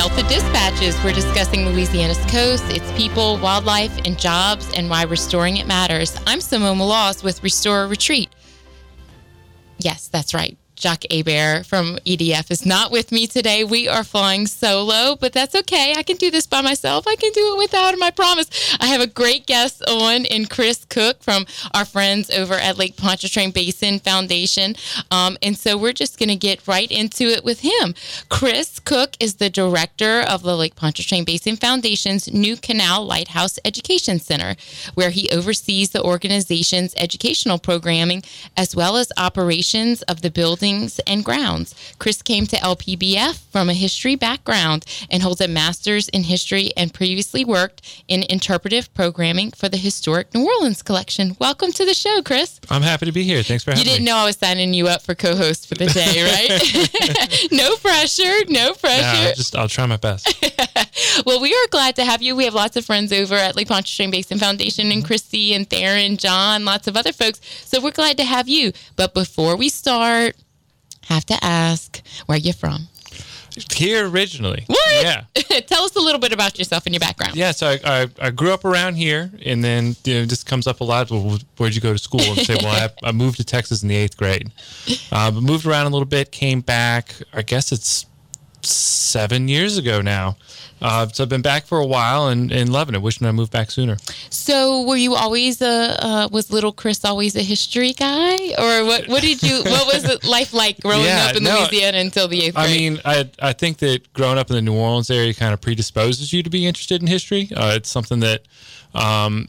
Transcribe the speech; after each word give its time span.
Delta 0.00 0.22
Dispatches. 0.22 0.96
We're 1.04 1.12
discussing 1.12 1.66
Louisiana's 1.66 2.16
coast, 2.30 2.64
its 2.70 2.90
people, 2.92 3.36
wildlife, 3.36 3.94
and 4.06 4.18
jobs, 4.18 4.72
and 4.72 4.88
why 4.88 5.02
restoring 5.02 5.58
it 5.58 5.66
matters. 5.66 6.18
I'm 6.26 6.40
Simone 6.40 6.78
Maloz 6.78 7.22
with 7.22 7.42
Restore 7.42 7.86
Retreat. 7.86 8.30
Yes, 9.76 10.08
that's 10.08 10.32
right. 10.32 10.56
Jacques 10.80 11.04
Hebert 11.10 11.66
from 11.66 11.98
EDF 12.06 12.50
is 12.50 12.64
not 12.64 12.90
with 12.90 13.12
me 13.12 13.26
today. 13.26 13.64
We 13.64 13.86
are 13.86 14.02
flying 14.02 14.46
solo, 14.46 15.14
but 15.14 15.34
that's 15.34 15.54
okay. 15.54 15.92
I 15.96 16.02
can 16.02 16.16
do 16.16 16.30
this 16.30 16.46
by 16.46 16.62
myself. 16.62 17.06
I 17.06 17.16
can 17.16 17.32
do 17.32 17.52
it 17.54 17.58
without 17.58 17.92
him, 17.92 18.02
I 18.02 18.10
promise. 18.10 18.48
I 18.80 18.86
have 18.86 19.02
a 19.02 19.06
great 19.06 19.46
guest 19.46 19.84
on 19.86 20.24
in 20.24 20.46
Chris 20.46 20.86
Cook 20.88 21.22
from 21.22 21.44
our 21.74 21.84
friends 21.84 22.30
over 22.30 22.54
at 22.54 22.78
Lake 22.78 22.96
Pontchartrain 22.96 23.50
Basin 23.50 23.98
Foundation. 23.98 24.74
Um, 25.10 25.36
and 25.42 25.56
so 25.56 25.76
we're 25.76 25.92
just 25.92 26.18
going 26.18 26.30
to 26.30 26.36
get 26.36 26.66
right 26.66 26.90
into 26.90 27.24
it 27.24 27.44
with 27.44 27.60
him. 27.60 27.94
Chris 28.30 28.78
Cook 28.78 29.16
is 29.20 29.34
the 29.34 29.50
director 29.50 30.20
of 30.20 30.42
the 30.42 30.56
Lake 30.56 30.76
Pontchartrain 30.76 31.24
Basin 31.24 31.56
Foundation's 31.56 32.32
New 32.32 32.56
Canal 32.56 33.04
Lighthouse 33.04 33.58
Education 33.66 34.18
Center, 34.18 34.56
where 34.94 35.10
he 35.10 35.28
oversees 35.30 35.90
the 35.90 36.02
organization's 36.02 36.94
educational 36.96 37.58
programming 37.58 38.22
as 38.56 38.74
well 38.74 38.96
as 38.96 39.12
operations 39.18 40.00
of 40.02 40.22
the 40.22 40.30
building 40.30 40.69
buildings 40.70 41.00
and 41.00 41.24
grounds. 41.24 41.74
Chris 41.98 42.22
came 42.22 42.46
to 42.46 42.56
LPBF 42.56 43.38
from 43.50 43.68
a 43.68 43.74
history 43.74 44.14
background 44.14 44.84
and 45.10 45.22
holds 45.22 45.40
a 45.40 45.48
master's 45.48 46.08
in 46.08 46.22
history 46.22 46.70
and 46.76 46.94
previously 46.94 47.44
worked 47.44 48.04
in 48.06 48.24
interpretive 48.28 48.92
programming 48.94 49.50
for 49.50 49.68
the 49.68 49.76
Historic 49.76 50.32
New 50.32 50.46
Orleans 50.46 50.82
Collection. 50.82 51.36
Welcome 51.40 51.72
to 51.72 51.84
the 51.84 51.94
show, 51.94 52.22
Chris. 52.22 52.60
I'm 52.70 52.82
happy 52.82 53.06
to 53.06 53.12
be 53.12 53.24
here. 53.24 53.42
Thanks 53.42 53.64
for 53.64 53.72
having 53.72 53.84
me. 53.84 53.90
You 53.90 53.96
didn't 53.96 54.06
me. 54.06 54.12
know 54.12 54.18
I 54.18 54.26
was 54.26 54.36
signing 54.36 54.72
you 54.74 54.86
up 54.86 55.02
for 55.02 55.14
co-host 55.14 55.68
for 55.68 55.74
the 55.74 55.86
day, 55.86 56.22
right? 56.50 57.48
no 57.52 57.74
pressure, 57.76 58.44
no 58.48 58.74
pressure. 58.74 59.24
No, 59.24 59.32
just 59.34 59.56
I'll 59.56 59.68
try 59.68 59.86
my 59.86 59.96
best. 59.96 60.26
well, 61.26 61.40
we 61.40 61.52
are 61.52 61.68
glad 61.70 61.96
to 61.96 62.04
have 62.04 62.22
you. 62.22 62.36
We 62.36 62.44
have 62.44 62.54
lots 62.54 62.76
of 62.76 62.84
friends 62.84 63.12
over 63.12 63.34
at 63.34 63.56
Lake 63.56 63.68
Pontchartrain 63.68 64.10
Basin 64.10 64.38
Foundation 64.38 64.92
and 64.92 65.04
Christy 65.04 65.52
and 65.54 65.68
Theron, 65.68 66.16
John, 66.16 66.64
lots 66.64 66.86
of 66.86 66.96
other 66.96 67.12
folks. 67.12 67.40
So 67.64 67.80
we're 67.80 67.90
glad 67.90 68.16
to 68.18 68.24
have 68.24 68.48
you. 68.48 68.72
But 68.96 69.14
before 69.14 69.56
we 69.56 69.68
start, 69.68 70.36
have 71.14 71.26
to 71.26 71.38
ask 71.42 72.00
where 72.26 72.38
you're 72.38 72.54
from. 72.54 72.88
Here 73.72 74.08
originally. 74.08 74.64
What? 74.68 75.02
Yeah. 75.02 75.24
Tell 75.66 75.82
us 75.82 75.96
a 75.96 76.00
little 76.00 76.20
bit 76.20 76.32
about 76.32 76.56
yourself 76.58 76.86
and 76.86 76.94
your 76.94 77.00
background. 77.00 77.34
Yeah, 77.34 77.50
so 77.50 77.68
I, 77.68 77.80
I, 77.84 78.08
I 78.20 78.30
grew 78.30 78.52
up 78.52 78.64
around 78.64 78.94
here, 78.94 79.30
and 79.44 79.62
then 79.62 79.96
you 80.04 80.14
know, 80.14 80.24
this 80.24 80.44
comes 80.44 80.66
up 80.66 80.80
a 80.80 80.84
lot. 80.84 81.10
Well, 81.10 81.38
where'd 81.56 81.74
you 81.74 81.80
go 81.80 81.92
to 81.92 81.98
school? 81.98 82.20
And 82.20 82.38
say, 82.38 82.56
well, 82.62 82.90
I, 83.04 83.08
I, 83.08 83.12
moved 83.12 83.38
to 83.38 83.44
Texas 83.44 83.82
in 83.82 83.88
the 83.88 83.96
eighth 83.96 84.16
grade. 84.16 84.52
Uh, 85.10 85.30
but 85.32 85.42
moved 85.42 85.66
around 85.66 85.86
a 85.86 85.90
little 85.90 86.06
bit, 86.06 86.30
came 86.30 86.60
back. 86.60 87.14
I 87.32 87.42
guess 87.42 87.72
it's 87.72 88.06
seven 88.62 89.48
years 89.48 89.78
ago 89.78 90.00
now. 90.00 90.36
Uh, 90.82 91.06
so 91.08 91.24
I've 91.24 91.28
been 91.28 91.42
back 91.42 91.66
for 91.66 91.78
a 91.78 91.86
while 91.86 92.28
and, 92.28 92.72
loving 92.72 92.94
it. 92.94 93.02
Wishing 93.02 93.26
I 93.26 93.32
moved 93.32 93.52
back 93.52 93.70
sooner. 93.70 93.98
So 94.30 94.82
were 94.82 94.96
you 94.96 95.14
always 95.14 95.60
a 95.60 95.96
uh, 96.02 96.28
was 96.32 96.50
little 96.50 96.72
Chris 96.72 97.04
always 97.04 97.36
a 97.36 97.42
history 97.42 97.92
guy, 97.92 98.54
or 98.56 98.86
what? 98.86 99.06
What 99.06 99.20
did 99.20 99.42
you? 99.42 99.62
what 99.62 99.86
was 99.86 100.24
life 100.24 100.54
like 100.54 100.80
growing 100.82 101.04
yeah, 101.04 101.26
up 101.26 101.36
in 101.36 101.44
no, 101.44 101.58
Louisiana 101.58 101.98
until 101.98 102.28
the 102.28 102.44
eighth 102.44 102.54
grade? 102.54 102.66
I 102.66 102.78
mean, 102.78 103.00
I 103.04 103.30
I 103.40 103.52
think 103.52 103.78
that 103.78 104.10
growing 104.14 104.38
up 104.38 104.48
in 104.48 104.56
the 104.56 104.62
New 104.62 104.74
Orleans 104.74 105.10
area 105.10 105.34
kind 105.34 105.52
of 105.52 105.60
predisposes 105.60 106.32
you 106.32 106.42
to 106.42 106.50
be 106.50 106.66
interested 106.66 107.02
in 107.02 107.08
history. 107.08 107.50
Uh, 107.54 107.72
it's 107.76 107.90
something 107.90 108.20
that 108.20 108.42
um, 108.94 109.48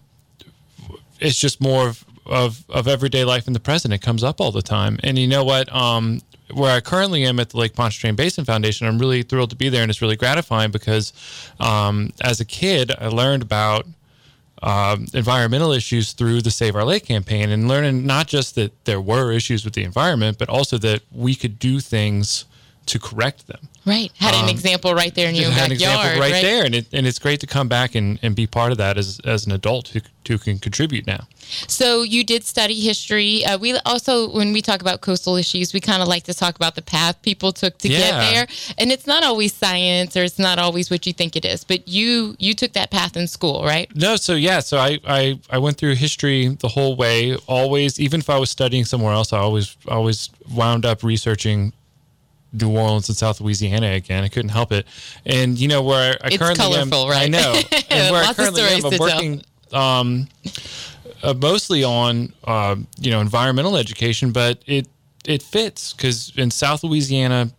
it's 1.21 1.39
just 1.39 1.61
more 1.61 1.87
of, 1.87 2.05
of, 2.25 2.65
of 2.69 2.87
everyday 2.87 3.23
life 3.23 3.47
in 3.47 3.53
the 3.53 3.59
present. 3.59 3.93
It 3.93 4.01
comes 4.01 4.23
up 4.23 4.41
all 4.41 4.51
the 4.51 4.61
time. 4.61 4.99
And 5.03 5.17
you 5.17 5.27
know 5.27 5.43
what? 5.43 5.73
Um, 5.73 6.21
where 6.53 6.75
I 6.75 6.81
currently 6.81 7.23
am 7.23 7.39
at 7.39 7.49
the 7.49 7.57
Lake 7.57 7.73
Pontchartrain 7.73 8.15
Basin 8.15 8.45
Foundation, 8.45 8.87
I'm 8.87 8.99
really 8.99 9.23
thrilled 9.23 9.49
to 9.51 9.55
be 9.55 9.69
there, 9.69 9.81
and 9.81 9.89
it's 9.89 10.01
really 10.01 10.15
gratifying 10.15 10.71
because 10.71 11.13
um, 11.59 12.11
as 12.21 12.39
a 12.39 12.45
kid, 12.45 12.91
I 12.97 13.07
learned 13.07 13.43
about 13.43 13.85
um, 14.61 15.07
environmental 15.13 15.71
issues 15.71 16.13
through 16.13 16.41
the 16.41 16.51
Save 16.51 16.75
Our 16.75 16.85
Lake 16.85 17.05
campaign, 17.05 17.49
and 17.49 17.67
learning 17.67 18.05
not 18.05 18.27
just 18.27 18.55
that 18.55 18.85
there 18.85 19.01
were 19.01 19.31
issues 19.31 19.65
with 19.65 19.73
the 19.73 19.83
environment, 19.83 20.37
but 20.37 20.49
also 20.49 20.77
that 20.79 21.01
we 21.11 21.35
could 21.35 21.57
do 21.57 21.79
things 21.79 22.45
to 22.85 22.99
correct 22.99 23.47
them. 23.47 23.69
Right. 23.85 24.11
Had 24.17 24.35
an 24.35 24.43
um, 24.43 24.49
example 24.49 24.93
right 24.93 25.13
there 25.15 25.27
in 25.27 25.33
your 25.33 25.49
had 25.49 25.69
backyard. 25.69 25.71
An 25.71 25.71
example 25.71 26.21
right, 26.21 26.31
right, 26.31 26.41
there. 26.41 26.65
And, 26.65 26.75
it, 26.75 26.87
and 26.93 27.07
it's 27.07 27.17
great 27.17 27.39
to 27.39 27.47
come 27.47 27.67
back 27.67 27.95
and, 27.95 28.19
and 28.21 28.35
be 28.35 28.45
part 28.45 28.71
of 28.71 28.77
that 28.77 28.97
as, 28.97 29.19
as 29.25 29.47
an 29.47 29.51
adult 29.51 29.87
who, 29.87 30.01
who 30.27 30.37
can 30.37 30.59
contribute 30.59 31.07
now. 31.07 31.27
So 31.67 32.03
you 32.03 32.23
did 32.23 32.43
study 32.43 32.79
history. 32.79 33.43
Uh, 33.43 33.57
we 33.57 33.75
also, 33.79 34.29
when 34.29 34.53
we 34.53 34.61
talk 34.61 34.81
about 34.81 35.01
coastal 35.01 35.35
issues, 35.35 35.73
we 35.73 35.79
kind 35.79 36.03
of 36.03 36.07
like 36.07 36.23
to 36.25 36.33
talk 36.35 36.55
about 36.55 36.75
the 36.75 36.83
path 36.83 37.19
people 37.23 37.51
took 37.51 37.79
to 37.79 37.89
yeah. 37.89 37.97
get 37.97 38.31
there. 38.31 38.47
And 38.77 38.91
it's 38.91 39.07
not 39.07 39.23
always 39.23 39.51
science 39.51 40.15
or 40.15 40.23
it's 40.23 40.37
not 40.37 40.59
always 40.59 40.91
what 40.91 41.07
you 41.07 41.13
think 41.13 41.35
it 41.35 41.43
is. 41.43 41.63
But 41.63 41.87
you 41.87 42.35
you 42.37 42.53
took 42.53 42.73
that 42.73 42.91
path 42.91 43.17
in 43.17 43.27
school, 43.27 43.63
right? 43.63 43.93
No. 43.95 44.15
So 44.15 44.35
yeah. 44.35 44.59
So 44.59 44.77
I, 44.77 44.99
I, 45.07 45.39
I 45.49 45.57
went 45.57 45.77
through 45.77 45.95
history 45.95 46.49
the 46.49 46.67
whole 46.67 46.95
way. 46.95 47.35
Always, 47.47 47.99
even 47.99 48.19
if 48.19 48.29
I 48.29 48.37
was 48.37 48.51
studying 48.51 48.85
somewhere 48.85 49.13
else, 49.13 49.33
I 49.33 49.39
always 49.39 49.75
always 49.87 50.29
wound 50.53 50.85
up 50.85 51.03
researching 51.03 51.73
New 52.53 52.75
Orleans 52.77 53.09
and 53.09 53.17
South 53.17 53.41
Louisiana 53.41 53.91
again. 53.91 54.23
I 54.23 54.27
couldn't 54.27 54.49
help 54.49 54.71
it. 54.71 54.85
And 55.25 55.57
you 55.57 55.67
know 55.67 55.81
where 55.81 56.17
I 56.23 56.27
it's 56.27 56.37
currently 56.37 56.63
colorful, 56.63 57.05
am, 57.05 57.09
right? 57.09 57.23
I 57.23 57.27
know. 57.27 57.61
And 57.89 58.11
where 58.11 58.23
I 58.23 58.33
currently 58.33 58.61
am, 58.61 58.85
I'm 58.85 58.97
working 58.97 59.41
um, 59.73 60.27
uh, 61.23 61.33
mostly 61.33 61.83
on 61.83 62.33
uh, 62.45 62.75
you 62.99 63.11
know 63.11 63.19
environmental 63.19 63.77
education, 63.77 64.31
but 64.31 64.61
it 64.65 64.87
it 65.25 65.43
fits 65.43 65.93
because 65.93 66.31
in 66.37 66.51
South 66.51 66.83
Louisiana, 66.83 67.51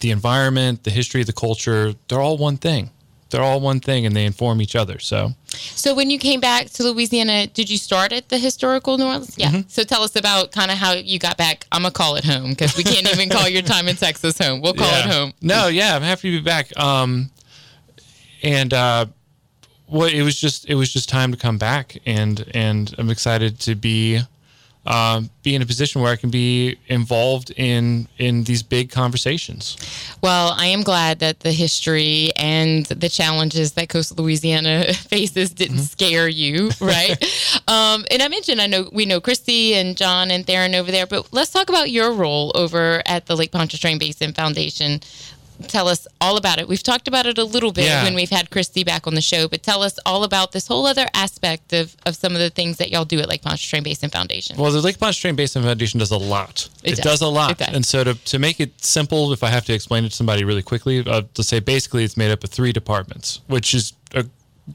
the 0.00 0.10
environment, 0.10 0.84
the 0.84 0.90
history, 0.90 1.22
the 1.22 1.32
culture, 1.32 1.94
they're 2.08 2.20
all 2.20 2.36
one 2.36 2.56
thing 2.56 2.90
they're 3.34 3.42
all 3.42 3.58
one 3.58 3.80
thing 3.80 4.06
and 4.06 4.14
they 4.14 4.26
inform 4.26 4.62
each 4.62 4.76
other. 4.76 5.00
So, 5.00 5.32
so 5.48 5.92
when 5.92 6.08
you 6.08 6.20
came 6.20 6.38
back 6.38 6.70
to 6.70 6.84
Louisiana, 6.84 7.48
did 7.48 7.68
you 7.68 7.78
start 7.78 8.12
at 8.12 8.28
the 8.28 8.38
historical 8.38 8.96
New 8.96 9.06
Orleans? 9.06 9.36
Yeah. 9.36 9.50
Mm-hmm. 9.50 9.68
So 9.68 9.82
tell 9.82 10.04
us 10.04 10.14
about 10.14 10.52
kind 10.52 10.70
of 10.70 10.78
how 10.78 10.92
you 10.92 11.18
got 11.18 11.36
back. 11.36 11.66
I'm 11.72 11.82
gonna 11.82 11.90
call 11.90 12.14
it 12.14 12.24
home 12.24 12.50
because 12.50 12.76
we 12.76 12.84
can't 12.84 13.12
even 13.12 13.28
call 13.28 13.48
your 13.48 13.62
time 13.62 13.88
in 13.88 13.96
Texas 13.96 14.38
home. 14.38 14.60
We'll 14.60 14.74
call 14.74 14.86
yeah. 14.86 15.00
it 15.00 15.12
home. 15.12 15.32
No, 15.42 15.66
yeah, 15.66 15.96
I'm 15.96 16.02
happy 16.02 16.30
to 16.30 16.38
be 16.38 16.44
back. 16.44 16.78
Um, 16.78 17.30
and 18.44 18.72
uh, 18.72 19.06
well, 19.88 20.08
it 20.08 20.22
was 20.22 20.40
just 20.40 20.70
it 20.70 20.76
was 20.76 20.92
just 20.92 21.08
time 21.08 21.32
to 21.32 21.36
come 21.36 21.58
back, 21.58 21.98
and 22.06 22.44
and 22.54 22.94
I'm 22.98 23.10
excited 23.10 23.58
to 23.60 23.74
be 23.74 24.20
um, 24.86 25.30
be 25.42 25.54
in 25.54 25.62
a 25.62 25.66
position 25.66 26.02
where 26.02 26.12
I 26.12 26.16
can 26.16 26.30
be 26.30 26.76
involved 26.88 27.50
in 27.56 28.08
in 28.18 28.44
these 28.44 28.62
big 28.62 28.90
conversations. 28.90 29.76
Well, 30.22 30.54
I 30.56 30.66
am 30.66 30.82
glad 30.82 31.20
that 31.20 31.40
the 31.40 31.52
history 31.52 32.32
and 32.36 32.86
the 32.86 33.08
challenges 33.08 33.72
that 33.72 33.88
coastal 33.88 34.22
Louisiana 34.22 34.92
faces 34.94 35.50
didn't 35.50 35.76
mm-hmm. 35.76 35.84
scare 35.84 36.28
you, 36.28 36.70
right? 36.80 37.12
um, 37.68 38.04
and 38.10 38.22
I 38.22 38.28
mentioned 38.28 38.60
I 38.60 38.66
know 38.66 38.88
we 38.92 39.06
know 39.06 39.20
Christy 39.20 39.74
and 39.74 39.96
John 39.96 40.30
and 40.30 40.46
Theron 40.46 40.74
over 40.74 40.90
there, 40.90 41.06
but 41.06 41.32
let's 41.32 41.50
talk 41.50 41.68
about 41.68 41.90
your 41.90 42.12
role 42.12 42.52
over 42.54 43.02
at 43.06 43.26
the 43.26 43.36
Lake 43.36 43.52
Pontchartrain 43.52 43.98
Basin 43.98 44.32
Foundation 44.32 45.00
tell 45.68 45.88
us 45.88 46.06
all 46.20 46.36
about 46.36 46.58
it. 46.58 46.68
We've 46.68 46.82
talked 46.82 47.08
about 47.08 47.26
it 47.26 47.38
a 47.38 47.44
little 47.44 47.72
bit 47.72 47.84
yeah. 47.84 48.04
when 48.04 48.14
we've 48.14 48.30
had 48.30 48.50
Christy 48.50 48.84
back 48.84 49.06
on 49.06 49.14
the 49.14 49.20
show, 49.20 49.48
but 49.48 49.62
tell 49.62 49.82
us 49.82 49.98
all 50.04 50.24
about 50.24 50.52
this 50.52 50.66
whole 50.66 50.86
other 50.86 51.06
aspect 51.14 51.72
of, 51.72 51.96
of 52.06 52.16
some 52.16 52.32
of 52.32 52.38
the 52.38 52.50
things 52.50 52.78
that 52.78 52.90
y'all 52.90 53.04
do 53.04 53.20
at 53.20 53.28
Lake 53.28 53.42
Pontchartrain 53.42 53.82
Basin 53.82 54.10
Foundation. 54.10 54.56
Well, 54.56 54.72
the 54.72 54.80
Lake 54.80 54.98
Pontchartrain 54.98 55.36
Basin 55.36 55.62
Foundation 55.62 55.98
does 56.00 56.10
a 56.10 56.18
lot. 56.18 56.68
It, 56.82 56.92
it 56.92 56.96
does. 56.96 57.04
does. 57.04 57.20
a 57.22 57.28
lot. 57.28 57.58
Does. 57.58 57.74
And 57.74 57.84
so 57.84 58.04
to, 58.04 58.14
to 58.14 58.38
make 58.38 58.60
it 58.60 58.82
simple, 58.82 59.32
if 59.32 59.42
I 59.42 59.48
have 59.48 59.64
to 59.66 59.72
explain 59.72 60.04
it 60.04 60.10
to 60.10 60.16
somebody 60.16 60.44
really 60.44 60.62
quickly, 60.62 61.04
uh, 61.06 61.22
to 61.34 61.42
say 61.42 61.60
basically 61.60 62.04
it's 62.04 62.16
made 62.16 62.30
up 62.30 62.44
of 62.44 62.50
three 62.50 62.72
departments, 62.72 63.40
which 63.46 63.74
is 63.74 63.92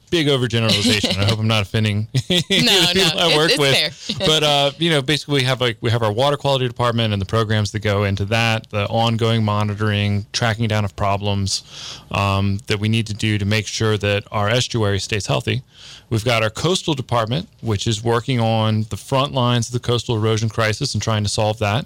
big 0.09 0.27
overgeneralization. 0.27 1.18
I 1.18 1.25
hope 1.25 1.39
I'm 1.39 1.47
not 1.47 1.63
offending 1.63 2.07
no, 2.30 2.39
the 2.39 2.91
people 2.94 3.19
I 3.19 3.36
work 3.36 3.57
with. 3.57 4.15
but 4.19 4.44
uh, 4.44 4.71
you 4.77 4.89
know, 4.89 5.01
basically 5.01 5.36
we 5.36 5.44
have 5.44 5.62
like 5.62 5.77
we 5.81 5.89
have 5.89 6.03
our 6.03 6.12
water 6.12 6.38
quality 6.38 6.68
department 6.68 7.13
and 7.13 7.21
the 7.21 7.25
programs 7.25 7.71
that 7.71 7.80
go 7.80 8.03
into 8.03 8.25
that, 8.25 8.69
the 8.69 8.86
ongoing 8.88 9.44
monitoring, 9.44 10.25
tracking 10.31 10.68
down 10.68 10.86
of 10.86 10.95
problems 10.95 12.00
um, 12.12 12.59
that 12.68 12.80
we 12.80 12.89
need 12.89 13.07
to 13.07 13.13
do 13.13 13.38
to 13.38 13.45
make 13.45 13.68
sure 13.68 13.97
that 13.97 14.24
our 14.31 14.50
estuary 14.50 15.00
stays 15.00 15.25
healthy. 15.25 15.63
We've 16.09 16.25
got 16.25 16.44
our 16.44 16.50
coastal 16.50 16.94
department, 16.94 17.50
which 17.62 17.86
is 17.88 18.03
working 18.03 18.39
on 18.39 18.83
the 18.89 18.97
front 18.97 19.33
lines 19.33 19.68
of 19.68 19.74
the 19.74 19.80
coastal 19.80 20.15
erosion 20.15 20.50
crisis 20.50 20.94
and 20.94 21.03
trying 21.03 21.24
to 21.24 21.30
solve 21.30 21.59
that. 21.59 21.86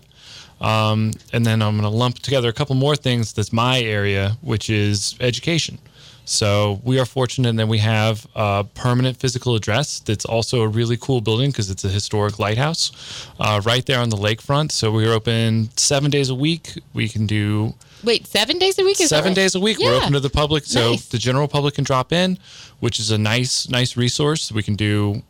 Um, 0.62 1.12
and 1.34 1.46
then 1.46 1.62
I'm 1.62 1.78
going 1.78 1.90
to 1.90 1.96
lump 1.96 2.20
together 2.20 2.48
a 2.48 2.54
couple 2.54 2.76
more 2.76 2.96
things 2.96 3.34
that's 3.34 3.52
my 3.52 3.82
area, 3.82 4.38
which 4.42 4.70
is 4.70 5.16
education. 5.20 5.78
So 6.26 6.80
we 6.84 7.00
are 7.00 7.06
fortunate 7.06 7.56
that 7.58 7.68
we 7.68 7.80
have 7.80 8.26
a 8.36 8.66
permanent 8.76 9.18
physical 9.18 9.56
address 9.56 10.00
that's 10.00 10.26
also 10.26 10.62
a 10.62 10.68
really 10.68 10.98
cool 10.98 11.22
building 11.22 11.52
because 11.52 11.70
it's 11.70 11.84
a 11.84 11.90
historic 11.90 12.40
lighthouse 12.40 13.28
uh, 13.40 13.62
right 13.66 13.86
there 13.86 14.00
on 14.00 14.10
the 14.10 14.18
lakefront. 14.18 14.72
So 14.72 14.92
we're 14.92 15.12
open 15.12 15.70
seven 15.76 16.10
days 16.10 16.30
a 16.30 16.36
week. 16.36 16.80
We 16.94 17.10
can 17.10 17.28
do. 17.28 17.74
Wait, 18.04 18.26
seven 18.28 18.58
days 18.58 18.80
a 18.80 18.84
week? 18.84 19.00
Is 19.02 19.10
seven 19.10 19.34
days 19.34 19.56
a 19.56 19.60
week. 19.60 19.80
Yeah. 19.80 19.90
We're 19.90 19.98
open 19.98 20.14
to 20.14 20.20
the 20.20 20.30
public, 20.30 20.66
so 20.66 20.92
nice. 20.92 21.08
the 21.08 21.18
general 21.18 21.48
public 21.48 21.76
can 21.76 21.84
drop 21.84 22.12
in, 22.14 22.38
which 22.80 23.00
is 23.00 23.12
a 23.12 23.18
nice, 23.18 23.70
nice 23.70 23.98
resource. 23.98 24.52
We 24.52 24.64
can 24.64 24.76
do. 24.76 25.24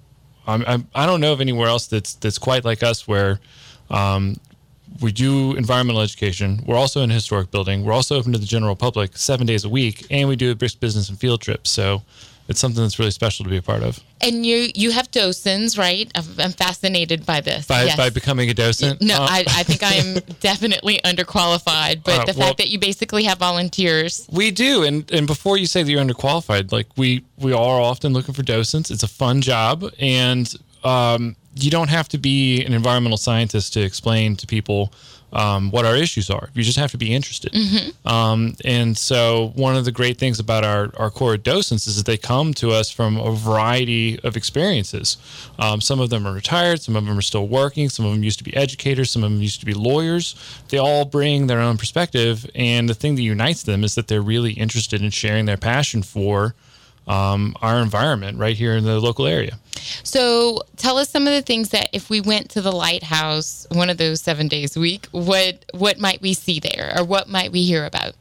I'm, 0.45 0.63
I'm, 0.67 0.87
I 0.93 1.05
do 1.05 1.13
not 1.13 1.19
know 1.21 1.33
of 1.33 1.41
anywhere 1.41 1.67
else 1.67 1.87
that's 1.87 2.15
that's 2.15 2.37
quite 2.37 2.65
like 2.65 2.83
us 2.83 3.07
where 3.07 3.39
um, 3.89 4.37
we 5.01 5.11
do 5.11 5.55
environmental 5.55 6.01
education. 6.01 6.63
We're 6.65 6.75
also 6.77 7.01
in 7.01 7.11
a 7.11 7.13
historic 7.13 7.51
building. 7.51 7.83
We're 7.83 7.93
also 7.93 8.17
open 8.17 8.31
to 8.33 8.39
the 8.39 8.45
general 8.45 8.75
public 8.75 9.17
seven 9.17 9.45
days 9.47 9.65
a 9.65 9.69
week, 9.69 10.05
and 10.09 10.27
we 10.29 10.35
do 10.35 10.51
a 10.51 10.55
brisk 10.55 10.79
business 10.79 11.09
and 11.09 11.19
field 11.19 11.41
trips. 11.41 11.69
So 11.69 12.03
it's 12.49 12.59
something 12.59 12.83
that's 12.83 12.99
really 12.99 13.11
special 13.11 13.43
to 13.45 13.49
be 13.49 13.57
a 13.57 13.61
part 13.61 13.83
of. 13.83 13.99
And 14.21 14.45
you 14.45 14.69
you 14.75 14.91
have 14.91 15.09
docents, 15.11 15.77
right? 15.77 16.11
I'm, 16.15 16.23
I'm 16.39 16.51
fascinated 16.51 17.25
by 17.25 17.39
this. 17.41 17.65
By, 17.67 17.83
Yes. 17.85 17.97
by 17.97 18.09
becoming 18.09 18.49
a 18.49 18.53
docent? 18.53 19.01
No, 19.01 19.15
Uh, 19.15 19.27
I, 19.29 19.45
I 19.47 19.63
think 19.63 19.81
I 19.91 19.93
am 19.93 20.15
definitely 20.41 20.99
underqualified, 21.05 22.03
but 22.03 22.19
Uh, 22.19 22.25
the 22.25 22.37
well- 22.37 22.47
fact 22.47 22.57
that 22.59 22.69
you 22.69 22.79
basically 22.79 23.23
have 23.23 23.37
volunteers. 23.39 24.27
We 24.31 24.51
do, 24.51 24.83
and 24.83 25.09
and 25.11 25.25
before 25.27 25.57
you 25.57 25.65
say 25.65 25.83
that 25.83 25.89
you're 25.91 26.03
underqualified, 26.03 26.71
like 26.71 26.87
we 26.97 27.23
we 27.37 27.51
are 27.53 27.79
often 27.81 28.13
looking 28.13 28.33
for 28.33 28.43
docents. 28.43 28.91
It's 28.91 29.03
a 29.03 29.07
fun 29.07 29.41
job, 29.41 29.83
and 29.99 30.53
um, 30.83 31.35
you 31.55 31.71
don't 31.71 31.89
have 31.89 32.07
to 32.09 32.17
be 32.17 32.63
an 32.63 32.73
environmental 32.73 33.17
scientist 33.17 33.73
to 33.73 33.81
explain 33.81 34.35
to 34.37 34.47
people 34.47 34.91
um, 35.33 35.71
what 35.71 35.83
our 35.83 35.95
issues 35.95 36.29
are. 36.29 36.49
You 36.53 36.63
just 36.63 36.77
have 36.77 36.91
to 36.91 36.97
be 36.97 37.13
interested. 37.13 37.53
Um, 38.05 38.55
and 38.63 38.95
so, 38.95 39.51
one 39.55 39.75
of 39.75 39.83
the 39.83 39.91
great 39.91 40.17
things 40.17 40.39
about 40.39 40.63
our 40.63 40.91
our 40.97 41.09
core 41.09 41.37
docents 41.37 41.87
is 41.87 41.97
that 41.97 42.05
they 42.05 42.17
come 42.17 42.53
to 42.55 42.71
us 42.71 42.91
from 42.91 43.17
a 43.17 43.31
variety 43.31 44.19
of 44.19 44.37
experiences. 44.37 45.17
Um, 45.57 45.81
some 45.81 45.99
of 45.99 46.09
them 46.09 46.27
are 46.27 46.33
retired, 46.33 46.81
some 46.81 46.95
of 46.95 47.05
them 47.05 47.17
are 47.17 47.23
still 47.23 47.47
working, 47.47 47.89
some 47.89 48.05
of 48.05 48.11
them 48.11 48.23
used 48.23 48.37
to 48.39 48.43
be 48.43 48.55
educators, 48.55 49.09
some 49.09 49.23
of 49.23 49.31
them 49.31 49.41
used 49.41 49.59
to 49.61 49.65
be 49.65 49.73
lawyers. 49.73 50.35
They 50.69 50.77
all 50.77 51.05
bring 51.05 51.47
their 51.47 51.59
own 51.59 51.77
perspective, 51.77 52.49
and 52.53 52.87
the 52.87 52.93
thing 52.93 53.15
that 53.15 53.23
unites 53.23 53.63
them 53.63 53.83
is 53.83 53.95
that 53.95 54.07
they're 54.07 54.21
really 54.21 54.53
interested 54.53 55.01
in 55.01 55.09
sharing 55.09 55.45
their 55.45 55.57
passion 55.57 56.03
for 56.03 56.53
um, 57.07 57.55
our 57.61 57.79
environment 57.79 58.37
right 58.37 58.55
here 58.55 58.75
in 58.75 58.83
the 58.83 58.99
local 58.99 59.25
area. 59.27 59.57
So 60.03 60.61
tell 60.77 60.97
us 60.97 61.09
some 61.09 61.27
of 61.27 61.33
the 61.33 61.41
things 61.41 61.69
that 61.69 61.89
if 61.93 62.09
we 62.09 62.21
went 62.21 62.49
to 62.51 62.61
the 62.61 62.71
lighthouse 62.71 63.67
one 63.71 63.89
of 63.89 63.97
those 63.97 64.21
seven 64.21 64.47
days 64.47 64.77
a 64.77 64.79
week, 64.79 65.07
what 65.11 65.65
what 65.73 65.99
might 65.99 66.21
we 66.21 66.33
see 66.33 66.59
there, 66.59 66.93
or 66.97 67.03
what 67.03 67.27
might 67.27 67.51
we 67.51 67.63
hear 67.63 67.85
about? 67.85 68.13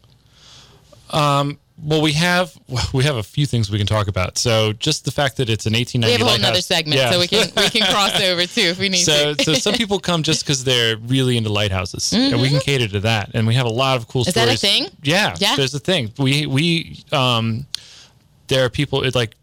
Well, 1.84 2.00
we 2.00 2.12
have 2.12 2.56
we 2.92 3.04
have 3.04 3.16
a 3.16 3.22
few 3.22 3.44
things 3.46 3.70
we 3.70 3.78
can 3.78 3.86
talk 3.86 4.06
about. 4.08 4.38
So 4.38 4.72
just 4.74 5.04
the 5.04 5.10
fact 5.10 5.36
that 5.38 5.48
it's 5.50 5.66
an 5.66 5.72
1890 5.74 6.06
We 6.06 6.12
have 6.12 6.20
a 6.20 6.24
whole 6.24 6.32
lighthouse- 6.32 6.50
nother 6.50 6.62
segment, 6.62 7.00
Yeah. 7.00 7.10
so 7.10 7.18
we 7.18 7.26
can 7.26 7.48
we 7.56 7.70
can 7.70 7.92
cross 7.92 8.20
over 8.20 8.46
too 8.46 8.60
if 8.62 8.78
we 8.78 8.88
need 8.88 9.04
So, 9.04 9.34
to. 9.34 9.44
so 9.44 9.54
some 9.54 9.74
people 9.74 9.98
come 9.98 10.22
just 10.22 10.44
because 10.44 10.64
they're 10.64 10.96
really 10.96 11.36
into 11.36 11.50
lighthouses, 11.50 12.12
and 12.12 12.40
we 12.40 12.48
can 12.50 12.60
cater 12.60 12.88
to 12.88 13.00
that. 13.00 13.30
And 13.34 13.46
we 13.46 13.54
have 13.54 13.66
a 13.66 13.70
lot 13.72 13.96
of 13.96 14.06
cool 14.08 14.22
Mm-hmm. 14.22 14.28
Is 14.28 14.34
that 14.34 14.48
a 14.54 14.56
thing? 14.56 14.86
Yeah, 15.02 15.34
Yeah. 15.40 15.56
There's 15.56 15.74
a 15.74 15.80
thing. 15.80 16.12
We 16.18 16.46
we 16.46 17.02
um, 17.10 17.66
there 18.52 18.64
are 18.64 18.70
people 18.70 19.02
it, 19.02 19.14
like 19.14 19.34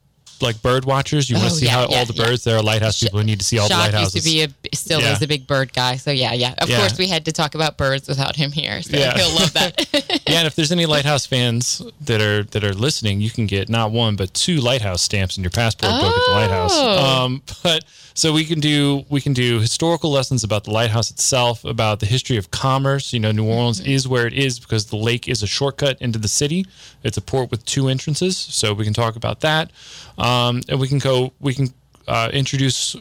like 0.41 0.61
bird 0.61 0.85
watchers. 0.85 1.29
You 1.29 1.35
want 1.37 1.47
Oh, 1.47 1.49
to 1.49 1.55
see 1.55 1.65
yeah, 1.65 1.71
how 1.71 1.87
yeah, 1.89 1.97
all 1.99 2.05
the 2.05 2.13
yeah. 2.13 2.25
birds. 2.25 2.43
There 2.43 2.57
are 2.57 2.61
lighthouse 2.63 2.99
people 3.01 3.19
who 3.19 3.25
need 3.25 3.39
to 3.39 3.45
see 3.45 3.57
all 3.59 3.67
the 3.67 3.73
Jacques 3.75 3.93
lighthouses. 3.93 4.15
used 4.15 4.27
to 4.27 4.31
be 4.31 4.69
a 4.71 4.75
still 4.75 5.01
Yeah. 5.01 5.13
is 5.13 5.21
a 5.21 5.27
big 5.27 5.47
bird 5.47 5.73
guy, 5.73 5.95
so 5.97 6.11
yeah, 6.11 6.33
yeah. 6.33 6.53
Of 6.59 6.69
Yeah. 6.69 6.77
course, 6.79 6.97
we 6.97 7.07
had 7.07 7.25
to 7.25 7.31
talk 7.31 7.55
about 7.55 7.77
birds 7.77 8.07
without 8.07 8.35
him 8.35 8.51
here, 8.51 8.81
so 8.81 8.97
Yeah. 8.97 9.17
he'll 9.17 9.35
love 9.35 9.53
that. 9.53 9.87
yeah, 10.27 10.39
and 10.39 10.47
if 10.47 10.55
there's 10.55 10.71
any 10.71 10.85
lighthouse 10.85 11.25
fans 11.25 11.81
that 12.01 12.21
are 12.21 12.43
that 12.43 12.63
are 12.63 12.73
listening, 12.73 13.21
you 13.21 13.29
can 13.29 13.45
get 13.45 13.69
not 13.69 13.91
one 13.91 14.15
but 14.15 14.33
two 14.33 14.57
lighthouse 14.61 15.01
stamps 15.01 15.37
in 15.37 15.43
your 15.43 15.51
passport 15.51 15.91
book 16.01 16.15
at 16.15 16.25
the 16.27 16.31
lighthouse. 16.33 16.71
Oh. 16.73 17.23
Um, 17.25 17.41
but 17.63 17.83
so 18.13 18.33
we 18.33 18.43
can 18.45 18.59
do 18.59 19.05
we 19.09 19.21
can 19.21 19.33
do 19.33 19.59
historical 19.59 20.11
lessons 20.11 20.43
about 20.43 20.63
the 20.65 20.71
lighthouse 20.71 21.09
itself, 21.11 21.63
about 21.63 21.99
the 21.99 22.05
history 22.05 22.37
of 22.37 22.51
commerce. 22.51 23.13
You 23.13 23.19
know, 23.19 23.31
New 23.31 23.45
Orleans 23.45 23.79
is 23.79 24.07
where 24.07 24.27
it 24.27 24.33
is 24.33 24.59
because 24.59 24.85
the 24.85 24.97
lake 24.97 25.27
is 25.27 25.41
a 25.43 25.47
shortcut 25.47 25.97
into 26.01 26.19
the 26.19 26.27
city. 26.27 26.65
It's 27.03 27.17
a 27.17 27.21
port 27.21 27.49
with 27.51 27.63
two 27.65 27.87
entrances, 27.87 28.35
so 28.37 28.73
we 28.73 28.83
can 28.83 28.93
talk 28.93 29.15
about 29.15 29.39
that, 29.41 29.71
um, 30.19 30.61
and 30.69 30.79
we 30.79 30.87
can 30.87 30.99
go 30.99 31.33
we 31.39 31.53
can 31.53 31.67
uh, 32.07 32.29
introduce 32.33 32.95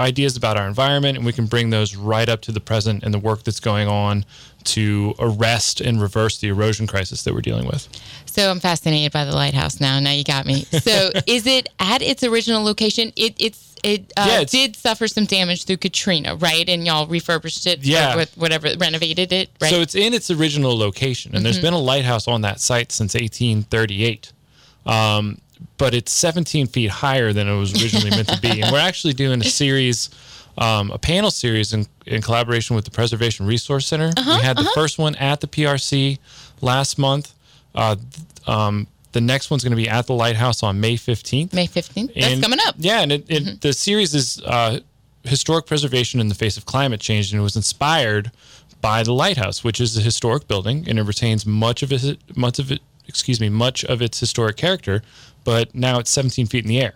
ideas 0.00 0.36
about 0.36 0.56
our 0.56 0.66
environment 0.66 1.16
and 1.16 1.24
we 1.24 1.32
can 1.32 1.46
bring 1.46 1.70
those 1.70 1.94
right 1.94 2.28
up 2.28 2.40
to 2.40 2.50
the 2.50 2.60
present 2.60 3.04
and 3.04 3.14
the 3.14 3.18
work 3.18 3.44
that's 3.44 3.60
going 3.60 3.86
on 3.86 4.24
to 4.64 5.14
arrest 5.20 5.80
and 5.80 6.02
reverse 6.02 6.38
the 6.38 6.48
erosion 6.48 6.86
crisis 6.86 7.22
that 7.22 7.32
we're 7.32 7.40
dealing 7.40 7.66
with. 7.66 7.86
So 8.26 8.50
I'm 8.50 8.58
fascinated 8.58 9.12
by 9.12 9.24
the 9.24 9.32
lighthouse 9.34 9.78
now. 9.80 10.00
Now 10.00 10.10
you 10.10 10.24
got 10.24 10.46
me. 10.46 10.64
So 10.64 11.10
is 11.28 11.46
it 11.46 11.68
at 11.78 12.02
its 12.02 12.24
original 12.24 12.64
location? 12.64 13.12
It 13.14 13.34
it's 13.38 13.76
it 13.84 14.12
uh, 14.16 14.24
Yeah, 14.26 14.34
it's- 14.40 14.50
did 14.50 14.74
suffer 14.74 15.06
some 15.06 15.26
damage 15.26 15.64
through 15.64 15.76
Katrina, 15.76 16.34
right? 16.36 16.68
And 16.68 16.84
y'all 16.86 17.06
refurbished 17.06 17.64
it, 17.66 17.84
Yeah. 17.84 18.16
with 18.16 18.34
whatever, 18.36 18.68
renovated 18.78 19.30
it, 19.32 19.50
right? 19.60 19.70
So 19.70 19.80
it's 19.80 19.94
in 19.94 20.12
its 20.14 20.28
original 20.30 20.76
location 20.76 21.36
and 21.36 21.44
there's 21.44 21.60
been 21.60 21.74
a 21.74 21.78
lighthouse 21.78 22.26
on 22.26 22.40
that 22.40 22.58
site 22.60 22.90
since 22.90 23.14
1838. 23.14 24.32
Um, 24.86 25.38
but 25.76 25.94
it's 25.94 26.12
17 26.12 26.66
feet 26.66 26.90
higher 26.90 27.32
than 27.32 27.48
it 27.48 27.56
was 27.56 27.72
originally 27.82 28.10
meant 28.10 28.28
to 28.28 28.40
be. 28.40 28.62
And 28.62 28.72
we're 28.72 28.78
actually 28.78 29.14
doing 29.14 29.40
a 29.40 29.44
series, 29.44 30.10
um, 30.58 30.90
a 30.90 30.98
panel 30.98 31.30
series 31.30 31.72
in, 31.72 31.86
in 32.06 32.22
collaboration 32.22 32.76
with 32.76 32.84
the 32.84 32.90
Preservation 32.90 33.46
Resource 33.46 33.86
Center. 33.86 34.12
we 34.16 34.42
had 34.42 34.56
the 34.56 34.70
first 34.74 34.98
one 34.98 35.14
at 35.16 35.40
the 35.40 35.46
PRC 35.46 36.18
last 36.60 36.98
month. 36.98 37.34
Uh, 37.74 37.96
um, 38.46 38.86
the 39.12 39.20
next 39.20 39.50
one's 39.50 39.62
going 39.62 39.70
to 39.70 39.76
be 39.76 39.88
at 39.88 40.06
the 40.06 40.14
lighthouse 40.14 40.62
on 40.62 40.80
May 40.80 40.96
15th. 40.96 41.52
May 41.52 41.66
15th. 41.66 42.14
That's 42.14 42.40
coming 42.40 42.58
up. 42.66 42.74
Yeah, 42.78 43.00
and 43.00 43.12
it, 43.12 43.24
it, 43.28 43.60
the 43.60 43.72
series 43.72 44.14
is 44.14 44.42
uh, 44.42 44.80
historic 45.22 45.66
preservation 45.66 46.20
in 46.20 46.28
the 46.28 46.34
face 46.34 46.56
of 46.56 46.66
climate 46.66 47.00
change, 47.00 47.32
and 47.32 47.40
it 47.40 47.42
was 47.42 47.56
inspired 47.56 48.30
by 48.80 49.02
the 49.02 49.14
lighthouse, 49.14 49.64
which 49.64 49.80
is 49.80 49.96
a 49.96 50.00
historic 50.00 50.46
building, 50.46 50.84
and 50.88 50.98
it 50.98 51.04
retains 51.04 51.46
much 51.46 51.82
of 51.82 51.92
it, 51.92 52.18
much 52.36 52.58
of 52.58 52.70
it, 52.70 52.80
excuse 53.08 53.40
me, 53.40 53.48
much 53.48 53.84
of 53.84 54.02
its 54.02 54.20
historic 54.20 54.56
character, 54.56 55.02
but 55.44 55.74
now 55.74 55.98
it's 55.98 56.10
17 56.10 56.46
feet 56.46 56.64
in 56.64 56.68
the 56.68 56.80
air, 56.80 56.94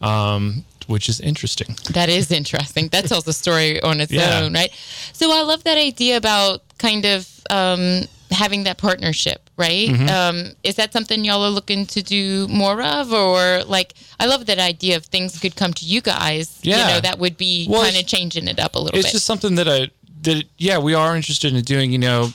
um, 0.00 0.64
which 0.86 1.08
is 1.08 1.20
interesting. 1.20 1.74
That 1.92 2.08
is 2.08 2.30
interesting. 2.30 2.88
That 2.88 3.06
tells 3.06 3.26
a 3.26 3.32
story 3.32 3.82
on 3.82 4.00
its 4.00 4.12
Yeah. 4.12 4.40
own, 4.40 4.52
right? 4.54 4.70
So 5.12 5.32
I 5.32 5.42
love 5.42 5.64
that 5.64 5.78
idea 5.78 6.16
about 6.16 6.62
kind 6.78 7.04
of 7.04 7.28
um, 7.50 8.02
having 8.30 8.64
that 8.64 8.76
partnership, 8.78 9.50
right? 9.56 9.88
Mm-hmm. 9.88 10.08
Um, 10.08 10.52
is 10.62 10.74
that 10.76 10.92
something 10.92 11.24
y'all 11.24 11.44
are 11.44 11.50
looking 11.50 11.86
to 11.86 12.02
do 12.02 12.46
more 12.48 12.80
of, 12.82 13.12
or 13.12 13.62
like 13.64 13.94
I 14.20 14.26
love 14.26 14.46
that 14.46 14.58
idea 14.58 14.96
of 14.96 15.06
things 15.06 15.38
could 15.38 15.56
come 15.56 15.72
to 15.74 15.84
you 15.84 16.00
guys. 16.00 16.58
you 16.62 16.72
Yeah. 16.72 16.88
know, 16.88 17.00
that 17.00 17.18
would 17.18 17.36
be 17.36 17.66
Well, 17.68 17.82
kind 17.82 17.96
of 17.96 18.06
changing 18.06 18.46
it 18.48 18.58
up 18.60 18.74
a 18.74 18.78
little 18.78 18.92
bit. 18.92 18.98
it's 19.00 19.08
bit. 19.08 19.12
just 19.12 19.26
something 19.26 19.54
that 19.56 19.68
I 19.68 19.90
that 20.22 20.44
yeah 20.58 20.78
we 20.78 20.94
are 20.94 21.14
interested 21.16 21.54
in 21.54 21.62
doing. 21.62 21.92
You 21.92 21.98
know, 21.98 22.32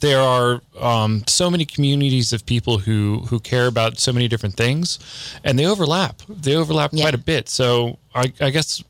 there 0.00 0.20
are 0.20 0.60
um, 0.78 1.22
so 1.26 1.50
many 1.50 1.64
communities 1.64 2.32
of 2.32 2.44
people 2.46 2.78
who 2.78 3.20
who 3.28 3.40
care 3.40 3.66
about 3.66 3.98
so 3.98 4.12
many 4.12 4.28
different 4.28 4.56
things, 4.56 4.98
and 5.44 5.58
they 5.58 5.66
overlap. 5.66 6.22
They 6.28 6.54
overlap 6.56 6.90
Yeah. 6.92 7.04
quite 7.04 7.14
a 7.14 7.18
bit. 7.18 7.48
So 7.48 7.98
I, 8.14 8.32
I 8.40 8.50
guess 8.50 8.82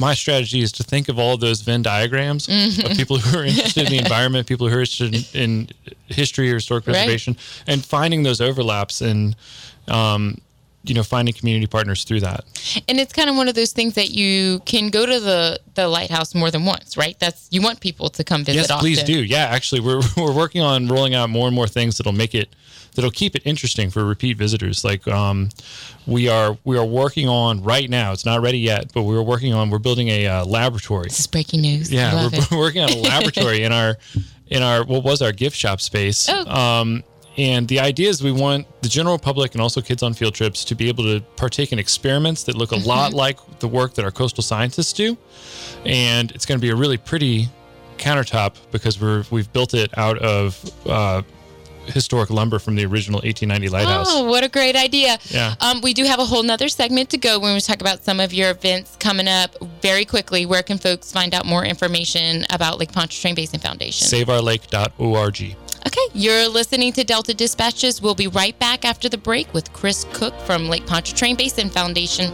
my 0.00 0.14
strategy 0.14 0.60
is 0.62 0.72
to 0.72 0.82
think 0.82 1.08
of 1.08 1.18
all 1.18 1.34
of 1.34 1.40
those 1.40 1.60
Venn 1.60 1.82
diagrams 1.82 2.48
of 2.48 2.92
people 2.96 3.18
who 3.18 3.38
are 3.38 3.44
interested 3.44 3.84
in 3.84 3.90
the 3.90 3.98
environment, 3.98 4.46
people 4.46 4.68
who 4.68 4.76
are 4.76 4.80
interested 4.80 5.14
in, 5.34 5.40
in 5.42 5.68
history 6.06 6.50
or 6.50 6.54
historic 6.54 6.86
Right. 6.86 6.94
preservation, 6.94 7.36
and 7.66 7.84
finding 7.84 8.22
those 8.22 8.40
overlaps 8.40 9.02
and 9.02 9.36
um, 9.88 10.38
you 10.84 10.94
know 10.94 11.02
finding 11.02 11.34
community 11.34 11.66
partners 11.66 12.04
through 12.04 12.20
that. 12.20 12.44
and 12.88 12.98
it's 12.98 13.12
kind 13.12 13.30
of 13.30 13.36
one 13.36 13.48
of 13.48 13.54
those 13.54 13.72
things 13.72 13.94
that 13.94 14.10
you 14.10 14.60
can 14.60 14.88
go 14.88 15.06
to 15.06 15.20
the 15.20 15.60
the 15.74 15.88
lighthouse 15.88 16.34
more 16.34 16.50
than 16.50 16.64
once, 16.64 16.96
right? 16.96 17.18
That's 17.18 17.48
you 17.50 17.62
want 17.62 17.80
people 17.80 18.08
to 18.10 18.24
come 18.24 18.44
visit. 18.44 18.58
Yes, 18.58 18.70
often. 18.70 18.82
please 18.82 19.02
do. 19.02 19.22
Yeah, 19.22 19.46
actually, 19.46 19.80
we're 19.80 20.02
we're 20.16 20.34
working 20.34 20.62
on 20.62 20.88
rolling 20.88 21.14
out 21.14 21.30
more 21.30 21.46
and 21.46 21.54
more 21.54 21.68
things 21.68 21.98
that'll 21.98 22.12
make 22.12 22.34
it 22.34 22.54
that'll 22.94 23.10
keep 23.10 23.34
it 23.34 23.42
interesting 23.44 23.90
for 23.90 24.04
repeat 24.04 24.36
visitors. 24.36 24.84
Like 24.84 25.06
um, 25.08 25.48
we 26.06 26.28
are 26.28 26.56
we 26.64 26.76
are 26.76 26.84
working 26.84 27.28
on 27.28 27.62
right 27.62 27.88
now. 27.88 28.12
It's 28.12 28.26
not 28.26 28.40
ready 28.42 28.58
yet, 28.58 28.92
but 28.92 29.02
we're 29.02 29.22
working 29.22 29.52
on 29.52 29.70
we're 29.70 29.78
building 29.78 30.08
a 30.08 30.26
uh, 30.26 30.44
laboratory. 30.44 31.04
This 31.04 31.20
is 31.20 31.26
breaking 31.26 31.62
news. 31.62 31.92
Yeah, 31.92 32.28
we're, 32.30 32.38
it. 32.38 32.50
working 32.50 32.82
on 32.82 32.90
a 32.90 32.96
laboratory 32.96 33.62
in 33.62 33.72
our 33.72 33.96
in 34.48 34.62
our 34.62 34.84
what 34.84 35.04
was 35.04 35.22
our 35.22 35.32
gift 35.32 35.56
shop 35.56 35.80
space. 35.80 36.28
Oh. 36.44 36.50
Um, 36.50 37.04
and 37.38 37.66
the 37.68 37.80
idea 37.80 38.08
is 38.10 38.22
we 38.22 38.32
want 38.32 38.66
the 38.82 38.88
general 38.88 39.18
public 39.18 39.52
and 39.54 39.60
also 39.62 39.80
kids 39.80 40.02
on 40.02 40.12
field 40.14 40.34
trips 40.34 40.64
to 40.66 40.74
be 40.74 40.88
able 40.88 41.04
to 41.04 41.20
partake 41.36 41.72
in 41.72 41.78
experiments 41.78 42.42
that 42.44 42.54
look 42.56 42.72
a 42.72 42.76
Mm-hmm. 42.76 42.88
lot 42.88 43.12
like 43.14 43.38
the 43.60 43.68
work 43.68 43.94
that 43.94 44.04
our 44.04 44.10
coastal 44.10 44.42
scientists 44.42 44.92
do. 44.92 45.16
And 45.86 46.30
it's 46.32 46.44
going 46.46 46.58
to 46.58 46.62
be 46.62 46.70
a 46.70 46.76
really 46.76 46.96
pretty 46.98 47.48
countertop 47.98 48.56
because 48.70 49.00
we're 49.00 49.24
we've 49.30 49.52
built 49.52 49.74
it 49.74 49.96
out 49.96 50.18
of 50.18 50.58
uh, 50.86 51.22
historic 51.86 52.30
lumber 52.30 52.58
from 52.58 52.74
the 52.76 52.84
original 52.84 53.18
1890 53.20 53.68
lighthouse. 53.68 54.06
Oh, 54.10 54.24
what 54.24 54.44
a 54.44 54.48
great 54.48 54.76
idea. 54.76 55.18
Yeah. 55.30 55.54
Um, 55.60 55.80
we 55.80 55.94
do 55.94 56.04
have 56.04 56.18
a 56.20 56.24
whole 56.24 56.42
nother 56.42 56.68
segment 56.68 57.10
to 57.10 57.18
go 57.18 57.38
when 57.40 57.54
we 57.54 57.60
talk 57.60 57.80
about 57.80 58.04
some 58.04 58.20
of 58.20 58.32
your 58.32 58.50
events 58.50 58.96
coming 59.00 59.26
up 59.28 59.56
very 59.80 60.04
quickly. 60.04 60.46
Where 60.46 60.62
can 60.62 60.78
folks 60.78 61.10
find 61.12 61.34
out 61.34 61.44
more 61.46 61.64
information 61.64 62.44
about 62.50 62.78
Lake 62.78 62.92
Pontchartrain 62.92 63.34
Basin 63.34 63.58
Foundation? 63.60 64.06
SaveOurLake.org. 64.06 65.56
Okay, 65.84 66.00
you're 66.14 66.48
listening 66.48 66.92
to 66.92 67.02
Delta 67.02 67.34
Dispatches. 67.34 68.00
We'll 68.00 68.14
be 68.14 68.28
right 68.28 68.56
back 68.60 68.84
after 68.84 69.08
the 69.08 69.18
break 69.18 69.52
with 69.52 69.72
Chris 69.72 70.06
Cook 70.12 70.32
from 70.40 70.68
Lake 70.68 70.86
Pontchartrain 70.86 71.36
Basin 71.36 71.70
Foundation. 71.70 72.32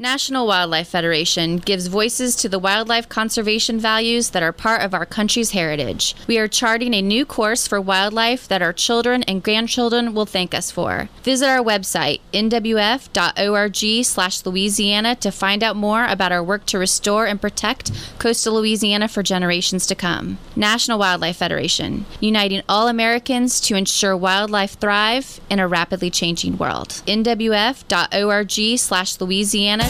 National 0.00 0.46
Wildlife 0.46 0.88
Federation 0.88 1.58
gives 1.58 1.88
voices 1.88 2.34
to 2.36 2.48
the 2.48 2.58
wildlife 2.58 3.06
conservation 3.06 3.78
values 3.78 4.30
that 4.30 4.42
are 4.42 4.50
part 4.50 4.80
of 4.80 4.94
our 4.94 5.04
country's 5.04 5.50
heritage. 5.50 6.16
We 6.26 6.38
are 6.38 6.48
charting 6.48 6.94
a 6.94 7.02
new 7.02 7.26
course 7.26 7.68
for 7.68 7.78
wildlife 7.82 8.48
that 8.48 8.62
our 8.62 8.72
children 8.72 9.22
and 9.24 9.42
grandchildren 9.42 10.14
will 10.14 10.24
thank 10.24 10.54
us 10.54 10.70
for. 10.70 11.10
Visit 11.22 11.50
our 11.50 11.62
website, 11.62 12.20
nwf.org/louisiana 12.32 15.16
to 15.16 15.30
find 15.30 15.62
out 15.62 15.76
more 15.76 16.06
about 16.06 16.32
our 16.32 16.42
work 16.42 16.64
to 16.64 16.78
restore 16.78 17.26
and 17.26 17.38
protect 17.38 17.92
coastal 18.18 18.54
Louisiana 18.54 19.06
for 19.06 19.22
generations 19.22 19.84
to 19.84 19.94
come. 19.94 20.38
National 20.56 20.98
Wildlife 20.98 21.36
Federation, 21.36 22.06
uniting 22.20 22.62
all 22.70 22.88
Americans 22.88 23.60
to 23.60 23.74
ensure 23.74 24.16
wildlife 24.16 24.78
thrive 24.78 25.42
in 25.50 25.58
a 25.58 25.68
rapidly 25.68 26.08
changing 26.08 26.56
world. 26.56 27.02
nwf.org/louisiana 27.06 29.89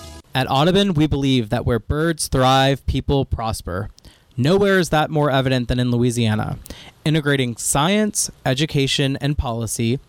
At 0.33 0.49
Audubon, 0.49 0.93
we 0.93 1.07
believe 1.07 1.49
that 1.49 1.65
where 1.65 1.79
birds 1.79 2.29
thrive, 2.29 2.85
people 2.85 3.25
prosper. 3.25 3.89
Nowhere 4.37 4.79
is 4.79 4.89
that 4.89 5.09
more 5.09 5.29
evident 5.29 5.67
than 5.67 5.77
in 5.77 5.91
Louisiana. 5.91 6.57
Integrating 7.03 7.57
science, 7.57 8.31
education, 8.45 9.17
and 9.17 9.37
policy, 9.37 9.99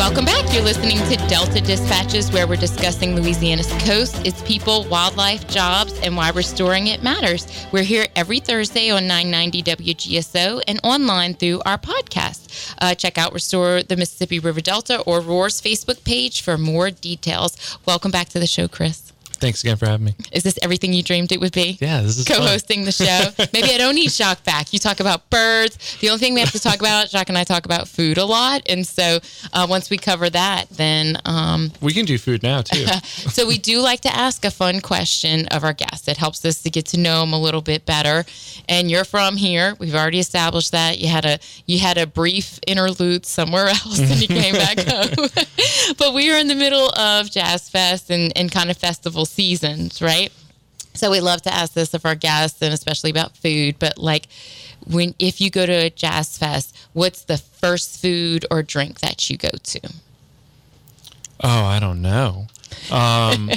Welcome 0.00 0.24
back. 0.24 0.50
You're 0.54 0.62
listening 0.62 0.96
to 0.96 1.16
Delta 1.28 1.60
Dispatches, 1.60 2.32
where 2.32 2.48
we're 2.48 2.56
discussing 2.56 3.14
Louisiana's 3.14 3.70
coast, 3.82 4.26
its 4.26 4.40
people, 4.44 4.84
wildlife, 4.84 5.46
jobs, 5.46 5.92
and 6.00 6.16
why 6.16 6.30
restoring 6.30 6.86
it 6.86 7.02
matters. 7.02 7.46
We're 7.70 7.82
here 7.82 8.06
every 8.16 8.40
Thursday 8.40 8.88
on 8.88 9.06
990 9.06 9.62
WGSO 9.62 10.62
and 10.66 10.80
online 10.82 11.34
through 11.34 11.60
our 11.66 11.76
podcast. 11.76 12.74
Uh, 12.80 12.94
check 12.94 13.18
out 13.18 13.34
Restore 13.34 13.82
the 13.82 13.96
Mississippi 13.98 14.38
River 14.38 14.62
Delta 14.62 15.00
or 15.02 15.20
ROAR's 15.20 15.60
Facebook 15.60 16.02
page 16.02 16.40
for 16.40 16.56
more 16.56 16.90
details. 16.90 17.78
Welcome 17.84 18.10
back 18.10 18.30
to 18.30 18.40
the 18.40 18.46
show, 18.46 18.68
Chris. 18.68 19.09
Thanks 19.40 19.62
again 19.62 19.76
for 19.76 19.86
having 19.86 20.06
me. 20.06 20.14
Is 20.32 20.42
this 20.42 20.58
everything 20.62 20.92
you 20.92 21.02
dreamed 21.02 21.32
it 21.32 21.40
would 21.40 21.52
be? 21.52 21.78
Yeah, 21.80 22.02
this 22.02 22.18
is 22.18 22.24
co-hosting 22.24 22.84
the 22.84 22.92
show. 22.92 23.30
Maybe 23.52 23.72
I 23.74 23.78
don't 23.78 23.94
need 23.94 24.10
Jacques 24.10 24.44
back. 24.44 24.72
You 24.72 24.78
talk 24.78 25.00
about 25.00 25.28
birds. 25.30 25.96
The 26.00 26.08
only 26.08 26.18
thing 26.20 26.34
we 26.34 26.40
have 26.40 26.52
to 26.52 26.60
talk 26.60 26.78
about, 26.78 27.08
Jacques 27.08 27.28
and 27.28 27.38
I 27.38 27.44
talk 27.44 27.64
about 27.64 27.88
food 27.88 28.18
a 28.18 28.24
lot, 28.24 28.62
and 28.68 28.86
so 28.86 29.18
uh, 29.52 29.66
once 29.68 29.90
we 29.90 29.96
cover 29.98 30.28
that, 30.30 30.68
then 30.70 31.18
um, 31.24 31.72
We 31.80 31.92
can 31.92 32.04
do 32.04 32.18
food 32.18 32.42
now 32.42 32.62
too. 32.62 32.84
so 33.04 33.46
we 33.46 33.58
do 33.58 33.80
like 33.80 34.00
to 34.02 34.14
ask 34.14 34.44
a 34.44 34.50
fun 34.50 34.80
question 34.80 35.46
of 35.48 35.64
our 35.64 35.72
guests. 35.72 36.06
It 36.08 36.16
helps 36.16 36.44
us 36.44 36.62
to 36.62 36.70
get 36.70 36.86
to 36.86 36.98
know 36.98 37.20
them 37.20 37.32
a 37.32 37.38
little 37.40 37.62
bit 37.62 37.86
better. 37.86 38.24
And 38.68 38.90
you're 38.90 39.04
from 39.04 39.36
here. 39.36 39.74
We've 39.78 39.94
already 39.94 40.18
established 40.20 40.72
that. 40.72 40.98
You 40.98 41.08
had 41.08 41.24
a 41.24 41.38
you 41.66 41.78
had 41.78 41.98
a 41.98 42.06
brief 42.06 42.60
interlude 42.66 43.26
somewhere 43.26 43.66
else, 43.68 43.98
and 43.98 44.20
you 44.20 44.28
came 44.28 44.54
back 44.54 44.78
home. 44.78 45.28
but 45.98 46.14
we 46.14 46.30
are 46.32 46.38
in 46.38 46.48
the 46.48 46.54
middle 46.54 46.90
of 46.90 47.30
Jazz 47.30 47.68
Fest 47.68 48.10
and, 48.10 48.32
and 48.36 48.50
kind 48.52 48.70
of 48.70 48.76
festival 48.76 49.24
seasons, 49.30 50.02
right? 50.02 50.32
So 50.94 51.10
we 51.10 51.20
love 51.20 51.42
to 51.42 51.54
ask 51.54 51.72
this 51.72 51.94
of 51.94 52.04
our 52.04 52.14
guests, 52.14 52.60
and 52.62 52.74
especially 52.74 53.10
about 53.10 53.36
food. 53.36 53.76
But 53.78 53.98
like, 53.98 54.26
when 54.86 55.14
if 55.18 55.40
you 55.40 55.50
go 55.50 55.66
to 55.66 55.72
a 55.72 55.90
jazz 55.90 56.36
fest, 56.36 56.76
what's 56.92 57.22
the 57.22 57.38
first 57.38 58.00
food 58.00 58.44
or 58.50 58.62
drink 58.62 59.00
that 59.00 59.30
you 59.30 59.36
go 59.36 59.50
to? 59.50 59.80
Oh, 61.42 61.64
I 61.64 61.78
don't 61.78 62.02
know. 62.02 62.46
Um, 62.90 63.50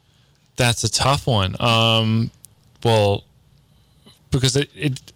that's 0.56 0.84
a 0.84 0.90
tough 0.90 1.26
one. 1.26 1.60
Um, 1.60 2.30
well, 2.82 3.24
because 4.30 4.56
it, 4.56 4.70
it, 4.74 5.12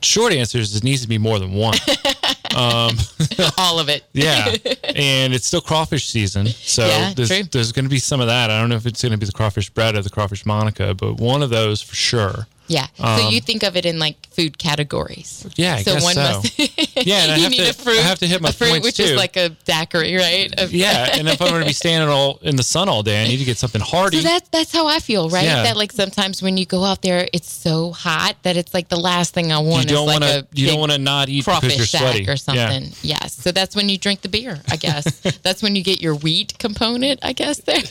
short 0.00 0.32
answer 0.32 0.58
is 0.58 0.74
it 0.74 0.84
needs 0.84 1.02
to 1.02 1.08
be 1.08 1.18
more 1.18 1.38
than 1.38 1.52
one. 1.52 1.74
Um, 2.56 2.96
All 3.58 3.78
of 3.80 3.88
it. 3.88 4.04
Yeah, 4.12 4.46
and 4.84 5.32
it's 5.32 5.46
still 5.46 5.60
crawfish 5.60 6.08
season, 6.08 6.46
so 6.46 6.86
Yeah, 6.86 7.12
there's, 7.14 7.28
true. 7.28 7.42
there's 7.44 7.72
going 7.72 7.84
to 7.84 7.90
be 7.90 7.98
some 7.98 8.20
of 8.20 8.26
that. 8.26 8.50
I 8.50 8.60
don't 8.60 8.68
know 8.68 8.76
if 8.76 8.86
it's 8.86 9.02
going 9.02 9.12
to 9.12 9.18
be 9.18 9.26
the 9.26 9.32
crawfish 9.32 9.70
bread 9.70 9.96
or 9.96 10.02
the 10.02 10.10
crawfish 10.10 10.44
Monica, 10.46 10.94
but 10.94 11.14
one 11.14 11.42
of 11.42 11.50
those 11.50 11.80
for 11.82 11.94
sure. 11.94 12.46
Yeah. 12.72 12.86
so 13.18 13.28
you 13.28 13.40
think 13.40 13.62
of 13.62 13.76
it 13.76 13.84
in 13.86 13.98
like 13.98 14.16
food 14.36 14.56
categories. 14.58 15.42
Um, 15.44 15.50
Yeah, 15.56 15.74
I 15.76 15.82
so 15.82 15.94
one 15.94 16.14
so. 16.14 16.22
must. 16.22 16.58
Yeah, 17.06 17.22
and 17.24 17.32
I 17.32 17.36
you 17.36 17.42
have 17.42 17.50
need 17.50 17.58
to- 17.64 17.70
a 17.70 17.72
fruit. 17.84 17.98
I 17.98 18.02
have 18.02 18.18
to 18.20 18.26
hit 18.26 18.40
my 18.40 18.50
a 18.50 18.52
fruit, 18.52 18.70
points, 18.70 18.86
which 18.86 19.00
is 19.00 19.16
like 19.16 19.36
a 19.36 19.50
daiquiri, 19.70 20.14
right? 20.16 20.48
Of- 20.60 20.72
Yeah, 20.72 21.08
and 21.18 21.28
if 21.28 21.40
I'm 21.42 21.48
going 21.50 21.62
to 21.62 21.66
be 21.66 21.72
standing 21.84 22.08
all 22.08 22.38
in 22.42 22.56
the 22.56 22.62
sun 22.62 22.88
all 22.88 23.02
day, 23.02 23.22
I 23.22 23.26
need 23.28 23.38
to 23.38 23.44
get 23.44 23.58
something 23.58 23.80
hearty. 23.80 24.18
So 24.18 24.22
that's 24.28 24.48
that's 24.50 24.72
how 24.72 24.86
I 24.86 24.98
feel, 25.00 25.28
right? 25.28 25.44
Yeah. 25.44 25.62
That 25.64 25.76
like 25.76 25.92
sometimes 25.92 26.42
when 26.42 26.56
you 26.56 26.66
go 26.66 26.84
out 26.84 27.02
there, 27.02 27.28
it's 27.32 27.50
so 27.50 27.92
hot 27.92 28.36
that 28.42 28.56
it's 28.56 28.72
like 28.72 28.88
the 28.88 28.98
last 29.10 29.34
thing 29.34 29.52
I 29.52 29.58
want 29.58 29.86
is 29.86 29.92
don't 29.92 30.06
like 30.06 30.20
want 30.20 30.24
to. 30.32 30.38
a 30.40 30.46
You 30.60 30.66
don't 30.68 30.80
want 30.80 30.92
to 30.92 30.98
not 30.98 31.28
eat 31.28 31.44
because 31.44 31.76
you're 31.76 31.86
sweaty 31.86 32.24
or 32.26 32.32
Yeah. 32.32 32.36
something. 32.48 32.84
Yes. 33.02 33.34
So 33.34 33.50
that's 33.52 33.74
when 33.76 33.88
you 33.88 33.98
drink 33.98 34.20
the 34.22 34.28
beer, 34.28 34.60
I 34.70 34.76
guess. 34.76 35.04
that's 35.42 35.62
when 35.62 35.74
you 35.76 35.82
get 35.82 36.00
your 36.00 36.14
wheat 36.14 36.58
component, 36.58 37.20
I 37.22 37.32
guess. 37.32 37.58
There. 37.60 37.82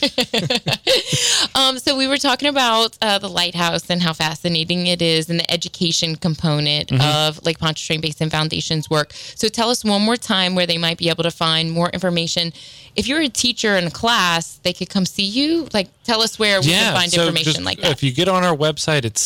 um, 1.54 1.78
so 1.78 1.96
we 1.96 2.06
were 2.06 2.16
talking 2.18 2.48
about 2.48 2.96
uh, 3.02 3.18
the 3.18 3.28
lighthouse 3.28 3.88
and 3.90 4.00
how 4.02 4.12
fascinating 4.12 4.71
it 4.86 5.00
is, 5.00 5.30
and 5.30 5.38
the 5.40 5.50
education 5.50 6.16
component 6.16 6.88
Mm-hmm. 6.88 7.00
of 7.28 7.44
Lake 7.44 7.58
Pontchartrain 7.58 8.00
Basin 8.00 8.28
Foundation's 8.30 8.88
work. 8.90 9.12
So 9.12 9.48
tell 9.48 9.70
us 9.70 9.84
one 9.84 10.02
more 10.02 10.16
time 10.16 10.54
where 10.54 10.66
they 10.66 10.78
might 10.78 10.98
be 10.98 11.08
able 11.08 11.22
to 11.22 11.30
find 11.30 11.70
more 11.70 11.88
information. 11.90 12.52
If 12.96 13.06
you're 13.08 13.20
a 13.20 13.28
teacher 13.28 13.76
in 13.76 13.86
a 13.86 13.90
class, 13.90 14.56
they 14.62 14.72
could 14.72 14.90
come 14.90 15.06
see 15.06 15.24
you. 15.24 15.68
Like, 15.72 15.88
tell 16.04 16.20
us 16.22 16.38
where 16.38 16.60
we 16.60 16.66
can 16.68 16.94
find 16.94 17.10
so 17.10 17.22
information 17.22 17.52
just- 17.54 17.64
like 17.64 17.80
that. 17.80 17.92
If 17.92 18.02
you 18.02 18.12
get 18.12 18.28
on 18.28 18.44
our 18.44 18.56
website, 18.56 19.04
it's 19.04 19.22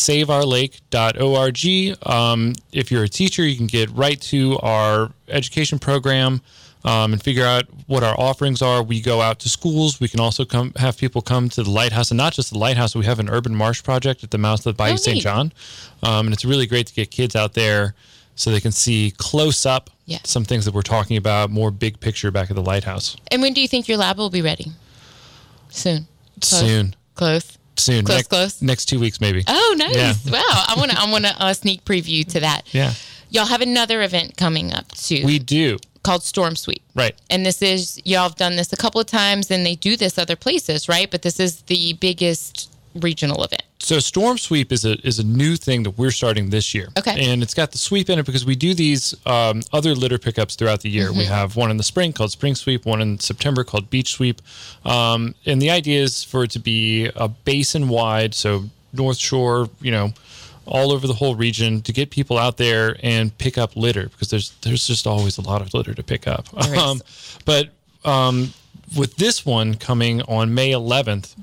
saveourlake.org. 0.91 1.97
Um, 2.07 2.53
if 2.71 2.91
you're 2.91 3.03
a 3.03 3.09
teacher, 3.09 3.45
you 3.45 3.55
can 3.57 3.67
get 3.67 3.89
right 3.91 4.19
to 4.21 4.57
our 4.59 5.11
education 5.29 5.79
program 5.79 6.41
um, 6.87 7.13
and 7.13 7.21
figure 7.21 7.45
out 7.45 7.65
what 7.87 8.03
our 8.03 8.19
offerings 8.19 8.61
are. 8.61 8.81
We 8.81 9.01
go 9.01 9.21
out 9.21 9.39
to 9.39 9.49
schools. 9.49 9.99
We 9.99 10.07
can 10.07 10.19
also 10.19 10.45
come 10.45 10.71
have 10.77 10.97
people 10.97 11.21
come 11.21 11.49
to 11.49 11.63
the 11.63 11.69
lighthouse, 11.69 12.11
and 12.11 12.17
not 12.17 12.33
just 12.33 12.51
the 12.51 12.57
lighthouse. 12.57 12.95
We 12.95 13.05
have 13.05 13.19
an 13.19 13.29
urban 13.29 13.53
marsh 13.55 13.83
project 13.83 14.23
at 14.23 14.31
the 14.31 14.37
mouth 14.37 14.59
of 14.59 14.63
the 14.63 14.73
Bayou 14.73 14.93
Oh, 14.93 14.97
St. 14.97 15.21
John, 15.21 15.51
um, 16.03 16.27
and 16.27 16.33
it's 16.33 16.45
really 16.45 16.65
great 16.67 16.87
to 16.87 16.93
get 16.93 17.11
kids 17.11 17.35
out 17.35 17.53
there 17.53 17.93
so 18.35 18.51
they 18.51 18.61
can 18.61 18.71
see 18.71 19.13
close 19.17 19.65
up 19.65 19.89
Yeah. 20.05 20.19
some 20.23 20.45
things 20.45 20.63
that 20.65 20.73
we're 20.73 20.81
talking 20.83 21.17
about, 21.17 21.49
more 21.49 21.71
big 21.71 21.99
picture 21.99 22.29
back 22.31 22.49
at 22.49 22.55
the 22.55 22.61
lighthouse. 22.61 23.17
and 23.31 23.41
when 23.41 23.53
do 23.53 23.61
you 23.61 23.67
think 23.67 23.87
your 23.87 23.97
lab 23.97 24.17
will 24.17 24.29
be 24.29 24.41
ready? 24.43 24.71
Soon. 25.69 26.07
Close? 26.39 26.59
Soon, 26.61 26.95
Close. 27.15 27.57
soon, 27.77 28.05
Close, 28.05 28.17
next, 28.17 28.27
close? 28.29 28.61
next 28.61 28.85
two 28.85 28.99
weeks 28.99 29.19
maybe. 29.19 29.43
Oh, 29.47 29.75
nice! 29.77 29.95
Yeah. 30.25 30.31
Wow, 30.31 30.41
I 30.47 30.75
want 30.77 30.91
to 30.91 30.99
I 31.01 31.11
want 31.11 31.25
to 31.25 31.35
uh, 31.43 31.53
sneak 31.53 31.83
preview 31.83 32.25
to 32.31 32.39
that. 32.41 32.61
Yeah. 32.73 32.93
y'all 33.31 33.45
have 33.47 33.61
another 33.61 34.01
event 34.03 34.37
coming 34.37 34.71
up 34.71 34.87
too. 34.91 35.23
We 35.25 35.39
do 35.39 35.77
called 36.07 36.23
Storm 36.23 36.55
Sweep. 36.55 36.81
right. 36.95 37.13
And 37.29 37.45
this 37.45 37.61
is 37.61 37.99
y'all 38.05 38.23
have 38.23 38.35
done 38.35 38.55
this 38.55 38.71
a 38.71 38.77
couple 38.77 39.01
of 39.01 39.07
times, 39.07 39.51
and 39.51 39.65
they 39.65 39.75
do 39.75 39.97
this 39.97 40.17
other 40.17 40.37
places, 40.37 40.87
right? 40.87 41.11
But 41.11 41.21
this 41.21 41.37
is 41.37 41.63
the 41.63 41.93
biggest 41.99 42.71
regional 42.95 43.43
event. 43.43 43.63
So 43.79 43.99
storm 43.99 44.37
sweep 44.37 44.71
is 44.71 44.85
a 44.85 44.93
is 45.05 45.19
a 45.19 45.23
new 45.23 45.55
thing 45.57 45.83
that 45.83 45.97
we're 45.97 46.11
starting 46.11 46.49
this 46.49 46.73
year. 46.73 46.87
Okay. 46.97 47.29
And 47.29 47.43
it's 47.43 47.53
got 47.53 47.73
the 47.73 47.77
sweep 47.77 48.09
in 48.09 48.19
it 48.19 48.25
because 48.25 48.45
we 48.45 48.55
do 48.55 48.73
these 48.73 49.13
um, 49.25 49.61
other 49.73 49.93
litter 49.95 50.17
pickups 50.17 50.55
throughout 50.55 50.81
the 50.81 50.89
year. 50.89 51.11
We 51.11 51.25
have 51.25 51.57
one 51.57 51.71
in 51.71 51.77
the 51.77 51.83
spring 51.83 52.13
called 52.13 52.31
spring 52.31 52.55
sweep, 52.55 52.85
one 52.85 53.01
in 53.01 53.19
September 53.19 53.65
called 53.65 53.89
beach 53.89 54.13
sweep, 54.13 54.41
um, 54.85 55.35
and 55.45 55.61
the 55.61 55.69
idea 55.69 56.01
is 56.01 56.23
for 56.23 56.45
it 56.45 56.51
to 56.51 56.59
be 56.59 57.11
a 57.15 57.27
basin 57.27 57.89
wide, 57.89 58.33
so 58.33 58.63
North 58.93 59.17
Shore, 59.17 59.69
you 59.81 59.91
know, 59.91 60.13
all 60.67 60.91
over 60.91 61.07
the 61.07 61.13
whole 61.13 61.35
region 61.35 61.81
to 61.83 61.93
get 61.93 62.09
people 62.09 62.37
out 62.37 62.57
there 62.57 62.97
and 63.03 63.35
pick 63.37 63.57
up 63.57 63.75
litter 63.75 64.09
because 64.09 64.29
there's 64.29 64.51
there's 64.61 64.85
just 64.87 65.07
always 65.07 65.37
a 65.37 65.41
lot 65.41 65.61
of 65.61 65.73
litter 65.73 65.93
to 65.93 66.03
pick 66.03 66.27
up. 66.27 66.47
Um, 66.77 67.01
but 67.45 67.69
um, 68.05 68.53
with 68.97 69.15
this 69.17 69.45
one 69.45 69.75
coming 69.75 70.21
on 70.23 70.53
May 70.53 70.71
11th, 70.71 71.35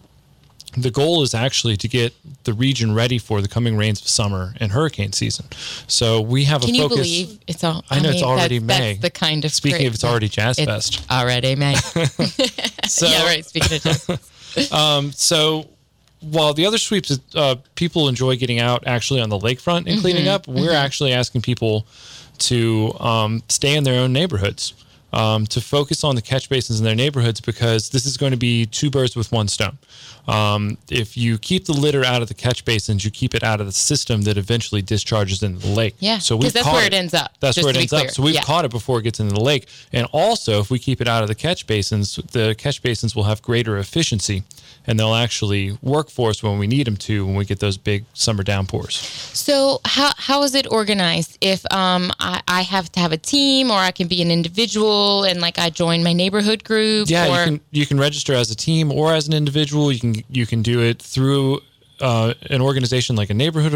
the 0.77 0.91
goal 0.91 1.23
is 1.23 1.35
actually 1.35 1.77
to 1.77 1.87
get 1.89 2.13
the 2.45 2.53
region 2.53 2.93
ready 2.95 3.19
for 3.19 3.41
the 3.41 3.47
coming 3.49 3.77
rains 3.77 4.01
of 4.01 4.09
summer 4.09 4.55
and 4.59 4.73
hurricane 4.73 5.13
season. 5.13 5.47
So 5.87 6.21
we 6.21 6.45
have 6.45 6.63
a 6.65 6.67
Can 6.67 6.75
you 6.75 6.89
believe 6.89 7.39
it's 7.47 7.63
all? 7.63 7.85
I 7.91 8.01
know 8.01 8.11
it's 8.11 8.23
already 8.23 8.59
that's, 8.59 8.81
May. 8.81 8.93
That's 8.95 9.03
the 9.03 9.11
kind 9.11 9.45
of 9.45 9.53
Speaking 9.53 9.79
great- 9.79 9.87
of, 9.89 9.95
it's 9.95 10.05
already 10.05 10.29
Jazz 10.29 10.59
It's 10.59 10.67
Fest. 10.67 11.07
already 11.11 11.55
May. 11.55 11.75
So, 12.87 13.07
yeah, 13.07 13.25
right. 13.25 13.45
Speaking 13.45 13.77
of 13.77 13.83
jazz. 13.83 14.71
Um 14.73 15.11
so 15.13 15.69
while 16.31 16.55
the 16.55 16.67
other 16.67 16.79
sweeps, 16.79 17.19
uh, 17.35 17.57
people 17.75 18.09
enjoy 18.09 18.37
getting 18.37 18.61
out 18.61 18.87
actually 18.87 19.21
on 19.21 19.29
the 19.29 19.39
lakefront 19.39 19.91
and 19.91 20.01
cleaning 20.01 20.29
up, 20.29 20.47
we're 20.49 20.73
actually 20.73 21.13
asking 21.13 21.43
people 21.43 21.87
to 22.39 22.93
um, 23.01 23.43
stay 23.49 23.77
in 23.77 23.85
their 23.85 24.01
own 24.01 24.13
neighborhoods. 24.13 24.75
Um, 25.15 25.47
to 25.47 25.61
focus 25.61 26.03
on 26.03 26.17
the 26.17 26.23
catch 26.23 26.49
basins 26.49 26.81
in 26.81 26.85
their 26.85 26.97
neighborhoods 26.97 27.41
because 27.41 27.91
this 27.91 28.05
is 28.05 28.17
going 28.17 28.33
to 28.33 28.37
be 28.37 28.67
two 28.67 28.91
birds 28.91 29.15
with 29.15 29.31
one 29.31 29.47
stone. 29.47 29.79
Um, 30.27 30.77
if 30.91 31.17
you 31.17 31.39
keep 31.39 31.67
the 31.67 31.73
litter 31.73 32.05
out 32.05 32.21
of 32.21 32.27
the 32.27 32.35
catch 32.35 32.65
basins, 32.65 33.05
you 33.05 33.13
keep 33.13 33.33
it 33.33 33.45
out 33.45 33.61
of 33.61 33.67
the 33.67 33.73
system 33.73 34.23
that 34.23 34.37
eventually 34.37 34.83
discharges 34.83 35.43
into 35.45 35.61
the 35.61 35.73
lake. 35.73 35.95
Yeah, 36.01 36.19
so 36.19 36.35
we've 36.37 36.53
that's 36.53 36.67
where 36.67 36.85
it 36.87 36.95
ends 36.95 37.15
up, 37.15 37.31
That's 37.39 37.59
where 37.63 37.71
it 37.71 37.77
ends 37.77 37.93
up. 37.93 38.11
So 38.11 38.23
we've 38.25 38.35
Yeah. 38.35 38.43
caught 38.43 38.65
it 38.65 38.73
before 38.73 38.99
it 38.99 39.03
gets 39.05 39.21
into 39.21 39.35
the 39.35 39.41
lake. 39.53 39.69
And 39.93 40.09
also, 40.11 40.59
if 40.61 40.69
we 40.69 40.81
keep 40.81 41.01
it 41.01 41.07
out 41.07 41.23
of 41.23 41.29
the 41.29 41.35
catch 41.37 41.67
basins, 41.69 42.19
the 42.33 42.55
catch 42.57 42.83
basins 42.83 43.15
will 43.15 43.25
have 43.25 43.41
greater 43.41 43.79
efficiency 43.79 44.43
and 44.87 44.99
they'll 44.99 45.15
actually 45.15 45.79
work 45.81 46.11
for 46.11 46.31
us 46.31 46.43
when 46.43 46.59
we 46.59 46.67
need 46.67 46.87
them 46.89 46.97
to 46.97 47.25
when 47.27 47.37
we 47.37 47.45
get 47.45 47.61
those 47.61 47.77
big 47.79 48.05
summer 48.15 48.43
downpours. 48.43 48.97
So 49.33 49.81
how 49.85 50.11
how 50.17 50.43
is 50.43 50.55
it 50.55 50.67
organized? 50.71 51.39
If 51.41 51.61
um 51.73 52.11
I, 52.19 52.43
I 52.49 52.63
have 52.63 52.91
to 52.93 53.01
have 53.01 53.13
a 53.13 53.17
team 53.35 53.71
or 53.71 53.79
I 53.79 53.93
can 53.93 54.09
be 54.09 54.21
an 54.23 54.31
individual 54.31 55.04
and 55.25 55.41
like 55.41 55.59
I 55.59 55.71
join 55.71 56.03
my 56.03 56.13
neighborhood 56.13 56.65
group 56.65 57.09
Yeah, 57.09 57.29
or 57.29 57.39
you 57.39 57.45
can 57.45 57.61
you 57.71 57.87
can 57.87 57.99
register 57.99 58.35
as 58.35 58.51
a 58.51 58.57
team 58.57 58.91
or 58.91 59.15
as 59.15 59.29
an 59.29 59.35
individual. 59.35 59.93
You 59.93 60.01
can 60.01 60.15
you 60.29 60.47
can 60.47 60.63
do 60.63 60.81
it 60.81 61.01
through 61.01 61.61
uh, 62.01 62.35
an 62.51 62.61
organization 62.61 63.17
like 63.17 63.31
a 63.31 63.35
neighborhood 63.35 63.75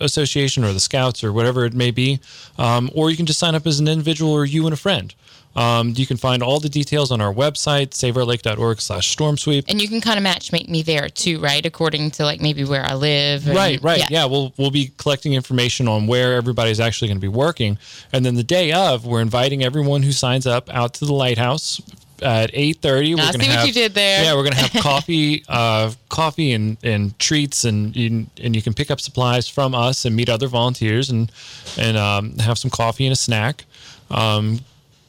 association 0.00 0.64
or 0.64 0.72
the 0.72 0.80
Scouts 0.80 1.24
or 1.24 1.32
whatever 1.32 1.64
it 1.64 1.74
may 1.74 1.90
be, 1.90 2.20
um, 2.58 2.90
or 2.94 3.10
you 3.10 3.16
can 3.16 3.26
just 3.26 3.38
sign 3.38 3.54
up 3.54 3.66
as 3.66 3.80
an 3.80 3.88
individual 3.88 4.32
or 4.32 4.44
you 4.44 4.64
and 4.66 4.74
a 4.74 4.76
friend. 4.76 5.14
Um, 5.56 5.94
you 5.96 6.06
can 6.06 6.16
find 6.16 6.42
all 6.42 6.60
the 6.60 6.68
details 6.68 7.10
on 7.10 7.20
our 7.20 7.32
website, 7.34 7.88
saveourlake.org 7.90 8.80
slash 8.80 9.08
storm 9.10 9.36
sweep. 9.36 9.64
and 9.68 9.82
you 9.82 9.88
can 9.88 10.00
kind 10.00 10.16
of 10.16 10.22
match 10.22 10.52
make 10.52 10.68
me 10.68 10.82
there 10.82 11.08
too, 11.08 11.40
right? 11.40 11.64
According 11.66 12.12
to 12.12 12.24
like 12.24 12.40
maybe 12.40 12.62
where 12.64 12.84
I 12.84 12.94
live. 12.94 13.46
and- 13.46 13.56
Right, 13.56 13.82
right. 13.82 14.08
Yeah. 14.10 14.26
we'll 14.26 14.52
we'll 14.56 14.70
be 14.70 14.92
collecting 14.96 15.32
information 15.34 15.88
on 15.88 16.06
where 16.06 16.34
everybody's 16.34 16.78
actually 16.80 17.08
going 17.08 17.18
to 17.18 17.20
be 17.20 17.28
working, 17.28 17.78
and 18.12 18.24
then 18.24 18.34
the 18.36 18.44
day 18.44 18.72
of, 18.72 19.04
we're 19.06 19.20
inviting 19.20 19.64
everyone 19.64 20.02
who 20.02 20.12
signs 20.12 20.46
up 20.46 20.68
out 20.72 20.94
to 20.94 21.04
the 21.04 21.12
lighthouse 21.12 21.80
at 22.22 22.50
eight 22.52 22.76
thirty. 22.80 23.14
We're 23.14 23.22
I 23.22 23.32
gonna 23.32 23.44
see 23.44 23.50
what 23.50 23.66
you 23.66 23.72
did 23.72 23.94
there. 23.94 24.22
Yeah, 24.24 24.34
we're 24.36 24.44
gonna 24.44 24.56
have 24.56 24.72
coffee, 24.82 25.42
uh, 25.48 25.90
coffee 26.10 26.52
and 26.52 26.76
and 26.84 27.18
treats, 27.18 27.64
and 27.64 27.96
you, 27.96 28.26
and 28.40 28.54
you 28.54 28.62
can 28.62 28.72
pick 28.74 28.90
up 28.90 29.00
supplies 29.00 29.48
from 29.48 29.74
us 29.74 30.04
and 30.04 30.14
meet 30.14 30.28
other 30.28 30.46
volunteers 30.46 31.10
and 31.10 31.32
and 31.76 31.96
um, 31.96 32.38
have 32.38 32.56
some 32.58 32.70
coffee 32.70 33.04
and 33.06 33.12
a 33.12 33.16
snack. 33.16 33.64
Um, 34.10 34.60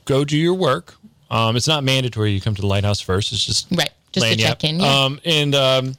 go 0.06 0.26
do 0.26 0.38
your 0.38 0.54
work. 0.54 0.96
Um, 1.30 1.56
it's 1.56 1.68
not 1.68 1.84
mandatory 1.84 2.32
you 2.32 2.42
come 2.42 2.56
to 2.56 2.62
the 2.62 2.68
lighthouse 2.68 3.00
first. 3.00 3.32
It's 3.32 3.46
just 3.46 3.68
Right, 3.72 3.90
just 4.12 4.26
to 4.28 4.36
check 4.36 4.52
up. 4.52 4.64
in, 4.64 4.80
yeah. 4.80 5.04
Um, 5.06 5.20
and 5.24 5.56
um, 5.56 5.96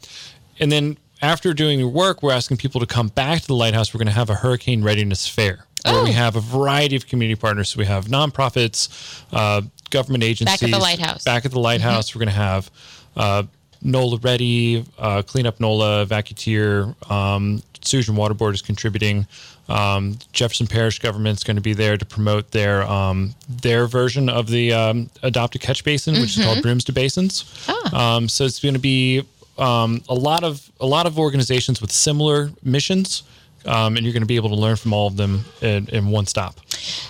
and 0.60 0.70
then 0.70 0.98
after 1.22 1.54
doing 1.54 1.78
your 1.78 1.88
work, 1.88 2.22
we're 2.22 2.32
asking 2.32 2.58
people 2.58 2.80
to 2.80 2.86
come 2.86 3.08
back 3.08 3.40
to 3.40 3.46
the 3.46 3.54
lighthouse. 3.54 3.94
We're 3.94 3.98
going 3.98 4.06
to 4.08 4.12
have 4.12 4.28
a 4.30 4.34
hurricane 4.34 4.82
readiness 4.82 5.26
fair 5.28 5.64
where 5.84 6.02
we 6.04 6.10
Oh. 6.10 6.12
have 6.12 6.36
a 6.36 6.40
variety 6.40 6.96
of 6.96 7.06
community 7.06 7.38
partners. 7.40 7.70
So 7.70 7.78
we 7.78 7.86
have 7.86 8.06
nonprofits, 8.06 8.88
uh, 9.32 9.62
government 9.90 10.22
agencies. 10.24 10.60
Back 10.60 10.62
at 10.68 10.70
the 10.72 10.78
lighthouse. 10.82 11.24
Back 11.24 11.44
at 11.44 11.50
the 11.52 11.60
lighthouse, 11.60 12.14
we're 12.14 12.20
going 12.20 12.28
to 12.28 12.34
have 12.34 12.70
uh, 13.16 13.42
NOLA 13.82 14.18
Ready, 14.18 14.84
uh, 14.98 15.22
Clean 15.22 15.46
Up 15.46 15.58
NOLA, 15.60 16.06
Vacuteer, 16.06 16.94
um, 17.10 17.62
Sewage 17.82 18.08
and 18.08 18.16
Water 18.16 18.34
Board 18.34 18.54
is 18.54 18.62
contributing. 18.62 19.26
Um, 19.68 20.18
Jefferson 20.32 20.66
Parish 20.66 20.98
government 20.98 21.38
is 21.38 21.44
going 21.44 21.56
to 21.56 21.62
be 21.62 21.72
there 21.72 21.96
to 21.96 22.04
promote 22.04 22.50
their 22.50 22.82
um, 22.82 23.34
their 23.48 23.86
version 23.86 24.28
of 24.28 24.48
the 24.48 24.72
um, 24.72 25.10
adopted 25.22 25.60
catch 25.60 25.84
basin, 25.84 26.14
which 26.14 26.36
is 26.36 26.44
called 26.44 26.62
Brooms 26.62 26.84
to 26.84 26.92
Basins. 26.92 27.44
Um, 27.92 28.28
so 28.28 28.44
it's 28.44 28.60
going 28.60 28.74
to 28.74 28.80
be 28.80 29.22
um, 29.58 30.02
a 30.08 30.14
lot 30.14 30.44
of 30.44 30.70
a 30.80 30.86
lot 30.86 31.06
of 31.06 31.18
organizations 31.18 31.80
with 31.80 31.92
similar 31.92 32.50
missions, 32.62 33.22
um, 33.66 33.96
and 33.96 34.04
you're 34.04 34.12
going 34.12 34.22
to 34.22 34.26
be 34.26 34.36
able 34.36 34.48
to 34.50 34.56
learn 34.56 34.76
from 34.76 34.92
all 34.92 35.06
of 35.06 35.16
them 35.16 35.44
in, 35.60 35.88
in 35.88 36.08
one 36.08 36.26
stop. 36.26 36.60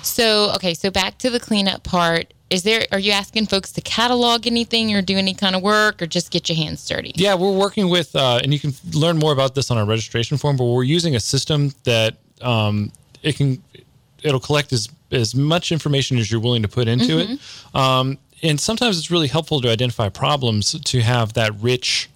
So 0.02 0.52
okay, 0.56 0.74
so 0.74 0.90
back 0.90 1.18
to 1.18 1.30
the 1.30 1.40
cleanup 1.40 1.82
part. 1.82 2.34
Is 2.50 2.64
there 2.64 2.84
are 2.92 2.98
you 2.98 3.12
asking 3.12 3.46
folks 3.46 3.72
to 3.72 3.80
catalog 3.80 4.46
anything 4.46 4.94
or 4.94 5.00
do 5.00 5.16
any 5.16 5.32
kind 5.32 5.56
of 5.56 5.62
work 5.62 6.02
or 6.02 6.06
just 6.06 6.30
get 6.30 6.50
your 6.50 6.56
hands 6.56 6.86
dirty? 6.86 7.12
Yeah, 7.14 7.34
we're 7.34 7.56
working 7.56 7.88
with, 7.88 8.14
uh, 8.14 8.40
and 8.42 8.52
you 8.52 8.60
can 8.60 8.74
learn 8.92 9.16
more 9.16 9.32
about 9.32 9.54
this 9.54 9.70
on 9.70 9.78
our 9.78 9.86
registration 9.86 10.36
form. 10.36 10.58
But 10.58 10.64
we're 10.64 10.82
using 10.82 11.16
a 11.16 11.20
system 11.20 11.72
that 11.84 12.18
um, 12.42 12.92
it 13.22 13.37
can, 13.37 13.62
it'll 14.22 14.40
collect 14.40 14.72
as 14.72 14.88
as 15.11 15.35
much 15.35 15.72
information 15.72 16.16
as 16.18 16.31
you're 16.31 16.40
willing 16.40 16.62
to 16.62 16.68
put 16.68 16.88
into 16.88 17.18
it. 17.18 17.38
Um, 17.74 18.18
and 18.42 18.59
sometimes 18.59 18.98
it's 18.98 19.11
really 19.11 19.28
helpful 19.28 19.61
to 19.61 19.68
identify 19.68 20.09
problems 20.09 20.72
to 20.72 21.00
have 21.00 21.35
that 21.35 21.52
rich 21.61 22.09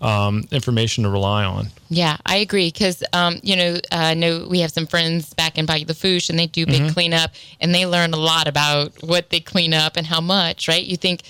um, 0.00 0.46
information 0.50 1.04
to 1.04 1.10
rely 1.10 1.44
on. 1.44 1.68
Yeah, 1.88 2.16
I 2.26 2.36
agree 2.36 2.68
because 2.68 3.02
um, 3.12 3.38
you 3.42 3.56
know 3.56 3.78
I 3.90 4.14
know 4.14 4.46
we 4.48 4.60
have 4.60 4.70
some 4.70 4.86
friends 4.86 5.32
back 5.34 5.56
in 5.56 5.66
Bayou 5.66 5.86
Lafourche 5.86 6.28
and 6.30 6.38
they 6.38 6.46
do 6.46 6.66
big 6.66 6.92
cleanup 6.92 7.30
and 7.60 7.74
they 7.74 7.86
learn 7.86 8.12
a 8.12 8.18
lot 8.18 8.46
about 8.46 8.92
what 9.02 9.30
they 9.30 9.40
clean 9.40 9.72
up 9.72 9.96
and 9.96 10.06
how 10.06 10.20
much. 10.20 10.68
Right? 10.68 10.84
You 10.84 10.96
think, 10.96 11.22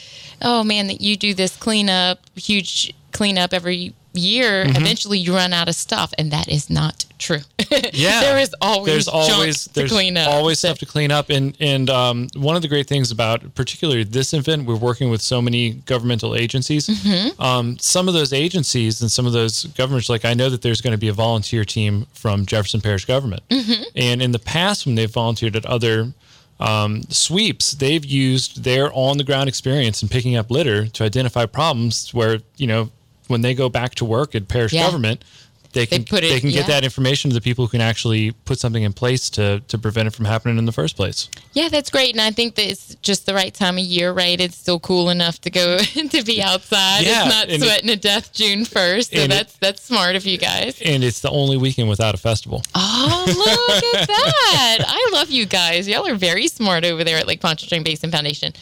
oh 0.42 0.64
man, 0.64 0.88
that 0.88 1.00
you 1.00 1.16
do 1.16 1.34
this 1.34 1.56
cleanup, 1.56 2.18
huge 2.34 2.92
cleanup 3.12 3.52
every 3.52 3.94
year. 4.14 4.64
Eventually, 4.66 5.18
you 5.18 5.34
run 5.34 5.52
out 5.52 5.68
of 5.68 5.74
stuff, 5.74 6.12
and 6.18 6.30
that 6.32 6.48
is 6.48 6.70
not 6.70 7.04
true. 7.18 7.40
Yeah, 7.92 8.20
there 8.20 8.38
is 8.38 8.54
always 8.60 8.86
there's 8.92 9.08
always 9.08 9.64
to 9.64 9.72
there's 9.74 9.90
clean 9.92 10.16
up. 10.16 10.28
always 10.28 10.58
stuff 10.58 10.78
to 10.78 10.86
clean 10.86 11.10
up, 11.10 11.30
and 11.30 11.56
and 11.60 11.88
um, 11.90 12.28
one 12.36 12.54
of 12.56 12.62
the 12.62 12.68
great 12.68 12.86
things 12.86 13.10
about 13.10 13.54
particularly 13.54 14.04
this 14.04 14.32
event, 14.32 14.66
we're 14.66 14.76
working 14.76 15.10
with 15.10 15.20
so 15.22 15.40
many 15.42 15.70
governmental 15.86 16.34
agencies. 16.36 16.86
Mm-hmm. 16.88 17.40
Um, 17.40 17.78
some 17.78 18.08
of 18.08 18.14
those 18.14 18.32
agencies 18.32 19.00
and 19.00 19.10
some 19.10 19.26
of 19.26 19.32
those 19.32 19.64
governments, 19.64 20.08
like 20.08 20.24
I 20.24 20.34
know 20.34 20.50
that 20.50 20.62
there's 20.62 20.80
going 20.80 20.92
to 20.92 20.98
be 20.98 21.08
a 21.08 21.12
volunteer 21.12 21.64
team 21.64 22.06
from 22.14 22.46
Jefferson 22.46 22.80
Parish 22.80 23.04
government, 23.06 23.42
Mm-hmm. 23.50 23.82
and 23.96 24.22
in 24.22 24.32
the 24.32 24.38
past 24.38 24.86
when 24.86 24.94
they've 24.94 25.10
volunteered 25.10 25.56
at 25.56 25.66
other 25.66 26.12
um, 26.60 27.02
sweeps, 27.10 27.72
they've 27.72 28.04
used 28.04 28.62
their 28.64 28.90
on 28.92 29.18
the 29.18 29.24
ground 29.24 29.48
experience 29.48 30.02
in 30.02 30.08
picking 30.08 30.36
up 30.36 30.50
litter 30.50 30.86
to 30.86 31.04
identify 31.04 31.46
problems 31.46 32.12
where 32.14 32.38
you 32.56 32.66
know 32.66 32.90
when 33.28 33.40
they 33.42 33.54
go 33.54 33.68
back 33.68 33.94
to 33.96 34.04
work 34.04 34.34
at 34.34 34.48
parish 34.48 34.72
Yeah. 34.72 34.84
government. 34.86 35.24
They 35.72 35.86
can 35.86 36.04
put 36.04 36.22
it- 36.22 36.28
they 36.30 36.38
can 36.38 36.50
get 36.50 36.68
yeah. 36.68 36.74
that 36.74 36.84
information 36.84 37.30
to 37.30 37.34
the 37.34 37.40
people 37.40 37.64
who 37.66 37.68
can 37.68 37.80
actually 37.80 38.30
put 38.30 38.60
something 38.60 38.84
in 38.84 38.92
place 38.92 39.28
to 39.30 39.58
to 39.66 39.76
prevent 39.76 40.06
it 40.06 40.12
from 40.14 40.24
happening 40.24 40.56
in 40.56 40.66
the 40.66 40.72
first 40.72 40.94
place. 40.94 41.28
Yeah, 41.52 41.68
that's 41.68 41.90
great, 41.90 42.12
and 42.14 42.20
I 42.20 42.30
think 42.30 42.54
that 42.54 42.70
it's 42.70 42.94
just 43.02 43.26
the 43.26 43.34
right 43.34 43.52
time 43.52 43.76
of 43.76 43.82
year, 43.84 44.12
right? 44.12 44.40
It's 44.40 44.56
still 44.56 44.78
cool 44.78 45.10
enough 45.10 45.40
to 45.40 45.50
go 45.50 45.78
to 46.12 46.22
be 46.22 46.40
outside. 46.40 47.00
Yeah, 47.02 47.24
it's 47.26 47.34
not 47.34 47.44
and 47.48 47.60
it- 47.60 47.66
sweating 47.66 47.88
to 47.88 47.96
death 47.96 48.32
June 48.32 48.64
first, 48.64 49.10
so 49.10 49.16
and 49.18 49.32
it- 49.32 49.34
that's 49.34 49.54
that's 49.54 49.82
smart 49.82 50.14
of 50.14 50.24
you 50.24 50.38
guys. 50.38 50.80
And 50.80 51.02
it's 51.02 51.18
the 51.18 51.30
only 51.30 51.56
weekend 51.56 51.88
without 51.88 52.14
a 52.14 52.18
festival. 52.18 52.62
Oh, 52.76 53.24
look 53.26 53.84
at 54.00 54.06
that! 54.46 54.78
I 54.86 55.10
love 55.12 55.30
you 55.32 55.44
guys. 55.44 55.88
Y'all 55.88 56.06
are 56.06 56.14
very 56.14 56.46
smart 56.46 56.84
over 56.84 57.02
there 57.02 57.18
at 57.18 57.26
Lake 57.26 57.40
Pontchartrain 57.40 57.82
Basin 57.82 58.12
Foundation. 58.12 58.52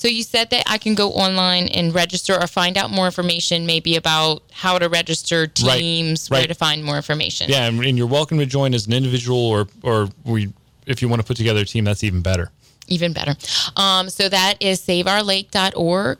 So 0.00 0.08
you 0.08 0.22
said 0.22 0.48
that 0.48 0.62
I 0.66 0.78
can 0.78 0.94
go 0.94 1.10
online 1.12 1.68
and 1.68 1.94
register 1.94 2.32
or 2.40 2.46
find 2.46 2.78
out 2.78 2.90
more 2.90 3.04
information, 3.04 3.66
maybe 3.66 3.96
about 3.96 4.42
how 4.50 4.78
to 4.78 4.88
register 4.88 5.40
Right, 5.62 5.78
teams, 5.78 6.30
where 6.30 6.40
right. 6.40 6.48
to 6.48 6.54
find 6.54 6.82
more 6.82 6.96
information. 6.96 7.50
Yeah, 7.50 7.66
and, 7.68 7.84
and 7.84 7.98
you're 7.98 8.06
welcome 8.06 8.38
to 8.38 8.46
join 8.46 8.72
as 8.72 8.86
an 8.86 8.94
individual 8.94 9.38
or 9.38 9.68
or 9.82 10.08
we 10.24 10.54
if 10.86 11.02
you 11.02 11.08
want 11.10 11.20
to 11.20 11.26
put 11.26 11.36
together 11.36 11.60
a 11.60 11.64
team, 11.66 11.84
that's 11.84 12.02
even 12.02 12.22
better. 12.22 12.50
even 12.88 13.12
better. 13.12 13.34
Um, 13.76 14.08
so 14.08 14.30
that 14.30 14.54
is 14.60 14.80
saveourlake.org 14.80 16.18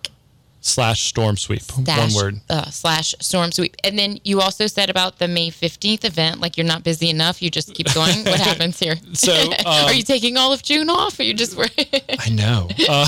Slash 0.62 1.00
storm 1.04 1.36
sweep. 1.38 1.62
dash, 1.84 2.14
One 2.14 2.22
word. 2.24 2.40
uh, 2.50 2.70
slash 2.70 3.14
storm 3.20 3.50
sweep. 3.50 3.76
And 3.82 3.98
then 3.98 4.18
you 4.24 4.40
also 4.40 4.66
said 4.66 4.90
about 4.90 5.18
the 5.18 5.26
May 5.26 5.50
15th 5.50 6.04
event, 6.04 6.40
like 6.40 6.58
you're 6.58 6.66
not 6.66 6.84
busy 6.84 7.08
enough, 7.08 7.40
you 7.40 7.50
just 7.50 7.72
keep 7.74 7.92
going. 7.94 8.24
what 8.24 8.40
happens 8.50 8.78
here? 8.78 8.96
So, 9.14 9.32
are 9.66 9.90
um, 9.90 9.96
you 9.96 10.02
taking 10.02 10.36
all 10.36 10.52
of 10.52 10.62
June 10.62 10.90
off 10.90 11.18
or 11.18 11.22
you 11.22 11.32
just 11.34 11.58
I 11.58 12.28
know. 12.30 12.68
Uh, 12.90 13.04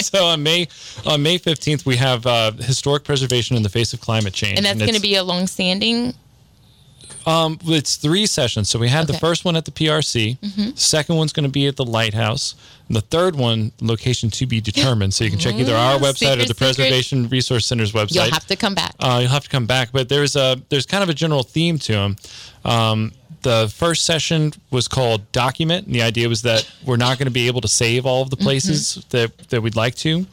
so 0.00 0.26
on 0.26 0.42
May 0.42 0.68
on 1.06 1.22
May 1.22 1.38
fifteenth, 1.38 1.86
we 1.86 1.96
have 1.96 2.26
uh, 2.26 2.52
historic 2.52 3.02
preservation 3.04 3.56
in 3.56 3.62
the 3.62 3.68
face 3.68 3.94
of 3.94 4.00
climate 4.00 4.34
change, 4.34 4.58
And 4.58 4.66
that's 4.66 4.78
going 4.78 4.94
to 4.94 5.00
be 5.00 5.14
a 5.14 5.24
long 5.24 5.46
standing 5.46 6.12
Um, 7.26 7.58
it's 7.64 7.96
three 7.96 8.24
sessions. 8.26 8.70
So 8.70 8.78
we 8.78 8.88
had 8.88 9.06
the 9.08 9.12
Okay. 9.12 9.16
Mm-hmm. 9.18 9.26
first 9.26 9.44
one 9.44 9.56
at 9.56 9.64
the 9.64 9.72
PRC. 9.72 10.38
The 10.40 10.72
second 10.76 11.16
one's 11.16 11.32
going 11.32 11.44
to 11.44 11.50
be 11.50 11.66
at 11.66 11.74
the 11.76 11.84
Lighthouse. 11.84 12.54
And 12.86 12.96
the 12.96 13.00
third 13.00 13.34
one, 13.34 13.72
location 13.80 14.30
to 14.30 14.46
be 14.46 14.60
determined. 14.60 15.12
So 15.12 15.24
you 15.24 15.30
can 15.30 15.38
check 15.40 15.56
either 15.56 15.74
our 15.74 15.98
Mm, 15.98 16.02
website 16.02 16.08
or 16.08 16.14
secret, 16.14 16.36
the 16.36 16.42
secret. 16.44 16.58
Preservation 16.58 17.28
Resource 17.28 17.66
Center's 17.66 17.90
website. 17.92 18.14
You'll 18.14 18.30
have 18.30 18.46
to 18.46 18.54
come 18.56 18.74
back. 18.76 18.94
Uh, 19.00 19.18
you'll 19.22 19.30
have 19.32 19.42
to 19.42 19.48
come 19.48 19.66
back, 19.66 19.90
but 19.92 20.08
there's 20.08 20.36
a 20.36 20.56
there's 20.68 20.86
kind 20.86 21.02
of 21.02 21.08
a 21.08 21.14
general 21.14 21.42
theme 21.42 21.78
to 21.80 21.92
them. 21.92 22.16
Um, 22.64 23.12
the 23.42 23.72
first 23.74 24.04
session 24.04 24.52
was 24.70 24.86
called 24.88 25.30
document, 25.32 25.86
and 25.86 25.94
the 25.94 26.02
idea 26.02 26.28
was 26.28 26.42
that 26.42 26.68
we're 26.84 26.96
not 26.96 27.18
going 27.18 27.26
to 27.26 27.32
be 27.32 27.46
able 27.48 27.60
to 27.60 27.68
save 27.68 28.06
all 28.06 28.22
of 28.22 28.30
the 28.30 28.36
places 28.36 29.04
that, 29.10 29.36
that 29.50 29.60
we'd 29.62 29.76
like 29.76 29.94
to. 29.96 30.26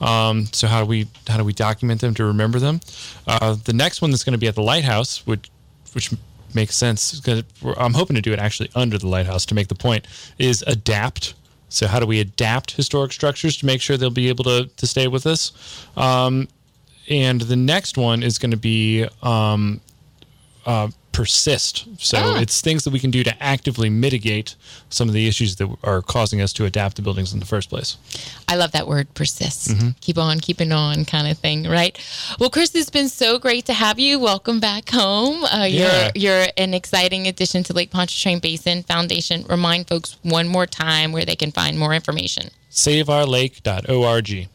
Um, 0.00 0.46
so 0.52 0.66
how 0.66 0.80
do 0.80 0.86
we 0.86 1.08
how 1.28 1.36
do 1.38 1.44
we 1.44 1.52
document 1.52 2.00
them 2.00 2.14
to 2.14 2.24
remember 2.24 2.58
them? 2.58 2.80
Uh, 3.26 3.56
the 3.64 3.72
next 3.72 4.00
one 4.02 4.10
that's 4.10 4.24
going 4.24 4.32
to 4.32 4.38
be 4.38 4.48
at 4.48 4.54
the 4.54 4.62
lighthouse, 4.62 5.26
which 5.26 5.50
which 5.94 6.10
makes 6.54 6.76
sense 6.76 7.20
because 7.20 7.42
I'm 7.76 7.94
hoping 7.94 8.16
to 8.16 8.22
do 8.22 8.32
it 8.32 8.38
actually 8.38 8.70
under 8.74 8.98
the 8.98 9.06
lighthouse 9.06 9.44
to 9.46 9.54
make 9.54 9.68
the 9.68 9.74
point 9.74 10.06
is 10.38 10.64
adapt. 10.66 11.34
So 11.68 11.86
how 11.86 12.00
do 12.00 12.06
we 12.06 12.20
adapt 12.20 12.72
historic 12.72 13.12
structures 13.12 13.56
to 13.58 13.66
make 13.66 13.80
sure 13.80 13.96
they'll 13.96 14.10
be 14.10 14.28
able 14.28 14.44
to 14.44 14.66
to 14.76 14.86
stay 14.86 15.08
with 15.08 15.26
us? 15.26 15.52
Um, 15.96 16.48
and 17.10 17.40
the 17.40 17.56
next 17.56 17.96
one 17.96 18.22
is 18.22 18.38
going 18.38 18.50
to 18.50 18.56
be 18.56 19.06
um, 19.22 19.80
uh, 20.66 20.88
persist. 21.18 21.84
So 21.98 22.16
Ah. 22.18 22.38
it's 22.42 22.60
things 22.60 22.84
that 22.84 22.92
we 22.92 23.00
can 23.00 23.10
do 23.10 23.24
to 23.24 23.34
actively 23.42 23.90
mitigate 23.90 24.54
some 24.88 25.08
of 25.08 25.14
the 25.14 25.26
issues 25.26 25.56
that 25.56 25.68
are 25.82 26.00
causing 26.00 26.40
us 26.40 26.52
to 26.52 26.64
adapt 26.64 26.94
to 26.96 27.02
buildings 27.02 27.32
in 27.32 27.40
the 27.40 27.44
first 27.54 27.68
place. 27.68 27.96
I 28.46 28.54
love 28.54 28.70
that 28.70 28.86
word, 28.86 29.12
persist. 29.14 29.68
Mm-hmm. 29.68 29.88
Keep 30.00 30.16
on 30.18 30.38
keeping 30.38 30.70
on 30.70 31.04
kind 31.04 31.26
of 31.26 31.36
thing, 31.36 31.64
right? 31.68 31.98
Well, 32.38 32.50
Chris, 32.50 32.72
it's 32.76 32.88
been 32.98 33.08
so 33.08 33.36
great 33.40 33.64
to 33.66 33.72
have 33.74 33.98
you. 33.98 34.20
Welcome 34.20 34.60
back 34.60 34.90
home. 34.90 35.42
Uh, 35.44 35.66
Yeah. 35.68 36.12
You're 36.14 36.28
you're 36.28 36.46
an 36.56 36.72
exciting 36.72 37.26
addition 37.26 37.64
to 37.64 37.72
Lake 37.72 37.90
Pontchartrain 37.90 38.38
Basin 38.38 38.84
Foundation. 38.84 39.44
Remind 39.48 39.88
folks 39.88 40.16
one 40.22 40.46
more 40.46 40.66
time 40.66 41.10
where 41.10 41.24
they 41.24 41.36
can 41.36 41.50
find 41.50 41.76
more 41.78 41.94
information. 41.94 42.44
SaveOurLake.org. 42.72 44.48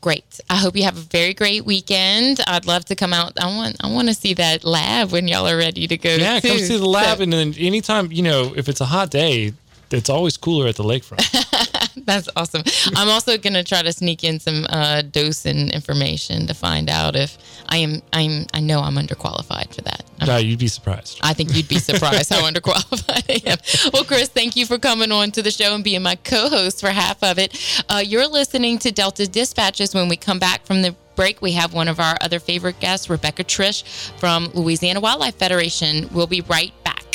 Great. 0.00 0.40
I 0.48 0.56
hope 0.56 0.76
you 0.76 0.84
have 0.84 0.96
a 0.96 1.00
very 1.00 1.34
great 1.34 1.66
weekend. 1.66 2.40
I'd 2.46 2.64
love 2.66 2.86
to 2.86 2.94
come 2.96 3.12
out. 3.12 3.32
I 3.38 3.46
want 3.54 3.76
I 3.80 3.92
want 3.92 4.08
to 4.08 4.14
see 4.14 4.32
that 4.34 4.64
lab 4.64 5.12
when 5.12 5.28
y'all 5.28 5.46
are 5.46 5.56
ready 5.58 5.86
to 5.86 5.96
go. 5.98 6.14
Yeah, 6.14 6.40
come 6.40 6.52
too. 6.52 6.58
see 6.64 6.78
the 6.78 6.86
lab, 6.88 7.18
So- 7.18 7.22
and 7.24 7.32
then 7.32 7.54
anytime 7.58 8.10
you 8.10 8.22
know 8.22 8.54
if 8.56 8.68
it's 8.70 8.80
a 8.80 8.86
hot 8.86 9.10
day, 9.10 9.52
it's 9.90 10.08
always 10.08 10.36
cooler 10.38 10.68
at 10.68 10.76
the 10.76 10.84
lakefront. 10.84 11.20
That's 12.04 12.28
awesome. 12.36 12.62
I'm 12.96 13.08
also 13.08 13.36
gonna 13.38 13.64
try 13.64 13.82
to 13.82 13.92
sneak 13.92 14.24
in 14.24 14.40
some 14.40 14.66
uh, 14.68 15.02
docent 15.02 15.72
information 15.72 16.46
to 16.46 16.54
find 16.54 16.88
out 16.88 17.16
if 17.16 17.38
I 17.68 17.78
am. 17.78 18.02
I'm. 18.12 18.46
I 18.54 18.60
know 18.60 18.80
I'm 18.80 18.94
underqualified 18.94 19.74
for 19.74 19.82
that. 19.82 20.04
Uh, 20.28 20.36
you'd 20.36 20.58
be 20.58 20.68
surprised. 20.68 21.18
I 21.22 21.32
think 21.32 21.54
you'd 21.54 21.68
be 21.68 21.78
surprised 21.90 22.30
how 22.30 22.42
underqualified 22.42 23.24
I 23.46 23.50
am. 23.50 23.90
Well, 23.92 24.04
Chris, 24.04 24.28
thank 24.28 24.56
you 24.56 24.66
for 24.66 24.78
coming 24.78 25.12
on 25.12 25.30
to 25.32 25.42
the 25.42 25.50
show 25.50 25.74
and 25.74 25.82
being 25.82 26.02
my 26.02 26.16
co-host 26.16 26.80
for 26.80 26.90
half 26.90 27.22
of 27.22 27.38
it. 27.38 27.84
Uh, 27.88 28.02
you're 28.04 28.26
listening 28.28 28.78
to 28.80 28.92
Delta 28.92 29.26
Dispatches. 29.26 29.94
When 29.94 30.08
we 30.08 30.16
come 30.16 30.38
back 30.38 30.66
from 30.66 30.82
the 30.82 30.94
break, 31.16 31.42
we 31.42 31.52
have 31.52 31.74
one 31.74 31.88
of 31.88 32.00
our 32.00 32.16
other 32.20 32.38
favorite 32.38 32.80
guests, 32.80 33.08
Rebecca 33.10 33.44
Triche 33.44 33.82
from 34.18 34.50
Louisiana 34.54 35.00
Wildlife 35.00 35.36
Federation. 35.36 36.08
We'll 36.12 36.26
be 36.26 36.42
right 36.42 36.72
back. 36.84 37.09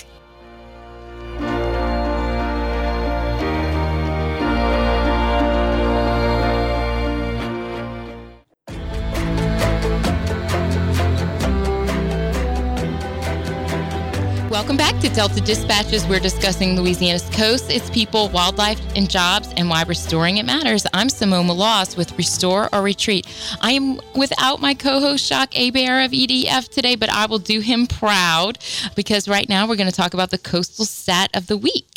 Welcome 14.56 14.78
back 14.78 14.98
to 15.02 15.10
Delta 15.10 15.42
Dispatches. 15.42 16.08
We're 16.08 16.22
discussing 16.22 16.80
Louisiana's 16.80 17.30
coast, 17.32 17.70
its 17.70 17.90
people, 17.90 18.30
wildlife, 18.30 18.80
and 18.96 19.10
jobs, 19.10 19.54
and 19.58 19.70
why 19.70 19.84
restoring 19.84 20.38
it 20.38 20.46
matters. 20.46 20.88
I'm 20.94 21.10
Simone 21.10 21.48
Maloz 21.48 21.98
with 21.98 22.18
Restore 22.18 22.70
or 22.72 22.82
Retreat. 22.82 23.28
I 23.60 23.74
am 23.74 24.00
without 24.16 24.62
my 24.62 24.74
co-host 24.74 25.28
Jacques 25.28 25.56
Hebert 25.56 26.06
of 26.06 26.12
EDF 26.12 26.70
today, 26.70 26.96
but 26.96 27.10
I 27.10 27.26
will 27.26 27.38
do 27.38 27.60
him 27.60 27.86
proud 27.86 28.58
because 28.96 29.28
right 29.28 29.50
now 29.50 29.68
we're 29.68 29.76
going 29.76 29.92
to 29.92 29.96
talk 29.96 30.14
about 30.14 30.32
the 30.32 30.38
coastal 30.38 30.86
stat 30.86 31.32
of 31.34 31.48
the 31.48 31.58
week. 31.58 31.95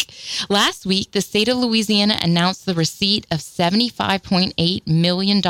Last 0.49 0.87
week, 0.87 1.13
the 1.13 1.21
state 1.21 1.49
of 1.49 1.59
Louisiana 1.59 2.19
announced 2.23 2.67
the 2.67 2.75
receipt 2.75 3.27
of 3.31 3.39
$75.8 3.39 4.87
million 4.87 5.43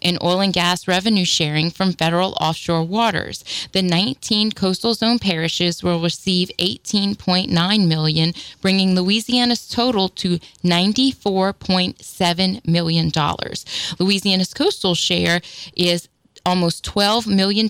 in 0.00 0.18
oil 0.22 0.40
and 0.40 0.52
gas 0.52 0.88
revenue 0.88 1.24
sharing 1.24 1.70
from 1.70 1.92
federal 1.92 2.36
offshore 2.40 2.84
waters. 2.84 3.44
The 3.72 3.82
19 3.82 4.52
coastal 4.52 4.94
zone 4.94 5.18
parishes 5.18 5.82
will 5.82 6.02
receive 6.02 6.50
18.9 6.58 7.86
million, 7.86 8.32
bringing 8.60 8.94
Louisiana's 8.94 9.68
total 9.68 10.08
to 10.10 10.38
94.7 10.64 12.66
million 12.66 13.08
dollars. 13.10 13.64
Louisiana's 13.98 14.54
coastal 14.54 14.94
share 14.94 15.40
is 15.76 16.08
almost 16.44 16.84
$12 16.84 17.26
million 17.26 17.68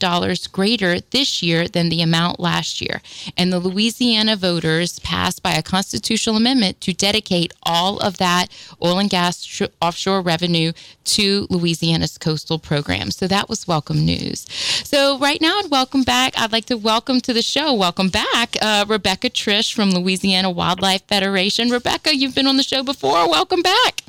greater 0.52 1.00
this 1.00 1.42
year 1.42 1.68
than 1.68 1.88
the 1.88 2.02
amount 2.02 2.40
last 2.40 2.80
year. 2.80 3.00
And 3.36 3.52
the 3.52 3.58
Louisiana 3.58 4.36
voters 4.36 4.98
passed 5.00 5.42
by 5.42 5.52
a 5.52 5.62
constitutional 5.62 6.36
amendment 6.36 6.80
to 6.82 6.92
dedicate 6.92 7.52
all 7.62 7.98
of 7.98 8.18
that 8.18 8.48
oil 8.84 8.98
and 8.98 9.10
gas 9.10 9.42
sh- 9.42 9.62
offshore 9.80 10.20
revenue 10.20 10.72
to 11.04 11.46
Louisiana's 11.50 12.18
coastal 12.18 12.58
program. 12.58 13.10
So 13.10 13.26
that 13.28 13.48
was 13.48 13.66
welcome 13.66 14.04
news. 14.04 14.46
So 14.84 15.18
right 15.18 15.40
now, 15.40 15.58
I'd 15.58 15.70
welcome 15.70 16.02
back. 16.02 16.38
I'd 16.38 16.52
like 16.52 16.66
to 16.66 16.76
welcome 16.76 17.20
to 17.22 17.32
the 17.32 17.42
show, 17.42 17.72
welcome 17.74 18.08
back, 18.08 18.56
uh, 18.60 18.84
Rebecca 18.88 19.30
Triche 19.30 19.72
from 19.72 19.90
Louisiana 19.90 20.50
Wildlife 20.50 21.02
Federation. 21.08 21.70
Rebecca, 21.70 22.14
you've 22.14 22.34
been 22.34 22.46
on 22.46 22.56
the 22.56 22.62
show 22.62 22.82
before. 22.82 23.28
Welcome 23.28 23.62
back. 23.62 24.02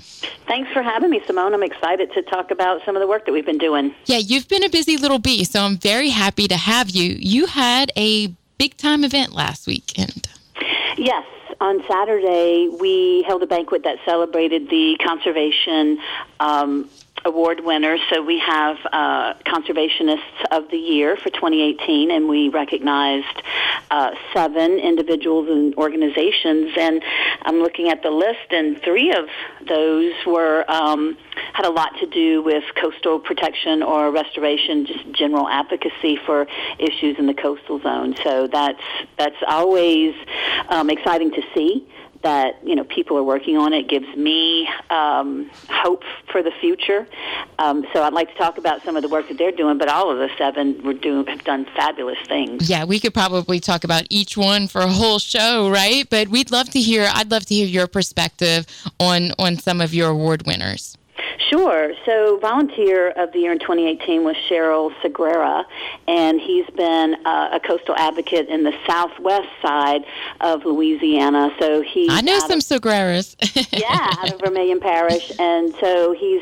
Thanks 0.47 0.71
for 0.73 0.81
having 0.81 1.09
me, 1.11 1.21
Simone. 1.25 1.53
I'm 1.53 1.63
excited 1.63 2.11
to 2.13 2.21
talk 2.23 2.51
about 2.51 2.83
some 2.85 2.95
of 2.95 2.99
the 2.99 3.07
work 3.07 3.25
that 3.25 3.31
we've 3.31 3.45
been 3.45 3.57
doing. 3.57 3.93
Yeah, 4.05 4.17
you've 4.17 4.48
been 4.49 4.63
a 4.63 4.69
busy 4.69 4.97
little 4.97 5.19
bee, 5.19 5.43
so 5.43 5.61
I'm 5.61 5.77
very 5.77 6.09
happy 6.09 6.47
to 6.47 6.57
have 6.57 6.89
you. 6.89 7.15
You 7.19 7.45
had 7.45 7.91
a 7.95 8.33
big 8.57 8.75
time 8.75 9.03
event 9.03 9.33
last 9.33 9.67
weekend. 9.67 10.27
Yes, 10.97 11.25
on 11.61 11.81
Saturday 11.89 12.67
we 12.67 13.23
held 13.27 13.43
a 13.43 13.47
banquet 13.47 13.83
that 13.83 13.97
celebrated 14.05 14.69
the 14.69 14.97
conservation 15.05 15.99
um, 16.39 16.89
award 17.25 17.63
winners. 17.63 17.99
So 18.11 18.21
we 18.21 18.39
have 18.39 18.77
uh, 18.91 19.33
conservationists 19.45 20.45
of 20.51 20.69
the 20.69 20.77
year 20.77 21.17
for 21.17 21.29
2018, 21.29 22.11
and 22.11 22.27
we 22.27 22.49
recognized 22.49 23.43
uh, 23.91 24.11
seven 24.33 24.79
individuals 24.79 25.47
and 25.49 25.75
organizations. 25.75 26.73
And 26.77 27.03
I'm 27.43 27.59
looking 27.59 27.89
at 27.89 28.03
the 28.03 28.11
list, 28.11 28.51
and 28.51 28.81
three 28.81 29.11
of 29.11 29.25
those 29.67 30.13
were 30.25 30.69
um, 30.69 31.17
had 31.53 31.65
a 31.65 31.71
lot 31.71 31.91
to 31.99 32.05
do 32.05 32.41
with 32.41 32.63
coastal 32.75 33.19
protection 33.19 33.83
or 33.83 34.11
restoration, 34.11 34.85
just 34.85 35.11
general 35.11 35.47
advocacy 35.47 36.17
for 36.25 36.47
issues 36.77 37.17
in 37.17 37.27
the 37.27 37.33
coastal 37.33 37.79
zone. 37.79 38.15
So 38.23 38.47
that's 38.47 38.81
that's 39.17 39.41
always 39.47 40.15
um, 40.69 40.89
exciting 40.89 41.31
to 41.31 41.41
see 41.53 41.87
that 42.21 42.59
you 42.63 42.75
know 42.75 42.83
people 42.83 43.17
are 43.17 43.23
working 43.23 43.57
on 43.57 43.73
it 43.73 43.87
gives 43.87 44.07
me 44.15 44.67
um, 44.89 45.49
hope 45.69 46.03
for 46.31 46.43
the 46.43 46.51
future. 46.59 47.07
Um, 47.57 47.85
so 47.93 48.03
I'd 48.03 48.13
like 48.13 48.29
to 48.31 48.37
talk 48.37 48.57
about 48.57 48.83
some 48.83 48.95
of 48.95 49.03
the 49.03 49.09
work 49.09 49.27
that 49.29 49.37
they're 49.37 49.51
doing, 49.51 49.77
but 49.77 49.89
all 49.89 50.11
of 50.11 50.17
the 50.17 50.29
seven 50.37 50.83
were 50.83 50.93
doing 50.93 51.25
have 51.27 51.43
done 51.43 51.65
fabulous 51.75 52.17
things. 52.27 52.69
Yeah, 52.69 52.83
we 52.85 52.99
could 52.99 53.13
probably 53.13 53.59
talk 53.59 53.83
about 53.83 54.03
each 54.09 54.37
one 54.37 54.67
for 54.67 54.81
a 54.81 54.89
whole 54.89 55.19
show, 55.19 55.69
right? 55.69 56.09
But 56.09 56.27
we'd 56.27 56.51
love 56.51 56.69
to 56.71 56.79
hear. 56.79 57.09
I'd 57.13 57.31
love 57.31 57.45
to 57.47 57.53
hear 57.53 57.67
your 57.67 57.87
perspective 57.87 58.65
on 58.99 59.31
on 59.39 59.57
some 59.57 59.81
of 59.81 59.93
your 59.93 60.09
award 60.09 60.45
winners. 60.45 60.97
Sure. 61.37 61.93
So, 62.05 62.37
volunteer 62.39 63.09
of 63.11 63.31
the 63.31 63.39
year 63.39 63.51
in 63.51 63.59
2018 63.59 64.23
was 64.23 64.35
Sherrill 64.47 64.91
Sagrera, 65.01 65.65
and 66.07 66.39
he's 66.39 66.69
been 66.71 67.15
uh, 67.25 67.49
a 67.53 67.59
coastal 67.59 67.95
advocate 67.95 68.47
in 68.49 68.63
the 68.63 68.73
southwest 68.87 69.49
side 69.61 70.05
of 70.41 70.65
Louisiana. 70.65 71.51
So 71.59 71.81
he 71.81 72.07
I 72.09 72.21
know 72.21 72.39
some 72.39 72.59
Sagreras. 72.59 73.35
yeah, 73.71 74.09
out 74.17 74.33
of 74.33 74.39
Vermilion 74.39 74.79
Parish, 74.79 75.31
and 75.39 75.73
so 75.79 76.13
he's 76.13 76.41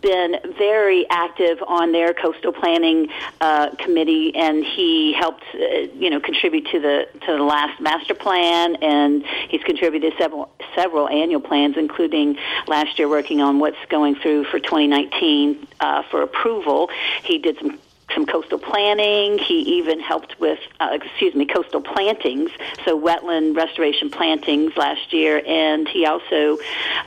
been 0.00 0.36
very 0.56 1.08
active 1.10 1.62
on 1.66 1.92
their 1.92 2.12
coastal 2.14 2.52
planning 2.52 3.08
uh, 3.40 3.70
committee, 3.76 4.34
and 4.34 4.64
he 4.64 5.12
helped, 5.12 5.44
uh, 5.54 5.58
you 5.98 6.10
know, 6.10 6.20
contribute 6.20 6.66
to 6.68 6.80
the 6.80 7.08
to 7.26 7.36
the 7.36 7.42
last 7.42 7.80
master 7.80 8.14
plan, 8.14 8.76
and 8.76 9.24
he's 9.48 9.62
contributed 9.62 10.12
several 10.18 10.50
several 10.74 11.08
annual 11.08 11.40
plans, 11.40 11.76
including 11.76 12.36
last 12.66 12.98
year 12.98 13.08
working 13.08 13.40
on 13.40 13.58
what's 13.58 13.76
going 13.88 14.14
through 14.16 14.27
for 14.44 14.58
2019 14.58 15.66
uh, 15.80 16.02
for 16.10 16.22
approval. 16.22 16.90
He 17.22 17.38
did 17.38 17.58
some 17.58 17.78
some 18.14 18.24
coastal 18.26 18.58
planning. 18.58 19.38
He 19.38 19.78
even 19.78 20.00
helped 20.00 20.40
with, 20.40 20.58
uh, 20.80 20.90
excuse 20.92 21.34
me, 21.34 21.44
coastal 21.46 21.82
plantings, 21.82 22.50
so 22.84 22.98
wetland 22.98 23.56
restoration 23.56 24.10
plantings 24.10 24.76
last 24.76 25.12
year, 25.12 25.42
and 25.46 25.86
he 25.88 26.06
also 26.06 26.58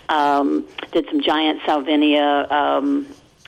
um, 0.10 0.68
did 0.92 1.08
some 1.10 1.22
giant 1.22 1.62
salvinia. 1.62 2.52
Um, 2.52 3.08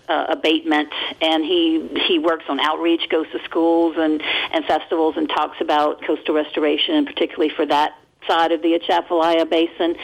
uh, 0.10 0.26
abatement, 0.28 0.90
and 1.22 1.46
he 1.46 1.88
he 2.08 2.20
works 2.20 2.44
on 2.50 2.60
outreach, 2.60 3.08
goes 3.08 3.26
to 3.32 3.42
schools 3.46 3.96
and 3.98 4.22
and 4.52 4.66
festivals, 4.66 5.16
and 5.16 5.30
talks 5.30 5.62
about 5.62 6.02
coastal 6.02 6.36
restoration, 6.36 6.96
and 6.96 7.08
particularly 7.08 7.50
for 7.50 7.66
that 7.66 7.98
side 8.28 8.52
of 8.52 8.62
the 8.62 8.76
Atchafalaya 8.76 9.46
Basin, 9.46 9.96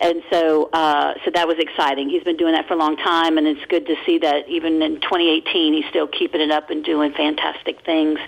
and 0.00 0.22
so 0.30 0.68
uh, 0.72 1.14
so 1.24 1.30
that 1.32 1.48
was 1.48 1.56
exciting. 1.58 2.08
He's 2.08 2.22
been 2.22 2.36
doing 2.36 2.54
that 2.54 2.68
for 2.68 2.74
a 2.74 2.76
long 2.76 2.96
time, 2.96 3.38
and 3.38 3.46
it's 3.46 3.64
good 3.66 3.86
to 3.86 3.96
see 4.04 4.18
that 4.18 4.48
even 4.48 4.82
in 4.82 5.00
2018 5.00 5.74
he's 5.74 5.84
still 5.90 6.06
keeping 6.06 6.40
it 6.40 6.50
up 6.50 6.70
and 6.70 6.84
doing 6.84 7.12
fantastic 7.12 7.84
things. 7.84 8.18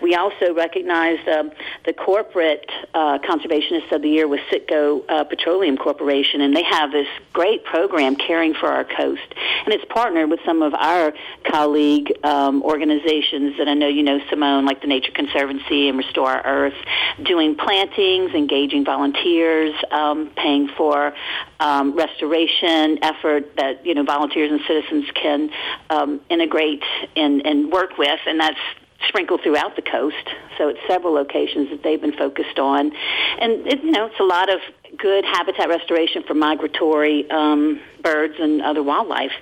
We 0.00 0.14
also 0.14 0.52
recognized 0.54 1.28
um, 1.28 1.52
the 1.84 1.92
corporate 1.92 2.70
uh, 2.94 3.18
conservationists 3.18 3.92
of 3.92 4.02
the 4.02 4.08
year 4.08 4.26
with 4.26 4.40
Citgo 4.50 5.04
uh, 5.08 5.24
Petroleum 5.24 5.76
Corporation, 5.76 6.40
and 6.40 6.56
they 6.56 6.64
have 6.64 6.92
this 6.92 7.08
great 7.32 7.64
program 7.64 8.16
caring 8.16 8.54
for 8.54 8.68
our 8.68 8.84
coast, 8.84 9.22
and 9.64 9.72
it's 9.72 9.84
partnered 9.88 10.30
with 10.30 10.40
some 10.44 10.62
of 10.62 10.74
our 10.74 11.12
colleague 11.44 12.12
um, 12.24 12.62
organizations 12.62 13.56
that 13.58 13.68
I 13.68 13.74
know 13.74 13.88
you 13.88 14.02
know, 14.02 14.20
Simone, 14.30 14.64
like 14.64 14.80
the 14.80 14.86
Nature 14.86 15.12
Conservancy 15.12 15.88
and 15.88 15.98
Restore 15.98 16.46
or 16.46 16.62
Retreat, 16.62 16.82
doing 17.24 17.54
plantings, 17.56 18.32
engaging 18.34 18.84
volunteers, 18.92 19.74
um, 19.90 20.30
paying 20.36 20.68
for 20.76 21.14
um, 21.60 21.96
restoration 21.96 22.98
effort 23.02 23.56
that 23.56 23.84
you 23.86 23.94
know 23.94 24.04
volunteers 24.04 24.50
and 24.50 24.60
citizens 24.66 25.06
can 25.14 25.50
um, 25.88 26.20
integrate 26.28 26.82
and, 27.16 27.46
and 27.46 27.72
work 27.72 27.96
with, 27.96 28.20
and 28.26 28.38
that's 28.38 28.60
sprinkled 29.08 29.40
throughout 29.42 29.74
the 29.76 29.82
coast. 29.82 30.26
So 30.58 30.68
it's 30.68 30.80
several 30.86 31.14
locations 31.14 31.70
that 31.70 31.82
they've 31.82 32.00
been 32.00 32.16
focused 32.16 32.58
on, 32.58 32.92
and 33.40 33.66
it, 33.66 33.82
you 33.82 33.92
know 33.92 34.06
it's 34.06 34.20
a 34.20 34.24
lot 34.24 34.52
of 34.52 34.60
good 35.02 35.24
habitat 35.24 35.68
restoration 35.68 36.22
for 36.22 36.34
migratory 36.34 37.28
um, 37.30 37.80
birds 38.02 38.34
and 38.38 38.62
other 38.62 38.82
wildlife. 38.84 39.32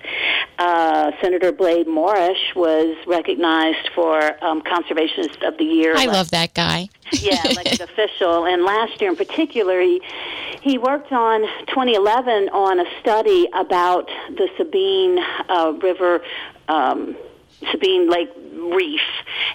Uh, 0.59 1.13
Senator 1.21 1.53
Blade 1.53 1.87
Morrish 1.87 2.55
was 2.57 2.97
recognized 3.07 3.91
for 3.95 4.43
um, 4.43 4.63
Conservationist 4.63 5.47
of 5.47 5.59
the 5.59 5.65
Year. 5.65 5.95
I 5.97 6.07
love 6.07 6.31
that 6.31 6.55
guy. 6.55 6.89
yeah, 7.13 7.47
elected 7.47 7.83
official. 7.83 8.47
And 8.47 8.65
last 8.65 9.01
year 9.01 9.11
in 9.11 9.17
particular, 9.17 9.81
he, 9.81 10.01
he 10.63 10.79
worked 10.79 11.13
on 11.13 11.43
2011 11.69 12.49
on 12.49 12.81
a 12.81 12.85
study 13.01 13.47
about 13.55 14.09
the 14.31 14.49
Sabine 14.57 15.19
uh, 15.49 15.73
River. 15.83 16.23
Um, 16.69 17.17
Sabine 17.71 18.09
Lake 18.09 18.31
Reef, 18.55 19.01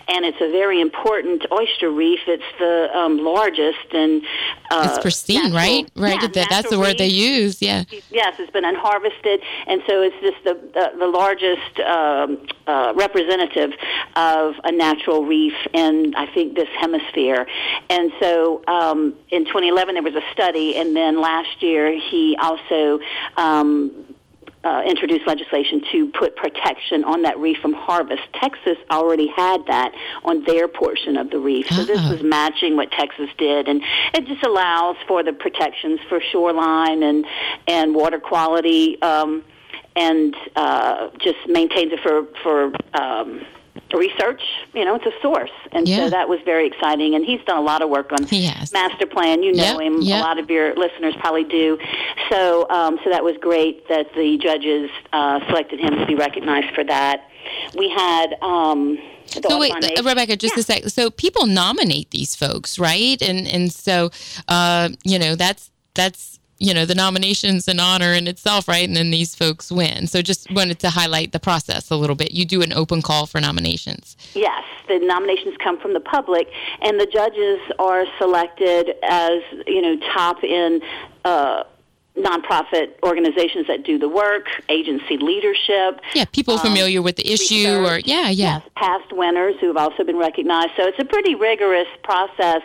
and 0.07 0.25
it's 0.25 0.41
a 0.41 0.51
very 0.51 0.81
important 0.81 1.45
oyster 1.51 1.89
reef. 1.89 2.19
It's 2.27 2.43
the 2.59 2.89
um, 2.97 3.17
largest 3.17 3.93
and 3.93 4.23
uh, 4.71 4.89
it's 4.89 4.99
pristine, 4.99 5.35
natural, 5.35 5.55
right? 5.55 5.91
Right. 5.95 6.21
Yeah, 6.21 6.27
that, 6.27 6.47
that's 6.49 6.69
the 6.69 6.79
word 6.79 6.87
reef. 6.89 6.97
they 6.97 7.07
use. 7.07 7.61
Yeah. 7.61 7.83
Yes, 8.09 8.35
it's 8.39 8.51
been 8.51 8.65
unharvested, 8.65 9.41
and 9.67 9.81
so 9.87 10.01
it's 10.01 10.15
just 10.21 10.43
the 10.43 10.53
the, 10.73 10.99
the 10.99 11.07
largest 11.07 11.79
um, 11.79 12.47
uh, 12.67 12.93
representative 12.95 13.71
of 14.15 14.55
a 14.63 14.71
natural 14.71 15.25
reef 15.25 15.53
in 15.73 16.13
I 16.15 16.25
think 16.33 16.55
this 16.55 16.69
hemisphere. 16.79 17.47
And 17.89 18.11
so 18.19 18.63
um, 18.67 19.15
in 19.29 19.45
2011 19.45 19.95
there 19.95 20.03
was 20.03 20.15
a 20.15 20.23
study, 20.31 20.75
and 20.77 20.95
then 20.95 21.21
last 21.21 21.61
year 21.61 21.97
he 21.97 22.37
also. 22.41 22.99
Um, 23.37 24.04
uh, 24.65 24.81
introduced 24.85 25.25
legislation 25.27 25.81
to 25.91 26.07
put 26.09 26.35
protection 26.35 27.03
on 27.03 27.21
that 27.21 27.37
reef 27.39 27.57
from 27.61 27.73
harvest. 27.73 28.23
Texas 28.33 28.77
already 28.89 29.27
had 29.27 29.59
that 29.67 29.91
on 30.23 30.43
their 30.45 30.67
portion 30.67 31.15
of 31.17 31.29
the 31.29 31.37
reef, 31.39 31.67
so 31.69 31.83
this 31.85 31.99
Ah. 31.99 32.11
was 32.11 32.23
matching 32.23 32.75
what 32.75 32.91
Texas 32.91 33.29
did, 33.37 33.67
and 33.67 33.81
it 34.13 34.25
just 34.25 34.43
allows 34.43 34.95
for 35.07 35.23
the 35.23 35.33
protections 35.33 35.99
for 36.09 36.19
shoreline 36.31 37.03
and 37.03 37.25
and 37.67 37.93
water 37.95 38.19
quality, 38.19 38.99
um, 39.01 39.43
and 39.95 40.35
uh, 40.55 41.09
just 41.19 41.37
maintains 41.47 41.91
it 41.93 41.99
for 42.01 42.25
for. 42.43 42.73
Um, 42.99 43.45
research 43.93 44.41
you 44.73 44.83
know 44.85 44.95
it's 44.95 45.05
a 45.05 45.21
source 45.21 45.51
and 45.71 45.87
Yeah. 45.87 45.97
so 45.97 46.09
that 46.09 46.27
was 46.29 46.39
very 46.45 46.65
exciting 46.67 47.15
and 47.15 47.25
he's 47.25 47.41
done 47.45 47.57
a 47.57 47.61
lot 47.61 47.81
of 47.81 47.89
work 47.89 48.11
on 48.11 48.25
master 48.73 49.05
plan 49.05 49.43
you 49.43 49.51
know 49.53 49.63
Yep, 49.63 49.81
him 49.81 50.01
yep. 50.01 50.21
a 50.21 50.23
lot 50.23 50.39
of 50.39 50.49
your 50.49 50.75
listeners 50.75 51.13
probably 51.19 51.43
do 51.43 51.77
so 52.29 52.67
um, 52.69 52.99
so 53.03 53.09
that 53.09 53.23
was 53.23 53.35
great 53.39 53.87
that 53.89 54.13
the 54.15 54.37
judges 54.37 54.89
uh, 55.13 55.39
selected 55.47 55.79
him 55.79 55.95
to 55.97 56.05
be 56.05 56.15
recognized 56.15 56.73
for 56.75 56.83
that 56.83 57.29
we 57.77 57.89
had 57.89 58.35
um, 58.41 58.97
So 59.27 59.59
wait, 59.59 59.73
Rebecca, 60.03 60.35
just 60.35 60.55
Yeah. 60.55 60.61
a 60.61 60.63
sec. 60.63 60.89
So 60.89 61.09
people 61.11 61.45
nominate 61.45 62.09
these 62.11 62.35
folks, 62.35 62.79
right? 62.79 63.21
And 63.21 63.47
and 63.47 63.71
so 63.71 64.09
uh, 64.47 64.89
you 65.03 65.19
know 65.19 65.35
that's 65.35 65.69
that's 65.93 66.34
you 66.57 66.73
know 66.73 66.85
the 66.85 66.95
nomination's 66.95 67.67
an 67.67 67.79
honor 67.79 68.13
in 68.13 68.27
itself, 68.27 68.67
right? 68.67 68.87
And 68.87 68.95
then 68.95 69.11
these 69.11 69.35
folks 69.35 69.71
win. 69.71 70.07
So 70.07 70.21
just 70.21 70.49
wanted 70.51 70.79
to 70.79 70.89
highlight 70.89 71.31
the 71.31 71.39
process 71.39 71.89
a 71.91 71.95
little 71.95 72.15
bit. 72.15 72.31
You 72.31 72.45
do 72.45 72.61
an 72.61 72.73
open 72.73 73.01
call 73.01 73.25
for 73.25 73.41
nominations. 73.41 74.15
Yes, 74.33 74.63
the 74.87 74.99
nominations 74.99 75.55
come 75.63 75.79
from 75.79 75.93
the 75.93 75.99
public, 75.99 76.47
and 76.81 76.99
the 76.99 77.07
judges 77.07 77.59
are 77.79 78.05
selected 78.17 78.95
as 79.03 79.41
you 79.67 79.81
know 79.81 79.97
top 80.13 80.43
in. 80.43 80.81
Uh, 81.23 81.63
nonprofit 82.17 82.93
organizations 83.03 83.67
that 83.67 83.83
do 83.83 83.99
the 83.99 84.07
work, 84.07 84.47
agency 84.69 85.17
leadership. 85.17 85.99
Yeah, 86.13 86.25
people 86.25 86.57
familiar 86.57 87.01
with 87.01 87.17
the 87.17 87.31
issue, 87.31 87.85
or 87.85 87.99
yeah, 87.99 88.29
yeah. 88.29 88.61
Past 88.75 89.11
winners 89.11 89.55
who 89.59 89.67
have 89.67 89.77
also 89.77 90.03
been 90.03 90.17
recognized. 90.17 90.71
So 90.77 90.87
it's 90.87 90.99
a 90.99 91.05
pretty 91.05 91.35
rigorous 91.35 91.87
process 92.03 92.61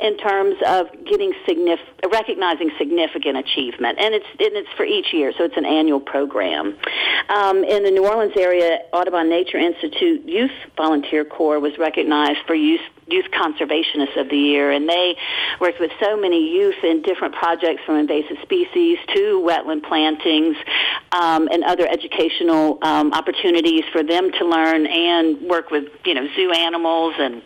in 0.00 0.16
terms 0.18 0.56
of 0.66 0.86
getting 1.04 1.32
signif- 1.46 2.12
recognizing 2.12 2.70
significant 2.78 3.36
achievement, 3.38 3.98
and 4.00 4.14
it's 4.14 4.26
and 4.38 4.56
it's 4.56 4.70
for 4.76 4.84
each 4.84 5.12
year. 5.12 5.32
So 5.36 5.44
it's 5.44 5.56
an 5.56 5.66
annual 5.66 6.00
program. 6.00 6.76
Um, 7.28 7.62
in 7.64 7.84
the 7.84 7.90
New 7.90 8.06
Orleans 8.06 8.36
area, 8.36 8.80
Audubon 8.92 9.28
Nature 9.28 9.58
Institute 9.58 10.24
Youth 10.24 10.50
Volunteer 10.76 11.24
Corps 11.24 11.60
was 11.60 11.72
recognized 11.78 12.38
for 12.46 12.54
youth 12.54 12.80
Youth 13.10 13.26
Conservationists 13.32 14.20
of 14.20 14.28
the 14.28 14.36
Year, 14.36 14.70
and 14.70 14.88
they 14.88 15.16
worked 15.60 15.80
with 15.80 15.90
so 16.00 16.16
many 16.16 16.52
youth 16.52 16.82
in 16.82 17.02
different 17.02 17.34
projects 17.34 17.82
from 17.84 17.96
invasive 17.96 18.36
species 18.42 18.98
to 19.14 19.42
wetland 19.46 19.82
plantings 19.84 20.56
um, 21.12 21.48
and 21.50 21.64
other 21.64 21.86
educational 21.86 22.78
um, 22.82 23.12
opportunities 23.12 23.84
for 23.92 24.02
them 24.02 24.30
to 24.32 24.44
learn 24.44 24.86
and 24.86 25.40
work 25.42 25.70
with 25.70 25.84
you 26.04 26.14
know 26.14 26.26
zoo 26.36 26.52
animals 26.52 27.14
and 27.18 27.42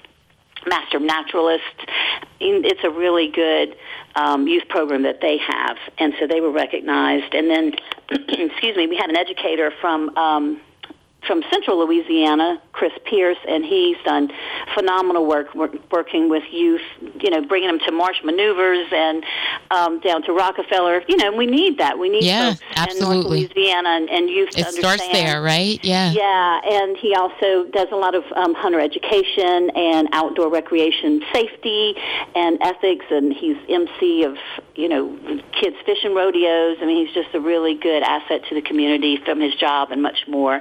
master 0.66 0.98
naturalists. 0.98 1.66
It's 2.40 2.82
a 2.84 2.90
really 2.90 3.30
good 3.30 3.76
um, 4.16 4.46
youth 4.46 4.68
program 4.68 5.02
that 5.02 5.20
they 5.20 5.38
have, 5.38 5.76
and 5.98 6.12
so 6.18 6.26
they 6.26 6.40
were 6.40 6.52
recognized. 6.52 7.34
And 7.34 7.48
then, 7.48 7.72
excuse 8.10 8.76
me, 8.76 8.86
we 8.86 8.96
had 8.96 9.10
an 9.10 9.16
educator 9.16 9.72
from. 9.80 10.16
Um, 10.16 10.60
from 11.26 11.42
Central 11.50 11.78
Louisiana, 11.78 12.60
Chris 12.72 12.92
Pierce, 13.04 13.38
and 13.48 13.64
he's 13.64 13.96
done 14.04 14.30
phenomenal 14.74 15.26
work, 15.26 15.54
work 15.54 15.72
working 15.90 16.28
with 16.28 16.42
youth. 16.50 16.80
You 17.20 17.30
know, 17.30 17.44
bringing 17.46 17.68
them 17.68 17.78
to 17.86 17.92
marsh 17.92 18.16
maneuvers 18.24 18.88
and 18.92 19.24
um, 19.70 20.00
down 20.00 20.22
to 20.22 20.32
Rockefeller. 20.32 21.02
You 21.08 21.16
know, 21.16 21.32
we 21.32 21.46
need 21.46 21.78
that. 21.78 21.98
We 21.98 22.08
need 22.08 22.24
Yeah, 22.24 22.50
folks 22.50 22.60
in 22.60 22.66
North 22.66 22.88
absolutely. 22.88 23.40
Louisiana 23.40 23.88
and, 23.90 24.10
and 24.10 24.28
youth 24.28 24.50
to 24.50 24.60
It 24.60 24.74
starts 24.74 25.06
there, 25.12 25.42
right? 25.42 25.78
Yeah. 25.84 26.12
Yeah, 26.12 26.60
and 26.64 26.96
he 26.96 27.14
also 27.14 27.70
does 27.70 27.88
a 27.92 27.96
lot 27.96 28.14
of 28.14 28.24
um, 28.34 28.54
hunter 28.54 28.80
education 28.80 29.70
and 29.70 30.08
outdoor 30.12 30.50
recreation 30.50 31.22
safety 31.32 31.94
and 32.34 32.58
ethics, 32.62 33.06
and 33.10 33.32
he's 33.32 33.56
MC 33.68 34.24
of 34.24 34.36
you 34.74 34.88
know 34.88 35.16
kids 35.52 35.76
fishing 35.86 36.14
rodeos. 36.14 36.78
I 36.80 36.86
mean, 36.86 37.06
he's 37.06 37.14
just 37.14 37.34
a 37.34 37.40
really 37.40 37.74
good 37.74 38.02
asset 38.02 38.42
to 38.48 38.54
the 38.54 38.62
community 38.62 39.18
from 39.24 39.40
his 39.40 39.54
job 39.54 39.90
and 39.92 40.02
much 40.02 40.26
more. 40.26 40.60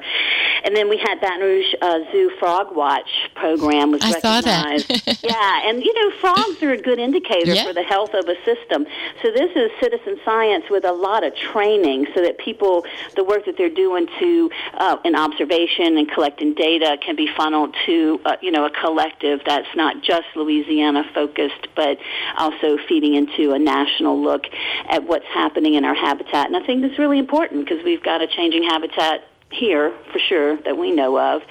And 0.63 0.75
then 0.75 0.89
we 0.89 0.97
had 0.97 1.19
Baton 1.21 1.41
Rouge 1.41 1.73
uh, 1.81 1.99
Zoo 2.11 2.31
Frog 2.39 2.75
Watch 2.75 3.09
program 3.35 3.91
was 3.91 4.01
I 4.03 4.19
saw 4.19 4.41
that. 4.41 4.65
recognized. 4.65 5.23
yeah, 5.23 5.69
and 5.69 5.83
you 5.83 5.93
know 5.93 6.17
frogs 6.19 6.61
are 6.63 6.71
a 6.71 6.77
good 6.81 6.99
indicator 6.99 7.53
Yeah. 7.53 7.63
for 7.65 7.73
the 7.73 7.83
health 7.83 8.13
of 8.13 8.27
a 8.27 8.35
system. 8.45 8.85
So 9.21 9.31
this 9.31 9.51
is 9.55 9.71
citizen 9.79 10.19
science 10.25 10.65
with 10.69 10.85
a 10.85 10.91
lot 10.91 11.23
of 11.23 11.35
training, 11.35 12.07
so 12.13 12.21
that 12.21 12.37
people, 12.37 12.85
the 13.15 13.23
work 13.23 13.45
that 13.45 13.57
they're 13.57 13.69
doing 13.69 14.07
to 14.19 14.49
uh, 14.75 14.97
in 15.03 15.15
observation 15.15 15.97
and 15.97 16.09
collecting 16.11 16.53
data, 16.53 16.97
can 17.03 17.15
be 17.15 17.27
funneled 17.35 17.75
to 17.85 18.19
uh, 18.25 18.35
you 18.41 18.51
know 18.51 18.65
a 18.65 18.69
collective 18.71 19.41
that's 19.45 19.67
not 19.75 20.01
just 20.03 20.27
Louisiana 20.35 21.03
focused, 21.13 21.67
but 21.75 21.97
also 22.37 22.77
feeding 22.87 23.15
into 23.15 23.53
a 23.53 23.59
national 23.59 24.21
look 24.21 24.45
at 24.89 25.03
what's 25.03 25.25
happening 25.33 25.75
in 25.75 25.85
our 25.85 25.95
habitat. 25.95 26.47
And 26.47 26.55
I 26.55 26.65
think 26.65 26.81
that's 26.81 26.97
really 26.99 27.19
important 27.19 27.65
because 27.67 27.83
we've 27.83 28.03
got 28.03 28.21
a 28.21 28.27
changing 28.27 28.63
habitat 28.63 29.23
here 29.51 29.93
for 30.11 30.19
sure 30.19 30.57
that 30.63 30.77
we 30.77 30.91
know 30.91 31.19
of. 31.19 31.41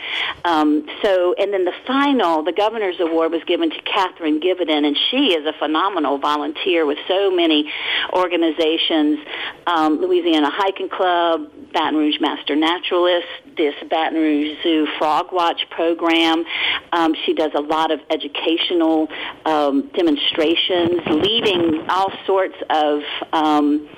Um, 0.44 0.86
so, 1.02 1.34
and 1.38 1.52
then 1.52 1.64
the 1.64 1.74
final, 1.86 2.42
the 2.42 2.52
governor's 2.52 2.98
award 3.00 3.32
was 3.32 3.42
given 3.44 3.70
to 3.70 3.82
Catherine 3.82 4.40
Givenden, 4.40 4.86
and 4.86 4.96
she 5.10 5.34
is 5.34 5.46
a 5.46 5.52
phenomenal 5.58 6.18
volunteer 6.18 6.86
with 6.86 6.98
so 7.06 7.30
many 7.30 7.70
organizations: 8.12 9.18
um, 9.66 10.00
Louisiana 10.00 10.50
Hiking 10.50 10.88
Club, 10.88 11.50
Baton 11.72 11.96
Rouge 11.96 12.20
Master 12.20 12.56
Naturalist, 12.56 13.26
this 13.56 13.74
Baton 13.88 14.14
Rouge 14.14 14.56
Zoo 14.62 14.86
Frog 14.98 15.32
Watch 15.32 15.68
program. 15.70 16.44
Um, 16.92 17.14
she 17.26 17.34
does 17.34 17.52
a 17.54 17.60
lot 17.60 17.90
of 17.90 18.00
educational 18.10 19.08
um, 19.44 19.90
demonstrations, 19.94 21.00
leading 21.06 21.84
all 21.88 22.12
sorts 22.26 22.56
of 22.70 23.02
um, 23.32 23.88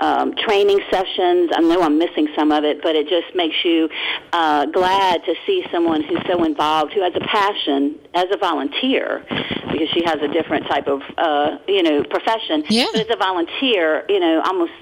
um, 0.00 0.34
training 0.34 0.80
sessions. 0.90 1.50
I 1.54 1.60
know 1.60 1.82
I'm 1.82 1.98
missing 1.98 2.28
some 2.34 2.52
of 2.52 2.64
it, 2.64 2.82
but 2.82 2.96
it 2.96 3.08
just 3.08 3.34
makes 3.42 3.58
you 3.64 3.88
uh, 4.32 4.66
glad 4.66 5.24
to 5.24 5.34
see 5.46 5.64
someone 5.72 6.02
who's 6.02 6.22
so 6.30 6.44
involved, 6.44 6.92
who 6.92 7.02
has 7.02 7.14
a 7.16 7.24
passion 7.40 7.98
as 8.14 8.26
a 8.32 8.38
volunteer, 8.38 9.24
because 9.72 9.88
she 9.94 10.02
has 10.04 10.18
a 10.22 10.28
different 10.28 10.66
type 10.66 10.86
of 10.86 11.00
uh, 11.18 11.58
you 11.66 11.82
know 11.82 12.04
profession. 12.04 12.64
Yeah. 12.68 12.86
But 12.92 13.02
as 13.06 13.10
a 13.10 13.16
volunteer, 13.16 14.04
you 14.08 14.20
know, 14.20 14.42
almost 14.42 14.72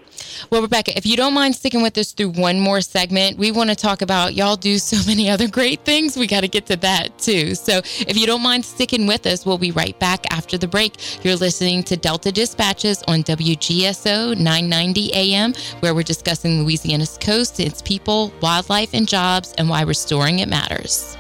Well, 0.50 0.62
Rebecca, 0.62 0.98
if 0.98 1.06
you 1.06 1.16
don't 1.16 1.34
mind 1.34 1.56
sticking 1.56 1.82
with 1.82 1.98
us 1.98 2.12
through 2.12 2.32
one 2.32 2.60
more 2.60 2.82
segment, 2.82 3.38
we 3.38 3.52
want 3.52 3.70
to 3.70 3.76
talk 3.76 4.02
about 4.02 4.34
y'all 4.34 4.56
do 4.56 4.78
so 4.78 4.98
many 5.08 5.30
other 5.30 5.48
great 5.48 5.82
things. 5.86 6.18
We 6.18 6.28
got 6.28 6.42
to 6.42 6.48
get 6.48 6.66
to 6.68 6.76
that 6.78 7.18
too. 7.18 7.56
So 7.56 7.78
if 7.78 8.18
you 8.18 8.26
don't 8.26 8.42
mind 8.42 8.66
sticking 8.66 9.08
with 9.08 9.26
us, 9.26 9.46
we'll 9.46 9.58
be 9.58 9.72
right 9.72 9.98
back 10.00 10.26
after 10.32 10.58
the 10.58 10.68
break. 10.68 11.24
You're 11.24 11.36
listening 11.36 11.84
to 11.84 11.98
Delta 11.98 12.32
Dispatches 12.32 13.04
on 13.04 13.24
WGSO 13.24 14.38
990 14.38 15.14
AM, 15.14 15.54
where 15.80 15.94
we're 15.94 16.04
discussing 16.04 16.64
Louisiana's 16.64 17.18
coast, 17.20 17.60
its 17.60 17.82
people, 17.82 18.34
wildlife, 18.42 18.94
and 18.94 19.08
jobs, 19.08 19.54
and 19.58 19.70
why 19.70 19.82
restoring 19.82 20.40
it 20.40 20.50
matters. 20.50 21.18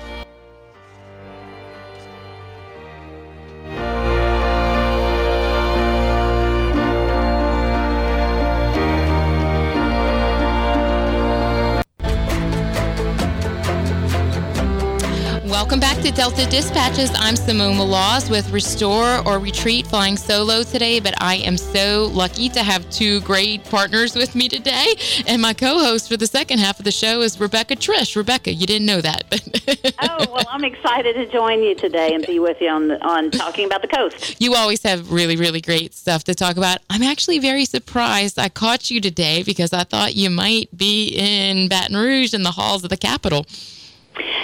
Welcome 15.67 15.82
back 15.82 16.01
to 16.03 16.12
Delta 16.12 16.45
Dispatches. 16.49 17.12
I'm 17.15 17.36
Simone 17.36 17.75
Maloz 17.75 18.32
with 18.32 18.51
Restore 18.51 19.17
or 19.27 19.38
Retreat 19.38 19.86
flying 19.86 20.15
solo 20.15 20.63
today, 20.63 21.01
but 21.01 21.13
I 21.21 21.36
am 21.36 21.58
so 21.58 22.10
lucky 22.13 22.47
to 22.47 22.63
have 22.63 22.89
two 22.89 23.19
great 23.19 23.65
partners 23.65 24.15
with 24.15 24.34
me 24.34 24.47
today. 24.47 24.93
And 25.27 25.41
my 25.41 25.51
co 25.51 25.80
host 25.80 26.08
for 26.08 26.15
the 26.15 26.25
second 26.25 26.60
half 26.60 26.80
of 26.80 26.86
the 26.86 26.91
show 26.93 27.19
is 27.19 27.38
Rebecca 27.38 27.75
Triche. 27.75 28.15
Rebecca, 28.15 28.53
you 28.53 28.65
didn't 28.65 28.86
know 28.86 29.01
that. 29.01 29.25
but 29.30 29.93
Oh, 30.10 30.32
well, 30.32 30.45
I'm 30.49 30.63
excited 30.63 31.15
to 31.15 31.30
join 31.30 31.62
you 31.62 31.75
today 31.75 32.13
and 32.13 32.25
be 32.25 32.39
with 32.39 32.62
you 32.62 32.69
on, 32.69 32.89
on 33.01 33.30
talking 33.32 33.65
about 33.65 33.82
the 33.82 33.89
coast. 33.89 34.39
you 34.39 34.56
always 34.56 34.82
have 34.84 35.12
really, 35.12 35.36
really 35.36 35.60
great 35.60 35.93
stuff 35.93 36.23
to 36.23 36.34
talk 36.34 36.56
about. 36.56 36.77
I'm 36.89 37.03
actually 37.03 37.39
very 37.39 37.65
surprised 37.65 38.39
I 38.39 38.47
caught 38.47 38.89
you 38.89 39.01
today 39.01 39.43
because 39.43 39.73
I 39.73 39.84
thought 39.84 40.15
you 40.15 40.30
might 40.30 40.69
be 40.77 41.10
in 41.10 41.67
Baton 41.67 41.97
Rouge 41.97 42.34
in 42.34 42.43
the 42.43 42.51
halls 42.51 42.86
of 42.86 42.89
the 42.89 42.95
Capitol. 42.95 43.45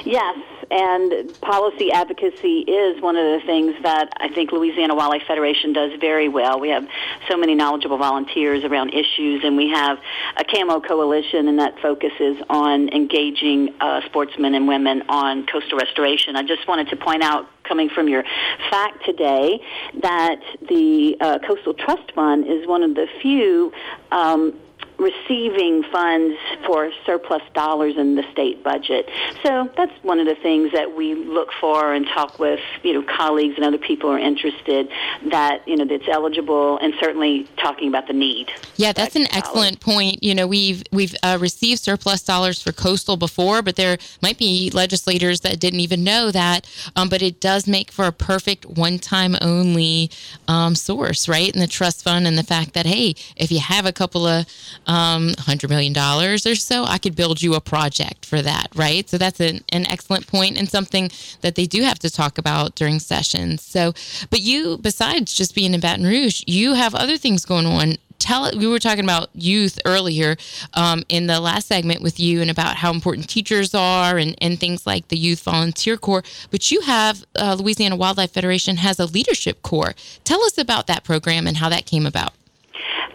Yes, 0.05 0.37
and 0.71 1.39
policy 1.41 1.91
advocacy 1.91 2.59
is 2.59 3.01
one 3.01 3.15
of 3.15 3.39
the 3.39 3.45
things 3.45 3.75
that 3.83 4.09
I 4.17 4.29
think 4.29 4.51
Louisiana 4.51 4.95
Wildlife 4.95 5.23
Federation 5.27 5.73
does 5.73 5.91
very 5.99 6.27
well. 6.27 6.59
We 6.59 6.69
have 6.69 6.87
so 7.29 7.37
many 7.37 7.55
knowledgeable 7.55 7.97
volunteers 7.97 8.63
around 8.63 8.93
issues, 8.93 9.43
and 9.43 9.55
we 9.55 9.69
have 9.69 9.99
a 10.37 10.43
CAMO 10.43 10.81
coalition, 10.85 11.47
and 11.47 11.59
that 11.59 11.79
focuses 11.79 12.37
on 12.49 12.89
engaging 12.89 13.73
uh, 13.79 14.01
sportsmen 14.05 14.55
and 14.55 14.67
women 14.67 15.03
on 15.09 15.45
coastal 15.45 15.77
restoration. 15.77 16.35
I 16.35 16.43
just 16.43 16.67
wanted 16.67 16.89
to 16.89 16.95
point 16.95 17.23
out, 17.23 17.47
coming 17.63 17.89
from 17.89 18.07
your 18.09 18.23
fact 18.69 19.05
today, 19.05 19.59
that 20.01 20.41
the 20.67 21.17
uh, 21.19 21.39
Coastal 21.39 21.73
Trust 21.73 22.11
Fund 22.13 22.45
is 22.47 22.67
one 22.67 22.83
of 22.83 22.95
the 22.95 23.07
few. 23.21 23.71
Um, 24.11 24.59
receiving 25.03 25.83
funds 25.91 26.37
for 26.65 26.91
surplus 27.05 27.43
dollars 27.53 27.95
in 27.97 28.15
the 28.15 28.23
state 28.31 28.63
budget. 28.63 29.09
So 29.43 29.69
that's 29.75 29.91
one 30.03 30.19
of 30.19 30.25
the 30.25 30.35
things 30.35 30.71
that 30.71 30.95
we 30.95 31.13
look 31.13 31.49
for 31.59 31.93
and 31.93 32.07
talk 32.07 32.39
with, 32.39 32.61
you 32.83 32.93
know, 32.93 33.03
colleagues 33.03 33.55
and 33.57 33.65
other 33.65 33.77
people 33.77 34.09
who 34.09 34.15
are 34.15 34.19
interested 34.19 34.89
that, 35.29 35.67
you 35.67 35.75
know, 35.75 35.85
that's 35.85 36.07
eligible 36.07 36.77
and 36.79 36.93
certainly 36.99 37.47
talking 37.57 37.89
about 37.89 38.07
the 38.07 38.13
need. 38.13 38.49
Yeah, 38.77 38.93
that's 38.93 39.15
an 39.15 39.23
dollars. 39.23 39.37
excellent 39.37 39.79
point. 39.79 40.23
You 40.23 40.33
know, 40.33 40.47
we've 40.47 40.83
we've 40.91 41.15
uh, 41.21 41.37
received 41.39 41.81
surplus 41.81 42.23
dollars 42.23 42.61
for 42.61 42.71
coastal 42.71 43.17
before, 43.17 43.61
but 43.61 43.75
there 43.75 43.97
might 44.21 44.37
be 44.37 44.71
legislators 44.73 45.41
that 45.41 45.59
didn't 45.59 45.81
even 45.81 46.03
know 46.03 46.31
that. 46.31 46.67
Um, 46.95 47.09
but 47.09 47.21
it 47.21 47.41
does 47.41 47.67
make 47.67 47.91
for 47.91 48.05
a 48.05 48.11
perfect 48.13 48.65
one-time 48.65 49.35
only 49.41 50.09
um, 50.47 50.75
source, 50.75 51.27
right? 51.27 51.53
In 51.53 51.59
the 51.59 51.67
trust 51.67 52.03
fund, 52.03 52.25
and 52.25 52.37
the 52.37 52.43
fact 52.43 52.73
that 52.73 52.85
hey, 52.85 53.15
if 53.35 53.51
you 53.51 53.59
have 53.59 53.85
a 53.85 53.91
couple 53.91 54.25
of 54.25 54.45
um, 54.87 54.92
hundred 54.93 55.69
million 55.69 55.93
dollars 55.93 56.45
or 56.45 56.55
so, 56.55 56.85
I 56.85 56.97
could 56.97 57.15
build 57.15 57.41
you 57.41 57.53
a 57.55 57.61
project 57.61 58.25
for 58.25 58.41
that, 58.41 58.67
right? 58.75 59.09
So 59.09 59.17
that's 59.17 59.39
an, 59.39 59.61
an 59.69 59.85
excellent 59.87 60.27
point 60.27 60.57
and 60.57 60.69
something 60.69 61.09
that 61.41 61.55
they 61.55 61.65
do 61.65 61.83
have 61.83 61.99
to 61.99 62.09
talk 62.09 62.37
about 62.37 62.75
during 62.75 62.99
sessions. 62.99 63.61
So, 63.61 63.93
but 64.29 64.41
you, 64.41 64.77
besides 64.77 65.33
just 65.33 65.55
being 65.55 65.73
in 65.73 65.79
Baton 65.79 66.05
Rouge, 66.05 66.43
you 66.47 66.73
have 66.73 66.95
other 66.95 67.17
things 67.17 67.45
going 67.45 67.65
on 67.65 67.97
tell 68.19 68.49
we 68.57 68.67
were 68.67 68.79
talking 68.79 69.03
about 69.03 69.29
youth 69.33 69.79
earlier 69.85 70.37
um, 70.75 71.03
in 71.09 71.27
the 71.27 71.39
last 71.39 71.67
segment 71.67 72.01
with 72.01 72.19
you 72.19 72.41
and 72.41 72.49
about 72.49 72.77
how 72.77 72.91
important 72.91 73.27
teachers 73.29 73.75
are 73.75 74.17
and, 74.17 74.35
and 74.41 74.59
things 74.59 74.87
like 74.87 75.07
the 75.09 75.17
youth 75.17 75.43
volunteer 75.43 75.97
corps 75.97 76.23
but 76.49 76.71
you 76.71 76.79
have 76.81 77.25
uh, 77.35 77.55
louisiana 77.59 77.95
wildlife 77.95 78.31
federation 78.31 78.77
has 78.77 78.99
a 78.99 79.05
leadership 79.05 79.61
corps 79.61 79.93
tell 80.23 80.41
us 80.43 80.57
about 80.57 80.87
that 80.87 81.03
program 81.03 81.47
and 81.47 81.57
how 81.57 81.67
that 81.67 81.85
came 81.85 82.05
about 82.05 82.33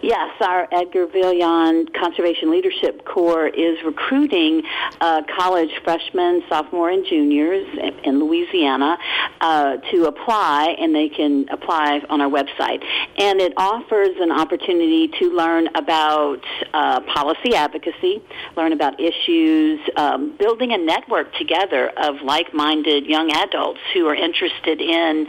Yes, 0.01 0.31
our 0.41 0.69
Edgar 0.71 1.09
Veillon 1.09 1.93
Conservation 1.93 2.53
Leadership 2.53 3.05
Corps 3.05 3.49
is 3.49 3.79
recruiting 3.85 4.63
uh, 5.01 5.23
college 5.37 5.71
freshmen, 5.83 6.45
sophomore, 6.49 6.91
and 6.91 7.05
juniors 7.05 7.67
in, 7.73 7.99
in 8.05 8.21
Louisiana 8.21 8.97
uh, 9.41 9.79
to 9.91 10.05
apply, 10.05 10.77
and 10.79 10.95
they 10.95 11.09
can 11.09 11.49
apply 11.51 12.01
on 12.09 12.21
our 12.21 12.31
website. 12.31 12.85
And 13.19 13.41
it 13.41 13.55
offers 13.57 14.15
an 14.21 14.31
opportunity 14.31 15.09
to 15.19 15.31
learn 15.37 15.67
about 15.75 16.43
uh, 16.73 17.01
policy 17.01 17.57
advocacy, 17.57 18.23
learn 18.57 18.73
about 18.73 19.01
issues, 19.01 19.81
um, 19.97 20.37
building 20.39 20.73
a 20.73 20.79
network 20.79 21.35
together 21.35 21.91
of 21.97 22.23
like-minded 22.23 23.05
young 23.07 23.33
adults 23.33 23.81
who 23.95 24.07
are 24.07 24.15
interested 24.15 24.81
in 24.81 25.27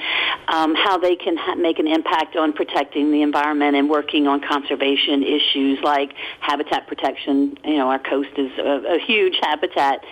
um, 0.48 0.76
how 0.76 1.00
they 1.00 1.16
can 1.16 1.38
ha- 1.38 1.56
make 1.56 1.80
an 1.80 1.88
impact 1.88 2.36
on 2.36 2.54
protecting 2.54 3.12
the 3.12 3.24
environment 3.24 3.76
and 3.76 3.90
working 3.90 4.28
on 4.28 4.40
conservation 4.60 5.24
issues 5.24 5.80
like 5.82 6.14
habitat 6.40 6.88
protection. 6.88 7.58
You 7.64 7.78
know, 7.78 7.90
our 7.90 8.00
coast 8.00 8.30
is 8.38 8.52
a, 8.58 8.96
a 8.96 9.00
huge 9.00 9.38
habitat, 9.42 10.04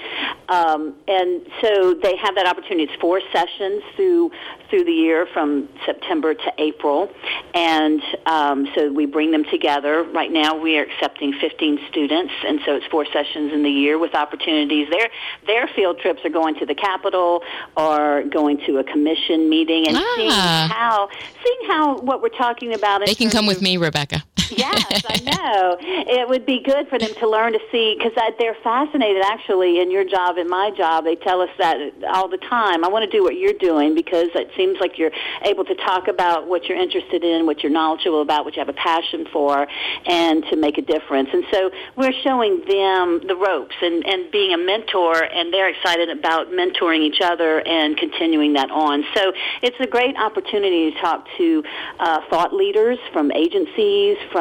um, 0.50 0.96
and 1.08 1.42
so 1.62 1.94
they 1.94 2.16
have 2.18 2.36
that 2.36 2.48
opportunity. 2.48 2.84
It's 2.92 3.02
four 3.02 3.22
sessions 3.32 3.84
through 3.96 4.32
through 4.70 4.84
the 4.84 4.92
year 4.92 5.26
from 5.34 5.70
September 5.86 6.34
to 6.34 6.52
April, 6.58 7.10
and 7.54 8.02
um, 8.26 8.68
so 8.76 8.92
we 8.92 9.06
bring 9.06 9.32
them 9.32 9.46
together. 9.46 10.04
Right 10.04 10.32
now, 10.32 10.56
we 10.58 10.78
are 10.78 10.84
accepting 10.84 11.34
15 11.40 11.80
students, 11.90 12.34
and 12.46 12.60
so 12.66 12.76
it's 12.76 12.86
four 12.88 13.06
sessions 13.14 13.54
in 13.54 13.64
the 13.64 13.70
year 13.70 13.98
with 13.98 14.14
opportunities. 14.16 14.90
Their 14.90 15.08
their 15.46 15.68
field 15.76 16.00
trips 16.00 16.22
are 16.26 16.30
going 16.30 16.56
to 16.56 16.66
the 16.66 16.76
Capitol 16.76 17.44
or 17.76 18.24
going 18.24 18.58
to 18.66 18.78
a 18.80 18.84
commission 18.84 19.50
meeting 19.50 19.88
and 19.88 19.98
seeing 20.16 20.30
Ah. 20.32 20.68
how 20.72 21.10
seeing 21.44 21.70
how 21.70 21.98
what 22.00 22.22
we're 22.22 22.30
talking 22.30 22.74
about. 22.74 23.06
they 23.06 23.16
can 23.16 23.30
come 23.30 23.46
with 23.46 23.62
me 23.62 23.78
rebecca 23.78 24.24
yes, 24.50 25.04
I 25.06 25.20
know. 25.20 25.78
It 25.80 26.28
would 26.28 26.46
be 26.46 26.62
good 26.64 26.88
for 26.88 26.98
them 26.98 27.14
to 27.20 27.30
learn 27.30 27.54
to 27.54 27.60
see 27.72 27.96
because 27.98 28.14
they're 28.40 28.58
fascinated 28.64 29.24
actually 29.24 29.82
in 29.82 29.92
your 29.92 30.04
job 30.04 30.38
and 30.38 30.50
my 30.50 30.72
job. 30.72 31.04
They 31.04 31.16
tell 31.16 31.42
us 31.42 31.50
that 31.58 31.78
all 32.14 32.28
the 32.28 32.38
time. 32.38 32.84
I 32.84 32.88
want 32.88 33.10
to 33.10 33.18
do 33.18 33.24
what 33.24 33.36
you're 33.36 33.58
doing 33.60 33.96
because 33.96 34.30
it 34.36 34.50
seems 34.56 34.80
like 34.80 34.98
you're 34.98 35.12
able 35.44 35.66
to 35.66 35.76
talk 35.76 36.08
about 36.08 36.48
what 36.48 36.66
you're 36.66 36.78
interested 36.78 37.24
in, 37.24 37.46
what 37.46 37.64
you're 37.64 37.72
knowledgeable 37.72 38.22
about, 38.22 38.46
what 38.46 38.56
you 38.56 38.62
have 38.62 38.70
a 38.70 38.74
passion 38.74 39.28
for, 39.32 39.68
and 40.06 40.44
to 40.50 40.56
make 40.56 40.78
a 40.78 40.82
difference. 40.82 41.30
And 41.34 41.44
so 41.52 41.72
we're 41.96 42.14
showing 42.24 42.60
them 42.68 43.22
the 43.28 43.36
ropes 43.36 43.76
and, 43.82 44.06
and 44.06 44.32
being 44.32 44.54
a 44.54 44.58
mentor, 44.58 45.24
and 45.24 45.54
they're 45.54 45.70
excited 45.70 46.10
about 46.10 46.50
mentoring 46.50 47.02
each 47.02 47.22
other 47.22 47.66
and 47.68 47.98
continuing 47.98 48.54
that 48.54 48.72
on. 48.72 49.04
So 49.14 49.34
it's 49.62 49.78
a 49.80 49.88
great 49.88 50.16
opportunity 50.18 50.92
to 50.92 51.00
talk 51.02 51.28
to 51.38 51.64
uh, 52.00 52.22
thought 52.30 52.54
leaders 52.54 52.98
from 53.12 53.32
agencies, 53.32 54.18
from 54.32 54.37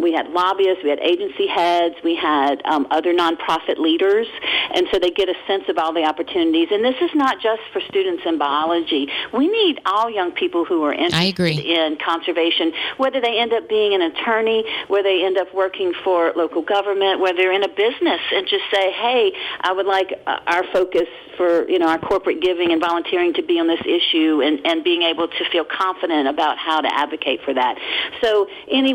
we 0.00 0.12
had 0.12 0.28
lobbyists, 0.30 0.82
we 0.82 0.90
had 0.90 1.00
agency 1.00 1.46
heads, 1.46 1.94
we 2.02 2.16
had 2.16 2.62
um, 2.64 2.86
other 2.90 3.14
nonprofit 3.14 3.78
leaders, 3.78 4.26
and 4.74 4.86
so 4.92 4.98
they 4.98 5.10
get 5.10 5.28
a 5.28 5.34
sense 5.46 5.64
of 5.68 5.78
all 5.78 5.92
the 5.92 6.04
opportunities. 6.04 6.68
And 6.70 6.84
this 6.84 6.96
is 7.00 7.10
not 7.14 7.40
just 7.40 7.62
for 7.72 7.80
students 7.88 8.22
in 8.26 8.38
biology. 8.38 9.08
We 9.32 9.48
need 9.48 9.80
all 9.86 10.10
young 10.10 10.32
people 10.32 10.64
who 10.64 10.82
are 10.84 10.92
interested 10.92 11.14
in 11.60 11.98
conservation, 12.04 12.72
whether 12.96 13.20
they 13.20 13.38
end 13.38 13.52
up 13.52 13.68
being 13.68 13.94
an 13.94 14.02
attorney, 14.02 14.64
whether 14.88 15.08
they 15.08 15.24
end 15.24 15.38
up 15.38 15.52
working 15.54 15.92
for 16.02 16.32
local 16.34 16.62
government, 16.62 17.20
whether 17.20 17.36
they're 17.36 17.52
in 17.52 17.62
a 17.62 17.68
business 17.68 18.20
and 18.32 18.46
just 18.46 18.64
say, 18.72 18.92
hey, 18.92 19.32
I 19.60 19.72
would 19.72 19.86
like 19.86 20.12
uh, 20.26 20.38
our 20.46 20.64
focus 20.72 21.08
for 21.36 21.68
you 21.68 21.78
know 21.78 21.88
our 21.88 21.98
corporate 21.98 22.40
giving 22.40 22.72
and 22.72 22.80
volunteering 22.80 23.34
to 23.34 23.42
be 23.42 23.58
on 23.58 23.66
this 23.66 23.80
issue 23.80 24.40
and, 24.42 24.64
and 24.64 24.84
being 24.84 25.02
able 25.02 25.28
to 25.28 25.44
feel 25.50 25.64
confident 25.64 26.28
about 26.28 26.58
how 26.58 26.80
to 26.80 26.88
advocate 26.94 27.40
for 27.44 27.52
that. 27.54 27.76
So 28.22 28.46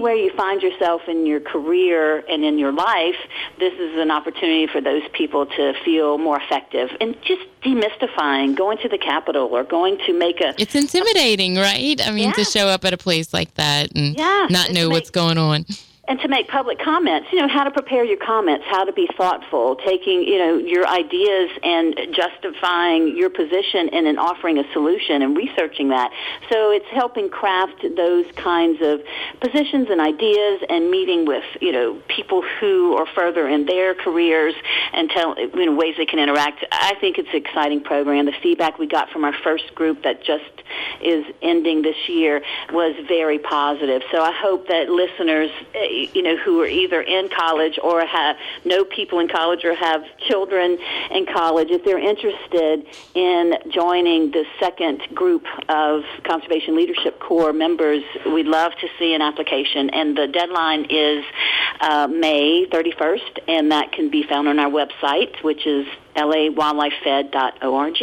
anywhere 0.10 0.30
you 0.30 0.36
find 0.36 0.62
yourself 0.62 1.02
in 1.08 1.26
your 1.26 1.40
career 1.40 2.24
and 2.30 2.44
in 2.44 2.58
your 2.58 2.72
life, 2.72 3.16
this 3.60 3.74
is 3.74 3.98
an 3.98 4.12
opportunity 4.12 4.68
for 4.68 4.82
those 4.82 5.04
people 5.14 5.46
to 5.46 5.74
feel 5.86 6.18
more 6.18 6.40
effective 6.42 6.90
and 7.00 7.16
just 7.24 7.42
demystifying 7.64 8.56
going 8.56 8.78
to 8.80 8.90
the 8.90 8.98
Capitol 8.98 9.48
or 9.52 9.64
going 9.64 9.98
to 10.06 10.18
make 10.18 10.42
a. 10.42 10.54
It's 10.58 10.76
intimidating, 10.76 11.56
right? 11.56 12.00
I 12.06 12.12
mean, 12.12 12.30
yeah. 12.30 12.34
to 12.34 12.44
show 12.44 12.68
up 12.68 12.86
at 12.86 12.94
a 12.94 12.98
place 12.98 13.34
like 13.34 13.54
that 13.56 13.92
and 13.96 14.16
yeah. 14.18 14.48
not 14.50 14.72
know 14.72 14.88
make, 14.88 14.94
what's 14.94 15.10
going 15.10 15.38
on 15.38 15.66
and 16.10 16.20
to 16.22 16.28
make 16.28 16.48
public 16.48 16.80
comments, 16.80 17.28
you 17.32 17.40
know, 17.40 17.48
how 17.48 17.64
to 17.64 17.70
prepare 17.70 18.04
your 18.04 18.18
comments, 18.18 18.66
how 18.68 18.84
to 18.84 18.92
be 18.92 19.08
thoughtful, 19.16 19.76
taking, 19.86 20.24
you 20.24 20.40
know, 20.40 20.58
your 20.58 20.88
ideas 20.88 21.52
and 21.62 21.96
justifying 22.12 23.16
your 23.16 23.30
position 23.30 23.90
and 23.94 24.08
then 24.08 24.18
offering 24.18 24.58
a 24.58 24.64
solution 24.74 25.22
and 25.22 25.38
researching 25.38 25.90
that. 25.90 26.12
So 26.50 26.72
it's 26.72 26.88
helping 26.92 27.30
craft 27.30 27.86
those 27.96 28.26
kinds 28.36 28.80
of 28.82 29.02
positions 29.40 29.90
and 29.92 30.02
ideas 30.02 30.64
and 30.68 30.90
meeting 30.90 31.28
with, 31.28 31.44
you 31.62 31.72
know, 31.72 32.02
people 32.08 32.42
who 32.60 32.96
are 32.98 33.06
further 33.14 33.48
in 33.48 33.68
their 33.68 33.94
careers 33.94 34.56
and 34.94 35.12
tell, 35.12 35.40
you 35.40 35.66
know, 35.68 35.76
ways 35.76 35.94
they 35.96 36.08
can 36.08 36.18
interact. 36.18 36.66
I 36.72 36.96
think 37.00 37.20
it's 37.20 37.30
an 37.30 37.38
exciting 37.38 37.84
program. 37.84 38.26
The 38.26 38.34
feedback 38.42 38.80
we 38.80 38.88
got 38.88 39.12
from 39.12 39.24
our 39.26 39.34
first 39.44 39.76
group 39.76 40.02
that 40.04 40.24
just 40.24 40.44
is 41.04 41.24
ending 41.44 41.84
this 41.84 41.98
year 42.08 42.42
was 42.74 42.96
very 43.08 43.38
positive. 43.38 44.02
So 44.12 44.24
I 44.24 44.32
hope 44.32 44.68
that 44.70 44.90
listeners 44.90 45.52
you 46.14 46.22
know, 46.22 46.38
who 46.38 46.62
are 46.62 46.68
either 46.68 47.02
in 47.02 47.30
college 47.30 47.80
or 47.82 48.06
have 48.06 48.36
know 48.66 48.84
people 48.86 49.20
in 49.20 49.28
college 49.28 49.66
or 49.66 49.76
have 49.76 50.04
children 50.28 50.78
in 51.12 51.26
college, 51.26 51.70
if 51.72 51.84
they're 51.84 52.00
interested 52.00 52.86
in 53.16 53.54
joining 53.72 54.32
the 54.32 54.46
second 54.60 55.02
group 55.14 55.46
of 55.68 56.04
Conservation 56.24 56.76
Leadership 56.76 57.20
Corps 57.20 57.54
members, 57.54 58.04
we'd 58.26 58.48
love 58.48 58.72
to 58.82 58.88
see 58.98 59.14
an 59.14 59.22
application. 59.22 59.90
And 59.90 60.18
the 60.18 60.28
deadline 60.28 60.86
is 60.90 61.26
uh, 61.82 62.08
May 62.08 62.66
31st, 62.68 63.40
and 63.48 63.72
that 63.72 63.92
can 63.92 64.10
be 64.10 64.24
found 64.24 64.48
on 64.48 64.60
our 64.60 64.70
website, 64.70 65.44
which 65.44 65.66
is 65.66 65.86
lawildlifefed.org. 66.24 67.98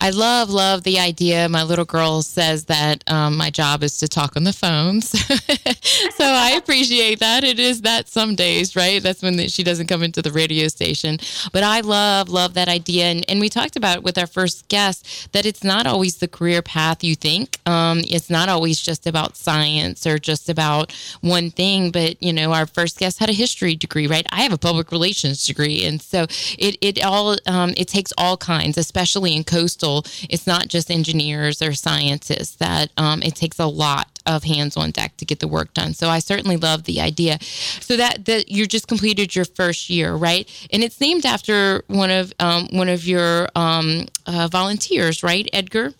I 0.00 0.10
love, 0.10 0.50
love 0.50 0.84
the 0.84 0.98
idea. 0.98 1.48
My 1.48 1.62
little 1.62 1.84
girl 1.84 2.22
says 2.22 2.66
that 2.66 3.08
um, 3.10 3.36
my 3.36 3.50
job 3.50 3.82
is 3.82 3.98
to 3.98 4.08
talk 4.08 4.36
on 4.36 4.44
the 4.44 4.52
phones. 4.52 5.08
so 6.16 6.24
I 6.24 6.54
appreciate 6.56 7.18
that. 7.20 7.42
It 7.42 7.58
is 7.58 7.82
that 7.82 8.08
some 8.08 8.34
days, 8.34 8.76
right? 8.76 9.02
That's 9.02 9.22
when 9.22 9.36
the, 9.36 9.48
she 9.48 9.64
doesn't 9.64 9.88
come 9.88 10.02
into 10.02 10.22
the 10.22 10.30
radio 10.30 10.68
station. 10.68 11.18
But 11.52 11.64
I 11.64 11.80
love, 11.80 12.28
love 12.28 12.54
that 12.54 12.68
idea. 12.68 13.06
And, 13.06 13.24
and 13.28 13.40
we 13.40 13.48
talked 13.48 13.76
about 13.76 14.02
with 14.02 14.18
our 14.18 14.26
first 14.26 14.68
guest 14.68 15.32
that 15.32 15.46
it's 15.46 15.64
not 15.64 15.86
always 15.86 16.18
the 16.18 16.28
career 16.28 16.62
path 16.62 17.02
you 17.02 17.16
think. 17.16 17.58
Um, 17.66 18.00
it's 18.04 18.30
not 18.30 18.48
always 18.48 18.80
just 18.80 19.06
about 19.06 19.36
science 19.36 20.06
or 20.06 20.18
just 20.18 20.48
about 20.48 20.92
one 21.22 21.50
thing. 21.50 21.90
But, 21.90 22.22
you 22.22 22.32
know, 22.32 22.52
our 22.52 22.66
first 22.66 22.98
guest 22.98 23.18
had 23.18 23.30
a 23.30 23.34
history 23.34 23.74
degree, 23.74 24.06
right? 24.06 24.26
I 24.30 24.42
have 24.42 24.52
a 24.52 24.58
public 24.58 24.92
relations 24.92 25.44
degree. 25.44 25.84
And 25.84 26.00
so 26.00 26.26
it, 26.58 26.76
it 26.80 27.04
all 27.04 27.36
um, 27.48 27.74
it 27.76 27.88
takes 27.88 28.12
all 28.16 28.36
kinds, 28.36 28.78
especially 28.78 29.34
in 29.34 29.42
coastal. 29.44 30.04
It's 30.28 30.46
not 30.46 30.68
just 30.68 30.90
engineers 30.90 31.60
or 31.62 31.72
scientists. 31.72 32.56
That 32.56 32.90
um, 32.96 33.22
it 33.22 33.34
takes 33.34 33.58
a 33.58 33.66
lot 33.66 34.08
of 34.26 34.44
hands 34.44 34.76
on 34.76 34.90
deck 34.90 35.16
to 35.16 35.24
get 35.24 35.40
the 35.40 35.48
work 35.48 35.72
done. 35.74 35.94
So 35.94 36.08
I 36.08 36.18
certainly 36.18 36.56
love 36.56 36.84
the 36.84 37.00
idea. 37.00 37.38
So 37.42 37.96
that 37.96 38.26
that 38.26 38.50
you 38.50 38.66
just 38.66 38.86
completed 38.86 39.34
your 39.34 39.46
first 39.46 39.90
year, 39.90 40.14
right? 40.14 40.48
And 40.70 40.84
it's 40.84 41.00
named 41.00 41.24
after 41.26 41.82
one 41.88 42.10
of 42.10 42.32
um, 42.38 42.68
one 42.70 42.88
of 42.88 43.06
your 43.06 43.48
um, 43.56 44.06
uh, 44.26 44.48
volunteers, 44.48 45.22
right, 45.22 45.48
Edgar? 45.52 45.94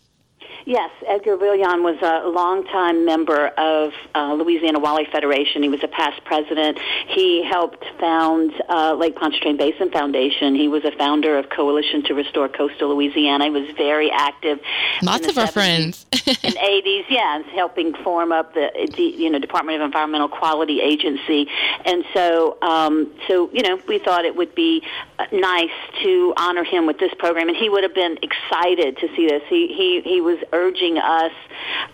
Yes, 0.69 0.91
Edgar 1.07 1.39
Veillon 1.39 1.83
was 1.83 1.97
a 2.03 2.29
longtime 2.29 3.07
member 3.07 3.47
of 3.47 3.95
uh, 4.14 4.35
Louisiana 4.35 4.79
Wildlife 4.79 5.09
Federation. 5.11 5.62
He 5.62 5.71
was 5.71 5.83
a 5.83 5.89
past 5.89 6.23
president. 6.27 6.79
He 7.07 7.43
helped 7.43 7.87
found 7.99 8.53
uh, 8.69 8.93
Lake 8.93 9.16
Pontchartrain 9.16 9.57
Basin 9.57 9.91
Foundation. 9.91 10.55
He 10.55 10.69
was 10.69 10.85
a 10.85 10.91
founder 10.91 11.39
of 11.39 11.49
Coalition 11.49 12.03
to 12.03 12.12
Restore 12.12 12.51
Coastal 12.51 12.95
Louisiana. 12.95 13.45
He 13.45 13.51
was 13.51 13.71
very 13.79 14.11
active. 14.11 14.61
Lots 15.03 15.27
of 15.27 15.39
our 15.39 15.47
friends. 15.47 16.05
and 16.12 16.55
80s, 16.55 17.05
yeah, 17.09 17.43
helping 17.55 17.95
form 18.05 18.31
up 18.31 18.53
the, 18.53 18.69
the 18.95 19.03
you 19.03 19.31
know 19.31 19.39
Department 19.39 19.81
of 19.81 19.87
Environmental 19.87 20.29
Quality 20.29 20.83
Agency. 20.83 21.49
And 21.87 22.05
so, 22.12 22.59
um, 22.61 23.11
so 23.27 23.49
you 23.55 23.62
know, 23.62 23.81
we 23.89 24.01
thought 24.01 24.27
it 24.27 24.37
would 24.37 24.55
be 24.55 24.83
uh, 25.19 25.25
nice 25.33 25.71
to 26.03 26.35
honor 26.37 26.64
him 26.64 26.85
with 26.85 26.99
this 26.99 27.14
program, 27.19 27.49
and 27.49 27.57
he 27.57 27.71
would 27.71 27.85
have 27.85 27.95
been 27.95 28.19
excited 28.21 28.99
to 28.99 29.09
see 29.16 29.27
this. 29.27 29.43
He 29.49 29.69
he 29.69 30.03
he 30.03 30.21
was 30.21 30.39
urging 30.67 30.99
us 30.99 31.33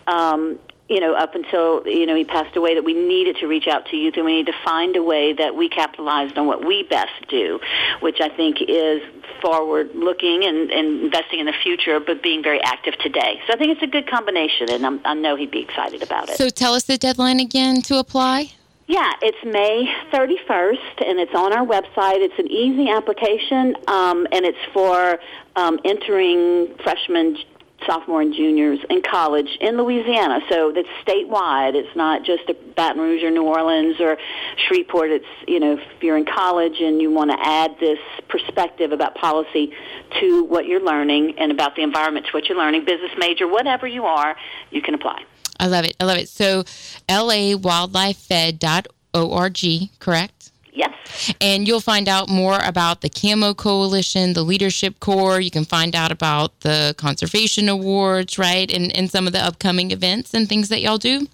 um, 0.06 0.58
you 0.88 1.00
know, 1.00 1.14
up 1.14 1.34
until, 1.34 1.86
you 1.86 2.04
know, 2.04 2.14
he 2.14 2.24
passed 2.24 2.56
away, 2.56 2.74
that 2.74 2.84
we 2.84 2.92
needed 2.92 3.36
to 3.36 3.46
reach 3.46 3.66
out 3.66 3.86
to 3.86 3.96
youth 3.96 4.14
and 4.16 4.24
we 4.24 4.34
need 4.34 4.46
to 4.46 4.54
find 4.64 4.96
a 4.96 5.02
way 5.02 5.32
that 5.32 5.56
we 5.56 5.68
capitalized 5.68 6.36
on 6.36 6.46
what 6.46 6.64
we 6.64 6.82
best 6.82 7.26
do, 7.28 7.58
which 8.00 8.20
I 8.20 8.28
think 8.28 8.58
is 8.60 9.02
forward 9.40 9.90
looking 9.94 10.44
and, 10.44 10.70
and 10.70 11.04
investing 11.04 11.40
in 11.40 11.46
the 11.46 11.54
future, 11.62 12.00
but 12.00 12.22
being 12.22 12.42
very 12.42 12.62
active 12.62 12.96
today. 12.98 13.40
So 13.46 13.54
I 13.54 13.56
think 13.56 13.72
it's 13.72 13.82
a 13.82 13.86
good 13.86 14.08
combination, 14.08 14.70
and 14.70 14.84
I'm, 14.84 15.00
I 15.04 15.14
know 15.14 15.36
he'd 15.36 15.50
be 15.50 15.60
excited 15.60 16.02
about 16.02 16.28
it. 16.28 16.36
So 16.36 16.50
tell 16.50 16.74
us 16.74 16.84
the 16.84 16.98
deadline 16.98 17.40
again 17.40 17.80
to 17.82 17.96
apply. 17.98 18.52
Yeah, 18.86 19.10
it's 19.22 19.42
May 19.42 19.90
31st, 20.12 21.08
and 21.08 21.18
it's 21.18 21.34
on 21.34 21.54
our 21.54 21.64
website. 21.64 22.20
It's 22.20 22.38
an 22.38 22.50
easy 22.50 22.90
application, 22.90 23.74
um, 23.88 24.26
and 24.30 24.44
it's 24.44 24.58
for 24.74 25.18
um, 25.56 25.80
entering 25.86 26.74
freshmen 26.82 27.38
sophomore 27.86 28.22
and 28.22 28.34
juniors 28.34 28.80
in 28.90 29.02
college 29.02 29.56
in 29.60 29.76
Louisiana. 29.76 30.40
So 30.48 30.72
that's 30.72 30.88
statewide. 31.06 31.74
It's 31.74 31.94
not 31.96 32.24
just 32.24 32.50
Baton 32.76 33.00
Rouge 33.00 33.22
or 33.22 33.30
New 33.30 33.44
Orleans 33.44 34.00
or 34.00 34.16
Shreveport. 34.66 35.10
It's, 35.10 35.26
you 35.46 35.60
know, 35.60 35.78
if 35.78 36.02
you're 36.02 36.16
in 36.16 36.24
college 36.24 36.80
and 36.80 37.00
you 37.00 37.10
want 37.10 37.30
to 37.30 37.38
add 37.40 37.76
this 37.80 37.98
perspective 38.28 38.90
about 38.92 39.14
policy 39.14 39.72
to 40.20 40.44
what 40.44 40.66
you're 40.66 40.84
learning 40.84 41.38
and 41.38 41.52
about 41.52 41.76
the 41.76 41.82
environment 41.82 42.26
to 42.26 42.32
what 42.32 42.48
you're 42.48 42.58
learning, 42.58 42.84
business 42.84 43.12
major, 43.18 43.48
whatever 43.48 43.86
you 43.86 44.04
are, 44.04 44.36
you 44.70 44.82
can 44.82 44.94
apply. 44.94 45.22
I 45.60 45.66
love 45.66 45.84
it. 45.84 45.94
I 46.00 46.04
love 46.04 46.18
it. 46.18 46.28
So 46.28 46.64
lawildlifefed.org, 47.08 49.90
correct? 50.00 50.50
Yes. 50.74 51.32
And 51.40 51.68
you'll 51.68 51.80
find 51.80 52.08
out 52.08 52.28
more 52.28 52.58
about 52.64 53.00
the 53.00 53.08
Camo 53.08 53.54
Coalition, 53.54 54.32
the 54.32 54.42
Leadership 54.42 54.98
Corps. 54.98 55.40
You 55.40 55.50
can 55.50 55.64
find 55.64 55.94
out 55.94 56.10
about 56.10 56.60
the 56.60 56.94
Conservation 56.98 57.68
Awards, 57.68 58.38
right? 58.38 58.70
And, 58.72 58.94
and 58.96 59.10
some 59.10 59.26
of 59.26 59.32
the 59.32 59.38
upcoming 59.38 59.92
events 59.92 60.34
and 60.34 60.48
things 60.48 60.68
that 60.70 60.80
y'all 60.80 60.98
do. 60.98 61.28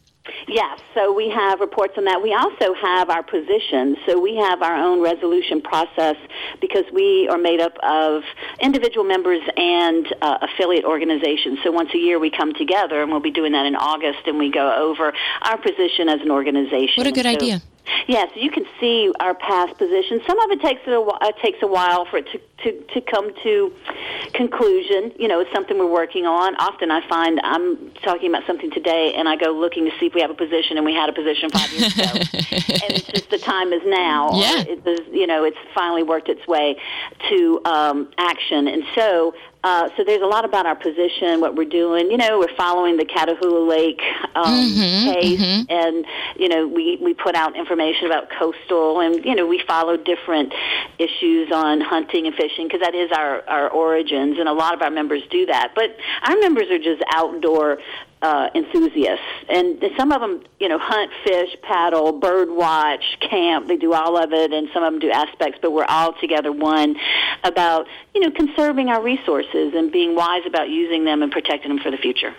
Yes, 0.47 0.80
so 0.95 1.12
we 1.12 1.30
have 1.30 1.61
reports 1.61 1.95
on 1.97 2.05
that. 2.05 2.22
We 2.22 2.34
also 2.34 2.74
have 2.74 3.11
our 3.11 3.22
positions. 3.22 3.99
So 4.07 4.20
we 4.20 4.36
have 4.36 4.62
our 4.62 4.76
own 4.76 5.01
resolution 5.01 5.61
process 5.61 6.16
because 6.61 6.84
we 6.93 7.28
are 7.28 7.38
made 7.38 7.61
up 7.61 7.76
of 7.82 8.22
individual 8.61 9.05
members 9.05 9.43
and 9.57 10.07
uh, 10.22 10.38
affiliate 10.43 10.84
organizations. 10.84 11.59
So 11.64 11.70
once 11.70 11.91
a 11.95 11.99
year 11.99 12.18
we 12.18 12.30
come 12.30 12.53
together, 12.55 13.03
and 13.03 13.11
we'll 13.11 13.20
be 13.20 13.30
doing 13.30 13.53
that 13.53 13.66
in 13.66 13.76
August, 13.76 14.20
and 14.26 14.38
we 14.38 14.51
go 14.51 14.72
over 14.74 15.12
our 15.43 15.57
position 15.59 16.09
as 16.09 16.20
an 16.20 16.30
organization. 16.30 16.95
What 16.97 17.07
a 17.07 17.12
good 17.12 17.24
so, 17.24 17.30
idea. 17.30 17.62
Yes, 18.07 18.30
you 18.34 18.51
can 18.51 18.64
see 18.80 19.12
our 19.20 19.34
past 19.34 19.76
positions. 19.78 20.22
Some 20.26 20.38
of 20.41 20.51
it 20.51 20.61
takes 20.61 20.80
a 20.86 21.01
while, 21.01 21.18
uh, 21.20 21.32
takes 21.43 21.59
a 21.62 21.66
while 21.66 22.05
for 22.05 22.18
it 22.18 22.26
to, 22.32 22.38
to, 22.64 22.84
to 22.95 23.01
come 23.01 23.32
to 23.43 23.72
conclusion. 24.32 25.12
You 25.18 25.28
know, 25.28 25.41
it's 25.41 25.53
something 25.53 25.78
we're 25.78 25.91
working 25.91 26.26
on. 26.26 26.57
Often 26.57 26.91
I 26.91 27.07
find 27.09 27.41
I'm 27.43 27.91
talking 28.03 28.28
about 28.28 28.47
something 28.47 28.70
today, 28.70 29.14
and 29.14 29.28
I 29.28 29.36
go 29.36 29.53
looking 29.53 29.84
to 29.84 29.91
see 29.99 30.07
if 30.07 30.14
we 30.14 30.20
have 30.20 30.30
a 30.30 30.34
position, 30.34 30.76
and 30.76 30.84
we 30.84 30.95
had 30.95 31.09
a 31.09 31.12
position 31.12 31.51
five 31.51 31.70
years 31.72 31.95
ago, 31.97 32.11
and 32.12 32.93
it's 32.93 33.07
just 33.07 33.30
the 33.30 33.38
time 33.38 33.72
is 33.72 33.82
now. 33.84 34.30
Yeah. 34.34 34.64
It 34.66 35.12
you 35.12 35.26
know, 35.26 35.45
it's 35.45 35.59
finally 35.74 36.03
worked 36.03 36.28
its 36.28 36.47
way 36.47 36.76
to 37.28 37.61
um, 37.64 38.11
action, 38.18 38.68
and 38.68 38.84
so 38.95 39.34
uh, 39.62 39.90
so 39.96 40.04
there's 40.04 40.22
a 40.22 40.26
lot 40.26 40.44
about 40.44 40.64
our 40.64 40.74
position, 40.74 41.40
what 41.40 41.54
we're 41.54 41.68
doing. 41.68 42.11
You 42.11 42.16
know, 42.16 42.38
we're 42.38 42.54
following 42.56 42.96
the 42.96 43.04
Catahoula 43.04 43.68
Lake 43.68 44.00
um, 44.34 44.70
Mm-hmm, 44.70 45.12
case, 45.12 45.66
and 45.68 46.06
you 46.36 46.48
know, 46.48 46.66
we 46.66 46.98
we 47.02 47.12
put 47.12 47.34
out 47.34 47.56
information 47.56 48.06
about 48.06 48.30
coastal, 48.30 49.00
and 49.00 49.24
you 49.24 49.34
know, 49.34 49.46
we 49.46 49.62
follow 49.66 49.96
different 49.96 50.54
issues 50.98 51.50
on 51.52 51.80
hunting 51.80 52.26
and 52.26 52.34
fishing 52.34 52.66
because 52.68 52.80
that 52.80 52.94
is 52.94 53.11
our 53.12 53.46
our 53.48 53.68
origins, 53.68 54.38
and 54.38 54.48
a 54.48 54.52
lot 54.52 54.74
of 54.74 54.82
our 54.82 54.90
members 54.90 55.22
do 55.30 55.46
that. 55.46 55.72
But 55.74 55.96
our 56.22 56.36
members 56.38 56.70
are 56.70 56.78
just 56.78 57.02
outdoor 57.12 57.78
uh, 58.22 58.50
enthusiasts, 58.54 59.24
and 59.48 59.82
some 59.96 60.12
of 60.12 60.20
them, 60.20 60.42
you 60.58 60.68
know, 60.68 60.78
hunt, 60.78 61.10
fish, 61.24 61.56
paddle, 61.62 62.12
bird 62.12 62.50
watch, 62.50 63.02
camp. 63.20 63.66
They 63.66 63.76
do 63.76 63.94
all 63.94 64.22
of 64.22 64.32
it, 64.32 64.52
and 64.52 64.68
some 64.74 64.82
of 64.82 64.92
them 64.92 65.00
do 65.00 65.10
aspects. 65.10 65.58
But 65.62 65.72
we're 65.72 65.86
all 65.86 66.12
together 66.14 66.52
one 66.52 66.96
about 67.44 67.86
you 68.14 68.20
know 68.20 68.30
conserving 68.30 68.88
our 68.88 69.02
resources 69.02 69.72
and 69.74 69.90
being 69.90 70.14
wise 70.14 70.42
about 70.46 70.68
using 70.68 71.04
them 71.04 71.22
and 71.22 71.32
protecting 71.32 71.70
them 71.70 71.78
for 71.78 71.90
the 71.90 71.96
future. 71.96 72.34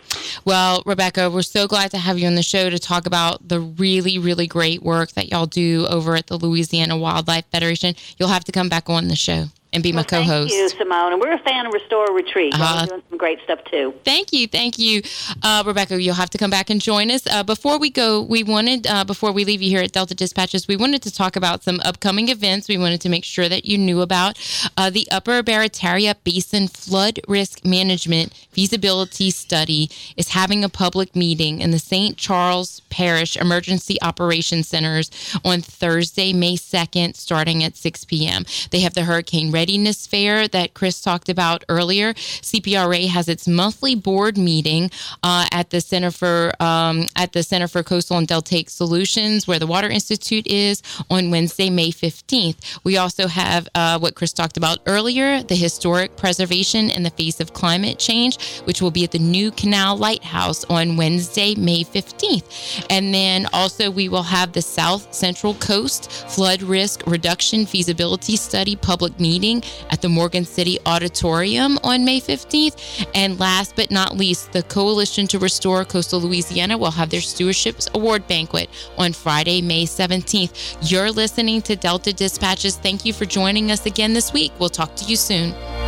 Well, 0.45 0.83
Rebecca, 0.85 1.29
we're 1.29 1.41
so 1.41 1.67
glad 1.67 1.91
to 1.91 1.97
have 1.97 2.19
you 2.19 2.27
on 2.27 2.35
the 2.35 2.43
show 2.43 2.69
to 2.69 2.79
talk 2.79 3.05
about 3.05 3.47
the 3.47 3.59
really, 3.59 4.19
really 4.19 4.47
great 4.47 4.83
work 4.83 5.11
that 5.13 5.29
y'all 5.29 5.45
do 5.45 5.87
over 5.87 6.15
at 6.15 6.27
the 6.27 6.37
Louisiana 6.37 6.97
Wildlife 6.97 7.45
Federation. 7.51 7.95
You'll 8.17 8.29
have 8.29 8.43
to 8.45 8.51
come 8.51 8.69
back 8.69 8.89
on 8.89 9.07
the 9.07 9.15
show 9.15 9.45
and 9.73 9.81
be 9.83 9.91
my 9.93 10.03
co-host. 10.03 10.51
Thank 10.53 10.73
you, 10.73 10.77
Simone. 10.77 11.13
And 11.13 11.21
we're 11.21 11.31
a 11.33 11.39
fan 11.39 11.65
of 11.65 11.73
Restore 11.73 12.13
Retreat. 12.13 12.53
Y'all 12.53 12.61
Uh-huh. 12.63 12.83
are 12.83 12.87
doing 12.87 13.01
some 13.09 13.17
great 13.17 13.39
stuff 13.43 13.59
too. 13.69 13.93
Thank 14.03 14.33
you, 14.33 14.47
thank 14.47 14.77
you, 14.77 15.01
uh, 15.43 15.63
Rebecca. 15.65 16.01
You'll 16.01 16.15
have 16.15 16.29
to 16.31 16.37
come 16.37 16.49
back 16.49 16.69
and 16.69 16.81
join 16.81 17.09
us. 17.09 17.25
Uh, 17.25 17.43
before 17.43 17.77
we 17.79 17.89
go, 17.89 18.21
we 18.21 18.43
wanted 18.43 18.85
uh, 18.87 19.03
before 19.05 19.31
we 19.31 19.45
leave 19.45 19.61
you 19.61 19.69
here 19.69 19.81
at 19.81 19.91
Delta 19.91 20.13
Dispatches, 20.15 20.67
we 20.67 20.75
wanted 20.75 21.01
to 21.03 21.11
talk 21.11 21.35
about 21.35 21.63
some 21.63 21.79
upcoming 21.85 22.29
events. 22.29 22.67
We 22.67 22.77
wanted 22.77 23.01
to 23.01 23.09
make 23.09 23.23
sure 23.23 23.47
that 23.47 23.65
you 23.65 23.77
knew 23.77 24.01
about 24.01 24.37
uh, 24.77 24.89
the 24.89 25.07
Upper 25.11 25.41
Barataria 25.43 26.15
Basin 26.23 26.67
Flood 26.67 27.19
Risk 27.27 27.63
Management 27.65 28.33
Feasibility 28.51 29.31
Study 29.31 29.89
is 30.17 30.29
having 30.29 30.63
a 30.63 30.69
public 30.69 31.15
meeting 31.15 31.61
in 31.61 31.71
the 31.71 31.79
St. 31.79 32.17
Charles 32.17 32.81
Parish 32.89 33.37
Emergency 33.37 33.97
Operations 34.01 34.67
Centers 34.67 35.09
on 35.45 35.61
Thursday, 35.61 36.33
May 36.33 36.55
second, 36.57 37.15
starting 37.15 37.63
at 37.63 37.75
6 37.77 38.05
p.m. 38.05 38.45
They 38.71 38.81
have 38.81 38.93
the 38.93 39.03
Hurricane 39.03 39.51
Readiness 39.61 40.07
Fair 40.07 40.47
that 40.47 40.73
Chris 40.73 41.01
talked 41.01 41.29
about 41.29 41.63
earlier. 41.69 42.15
CPRA 42.15 43.07
has 43.07 43.29
its 43.29 43.47
monthly 43.47 43.93
board 43.93 44.35
meeting 44.35 44.89
uh, 45.21 45.45
at 45.51 45.69
the 45.69 45.79
Center 45.79 46.09
for 46.09 46.51
um, 46.59 47.05
at 47.15 47.33
the 47.33 47.43
Center 47.43 47.67
for 47.67 47.83
Coastal 47.83 48.17
and 48.17 48.27
Deltaic 48.27 48.71
Solutions, 48.71 49.47
where 49.47 49.59
the 49.59 49.67
Water 49.67 49.87
Institute 49.87 50.47
is, 50.47 50.81
on 51.11 51.29
Wednesday, 51.29 51.69
May 51.69 51.91
15th. 51.91 52.79
We 52.83 52.97
also 52.97 53.27
have 53.27 53.67
uh, 53.75 53.99
what 53.99 54.15
Chris 54.15 54.33
talked 54.33 54.57
about 54.57 54.79
earlier, 54.87 55.43
the 55.43 55.53
historic 55.53 56.17
preservation 56.17 56.89
in 56.89 57.03
the 57.03 57.11
face 57.11 57.39
of 57.39 57.53
climate 57.53 57.99
change, 57.99 58.43
which 58.61 58.81
will 58.81 58.89
be 58.89 59.03
at 59.03 59.11
the 59.11 59.19
New 59.19 59.51
Canal 59.51 59.95
Lighthouse 59.95 60.63
on 60.71 60.97
Wednesday, 60.97 61.53
May 61.53 61.83
15th. 61.83 62.87
And 62.89 63.13
then 63.13 63.45
also 63.53 63.91
we 63.91 64.09
will 64.09 64.23
have 64.23 64.53
the 64.53 64.61
South 64.63 65.13
Central 65.13 65.53
Coast 65.53 66.11
Flood 66.11 66.63
Risk 66.63 67.03
Reduction 67.05 67.67
Feasibility 67.67 68.35
Study 68.35 68.75
public 68.75 69.19
meeting 69.19 69.50
at 69.89 70.01
the 70.01 70.09
Morgan 70.09 70.45
City 70.45 70.77
Auditorium 70.85 71.77
on 71.83 72.05
May 72.05 72.21
15th. 72.21 73.07
And 73.13 73.39
last 73.39 73.75
but 73.75 73.91
not 73.91 74.15
least, 74.15 74.51
the 74.53 74.63
Coalition 74.63 75.27
to 75.27 75.39
Restore 75.39 75.83
Coastal 75.85 76.21
Louisiana 76.21 76.77
will 76.77 76.91
have 76.91 77.09
their 77.09 77.19
Stewardships 77.19 77.93
Award 77.93 78.27
Banquet 78.27 78.69
on 78.97 79.13
Friday, 79.13 79.61
May 79.61 79.85
17th. 79.85 80.89
You're 80.89 81.11
listening 81.11 81.61
to 81.63 81.75
Delta 81.75 82.13
Dispatches. 82.13 82.77
Thank 82.77 83.05
you 83.05 83.13
for 83.13 83.25
joining 83.25 83.71
us 83.71 83.85
again 83.85 84.13
this 84.13 84.31
week. 84.31 84.51
We'll 84.59 84.69
talk 84.69 84.95
to 84.95 85.05
you 85.05 85.15
soon. 85.15 85.80